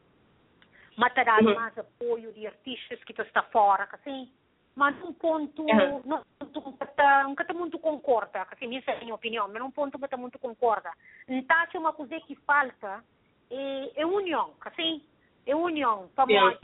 [0.97, 1.55] dando Uhum.
[1.55, 4.32] mais apoio de artistas que está fora, que assim.
[4.74, 6.02] Mas num ponto, Uhum.
[6.05, 6.22] não,
[6.55, 9.72] nunca tá, nunca tá muito concorda, que assim, essa é a minha opinião, mas num
[9.72, 10.93] ponto nunca tá muito concorda.
[11.26, 13.02] Então, acho uma coisa que falta
[13.51, 15.05] é, é união, que assim,
[15.47, 16.59] é união, para Yeah.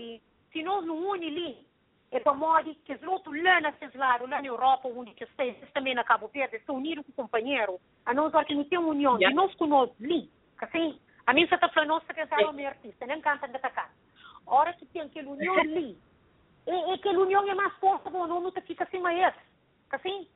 [0.52, 1.56] se nós não unimos
[2.14, 6.04] é modo que outros lá nesses lados, lá na Europa, onde que eles também na
[6.04, 9.30] Cabo Verde, estão unidos com o companheiro, a nós que não tem união, Yeah.
[9.30, 12.68] de nós nós ali, que assim, a mim você está falando, que é o meu
[12.68, 13.90] artista, nem canta, nem canta.
[14.46, 15.98] A hora que tem aquela união ali,
[16.66, 19.34] é, é que a união é mais forte, bom, não nunca fica assim mais
[19.90, 20.28] assim?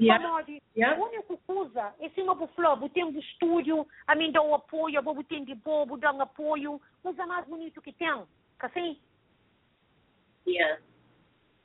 [0.00, 0.26] Yeah.
[0.26, 0.98] Modo, Yeah.
[0.98, 4.98] a única coisa é cima do flow, tem do estúdio, a mim dá o apoio,
[4.98, 8.22] a bobo tem de bobo, dá um apoio, coisa mais bonito que tem,
[8.58, 8.98] que assim?
[10.46, 10.80] Yeah.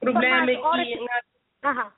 [0.01, 0.99] Problema é que
[1.63, 1.93] Aham.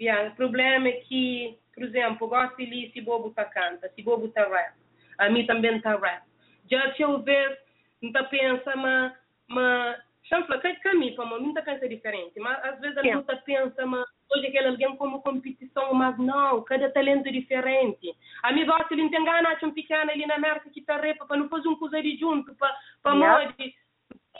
[0.00, 4.48] Yeah, o problema é que, por exemplo, gosto de se bobo canta, se bobo tá
[4.48, 4.74] rap.
[5.18, 6.22] A mim também tá rap.
[6.70, 7.60] Já eu ver,
[8.00, 9.12] não tá pensa, mas,
[9.48, 12.40] mas, chanfla, que mim, para mim, tá pensa diferente.
[12.40, 16.62] Mas às vezes a gente tá pensa, mas hoje aquele alguém como competição, mas não,
[16.62, 18.16] cada talento é diferente.
[18.42, 21.36] A mim gosta de entender a um pequeno ali na América que tá repa, para
[21.36, 23.48] não fazer um coisa de junto, para, para Yeah.
[23.54, 23.74] mod,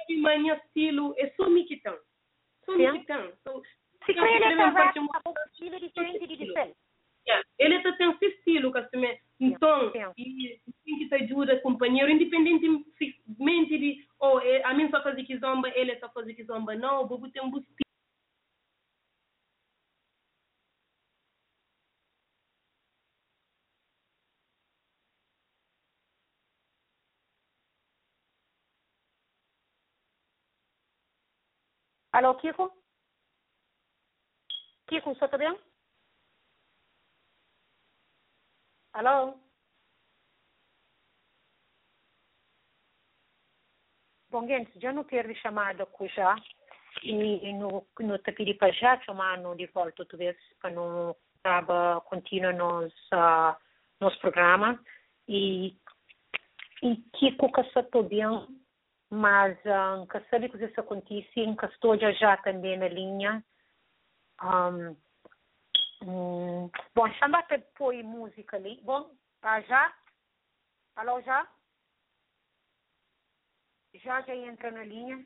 [0.01, 1.97] sabe, manhã estilo, é só me que tão.
[2.65, 2.91] Só Sim.
[2.93, 3.33] me que tão.
[3.45, 3.63] So,
[4.07, 4.67] Se eu ele é um- ele é
[6.27, 6.75] de.
[7.27, 7.47] Yeah.
[7.59, 9.21] Ele até tem esse estilo, que.
[9.39, 9.99] Então, Sim.
[10.17, 15.37] e tem que te ajuda companheiro, independentemente de, oh, é, a mim só fazer que
[15.39, 16.75] zomba, ele só fazer que zomba.
[16.75, 17.69] Não, o bobo tem um busti.
[32.12, 32.73] Alô, Kiko?
[34.89, 35.57] Kiko, você tá bem?
[38.93, 39.39] Alô?
[44.28, 46.35] Bom, gente, já não quero chamada com já
[47.03, 52.01] e no, no pedi para já chamar no de volta outra vez para não acaba
[52.03, 53.57] continua nos uh,
[54.01, 54.78] nos programa
[55.28, 55.77] e
[56.82, 58.27] e Kiko que está bem
[59.11, 63.45] mas um, que sabe que isso acontece que estou já já também na linha
[64.43, 64.97] um,
[66.05, 69.11] hum, bom chama para pôr música ali bom
[69.43, 69.93] ah, já
[70.97, 71.47] alô já
[73.95, 75.24] já já entra na linha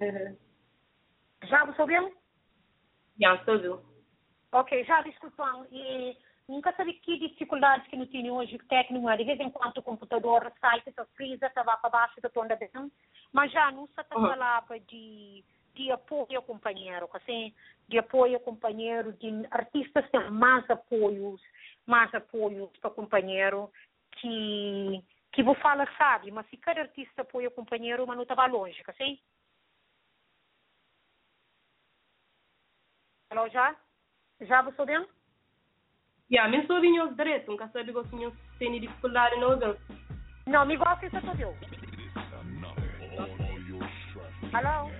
[1.44, 2.16] já você ouviu?
[3.20, 3.82] Já, tudo.
[4.52, 5.66] Ok, já desculpam.
[5.70, 6.16] E
[6.48, 10.52] nunca sabe que dificuldades que não tem hoje técnico, de vez em quando o computador
[10.60, 12.70] sai, que só frisa, estava para baixo da tonda bem.
[13.32, 15.44] Mas já não se falava de,
[15.74, 17.54] de apoio ao companheiro, assim,
[17.88, 21.40] de apoio ao companheiro, de artistas têm mais apoios,
[21.86, 23.70] mais apoios para o companheiro
[24.12, 25.02] que
[25.36, 28.82] que vou falar sabe, mas se cada artista apoia o companheiro, mas não estava longe,
[28.86, 29.20] assim?
[33.28, 33.76] Alô, já?
[34.40, 34.82] Já você
[36.26, 36.30] ouvindo?
[36.30, 39.56] Já, mas só vinha os direitos, nunca sabe que os senhores têm dificuldade no.
[40.46, 41.54] Não, me gosta isso tudo.
[44.52, 44.90] Alô?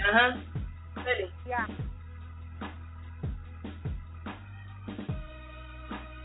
[0.00, 0.42] Aham.
[1.04, 1.30] Dale.
[1.46, 1.68] Yeah.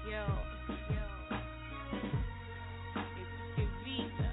[0.05, 0.25] Yo,
[0.89, 1.05] yo.
[3.17, 4.31] It's que vida.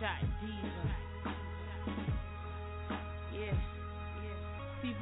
[0.00, 0.91] Já diva.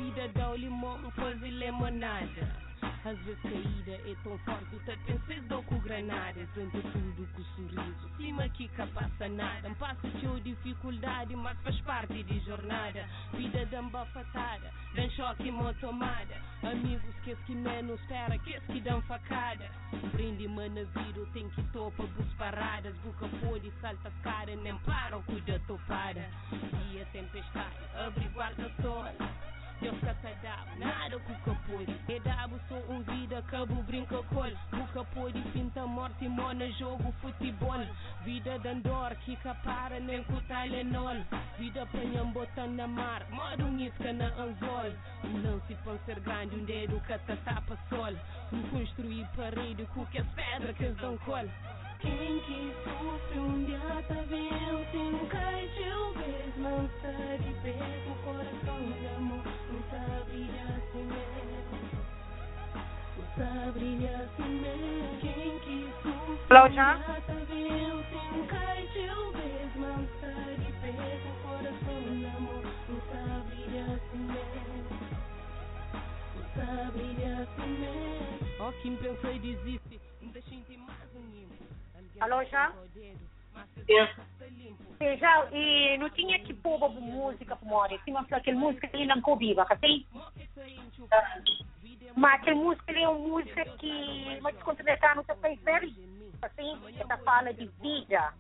[0.01, 2.71] Vida dá o limão, fazer limonada.
[3.05, 8.17] Às vezes caída é tão forte, tu pensas dou com granadas Entre tudo com sorriso,
[8.17, 13.07] cima que passa nada Passa teu dificuldade, mas faz parte de jornada.
[13.35, 16.35] Vida de embafatada, dá choque e tomada.
[16.63, 19.71] Amigos que que menos espera, que que dão facada.
[20.13, 22.95] Prende mana vida, tem que topa bus paradas.
[22.99, 26.29] Buca pode salta cara, nem para o cuida topada
[26.91, 29.05] Dia tempestade, abre guarda-sol
[29.81, 29.87] Te
[30.43, 35.41] dá nada com que pode É dabo só um vida, cabo brinca col Buca pode
[35.53, 37.81] pinta morte, mona jogo futebol.
[38.23, 41.25] Vida de andor, que para nem com Tylenol.
[41.59, 43.79] Vida panham botando na mar, modo um
[44.13, 44.93] na anzol
[45.25, 48.15] Não se pode ser grande, um dedo te tapa sol.
[48.53, 51.49] Um construir parede com que as pedras que dão col
[52.01, 53.79] Quem que sofre um dia
[54.09, 56.89] tá vendo Sem cai teu vez Não
[58.11, 62.01] o coração de amor Não sabe brilhar assim mesmo.
[63.19, 65.21] Não sabe brilhar assim mesmo.
[65.21, 68.05] Quem que sofre um dia tá vendo
[68.47, 70.09] cai teu vez Não
[71.21, 75.01] com o coração de amor Não sabe brilhar assim mesmo.
[76.35, 78.41] Não sabe brilhar assim mesmo.
[78.61, 80.61] Ó, quem pensou e desiste, me deixa um
[81.15, 81.50] Alguém
[82.21, 82.71] Alô, já?
[82.71, 84.47] o se está
[85.01, 87.99] E já, e não tinha que pôr música para morrer.
[88.05, 90.07] Tinha que aquela música que ele não viva, assim?
[92.17, 95.95] Mas aquela música é uma música que, mas descontratar no seu país feliz.
[96.43, 98.35] Assim, que tá fala de vida.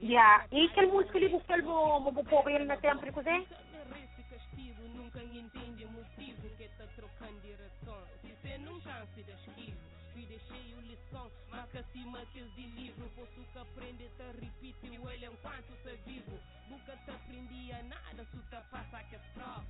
[0.00, 0.46] Yeah.
[0.50, 3.40] E aquela música ele buscou ele vou pôr ele na tempo de cozer?
[3.40, 7.98] Esse castigo nunca entende o motivo que tá trocando direção.
[8.22, 9.79] Se cê não canse de esquivo, vida é
[10.50, 11.30] cheio lição.
[11.50, 16.38] Marca acima que de livro, posso que aprender, te repite o ele enquanto cê vivo.
[16.68, 19.66] Nunca te aprendia nada, se te passa que as provas.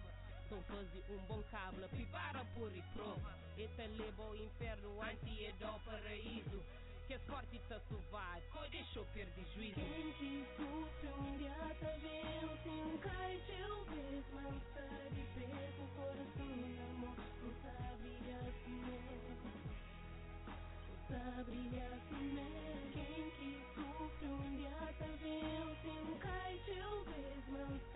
[0.47, 3.39] Então faze um bom cabo, prepara por e prova.
[3.57, 6.63] E te leva ao inferno, antes é do paraíso.
[7.07, 9.75] que é forte e tá suave, co deixou perder juízo.
[9.75, 11.51] Quem que sofre um dia
[11.81, 17.53] tá vendo Sem cai teu vez Mas de pé com o coração na mão Não
[17.63, 18.11] sabe
[18.49, 19.30] assim mesmo
[21.11, 27.05] Não sabe brilhar assim mesmo Quem que sofre um dia tá vendo Sem cai teu
[27.05, 27.90] vez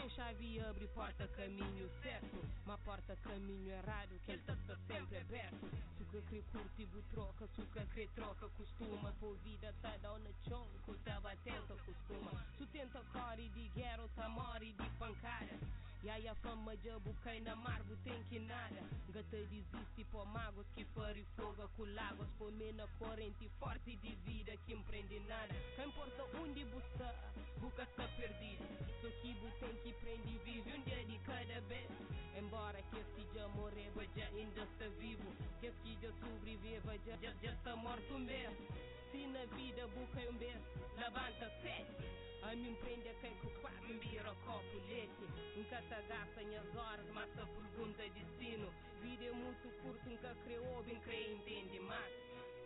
[0.00, 2.44] Ninguém que tem chave abre porta caminho certo.
[2.64, 4.56] Mas porta caminho errado que ele tá
[4.86, 8.48] sempre aberto Tu que crê curte e troca, que crê troca.
[8.56, 12.30] Costuma Por vida tá dá na chonco, tá batendo costuma.
[12.56, 15.58] Tu tenta core de guerra, tá mori de pancada
[16.02, 18.80] e aí a fama de bucai na mar, tem que nada.
[19.10, 24.14] Gata desiste por magos que fari fogo com lagos Por mim na corrente forte de
[24.24, 25.54] vida que empreende nada.
[25.76, 27.14] Não importa onde busca,
[27.58, 28.64] busca está perdido.
[29.02, 31.90] Só que bu tem que prende e vive um dia de cada vez.
[32.38, 35.30] Embora que esse já morreva, já ainda está vivo.
[35.60, 38.66] Que esse já sobreviveva, já, já, já está morto mesmo.
[39.12, 40.64] Se na vida busca um beijo,
[40.96, 43.28] levanta sete amempendeka
[43.62, 45.26] kwa mbira kopuleti
[45.60, 48.68] nkatagasa nyazoras masa furgunda destino
[49.02, 52.12] vide muito curto nka creobe nka entende mas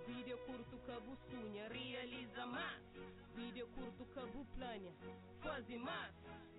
[0.06, 2.82] vide curto kabu sunha realiza mas
[3.36, 4.90] vide curto kabu plana
[5.42, 6.14] faze mas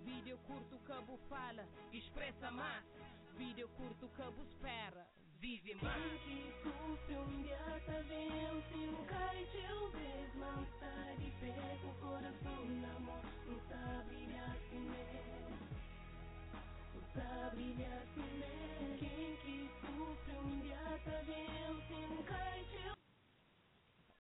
[0.06, 2.84] vide curto kabu fala expressa mas
[3.38, 5.06] vide curto kabu espera
[5.46, 6.22] vive mais.
[6.28, 11.90] Em que curte um beata vence, um cai te ouvir, não sai de pé, com
[11.90, 15.70] o coração na mão, não sabe brilhar assim mesmo.
[16.96, 18.98] Está brilhar assim mesmo.
[18.98, 22.85] Quem que sofre um beata vence, um cai te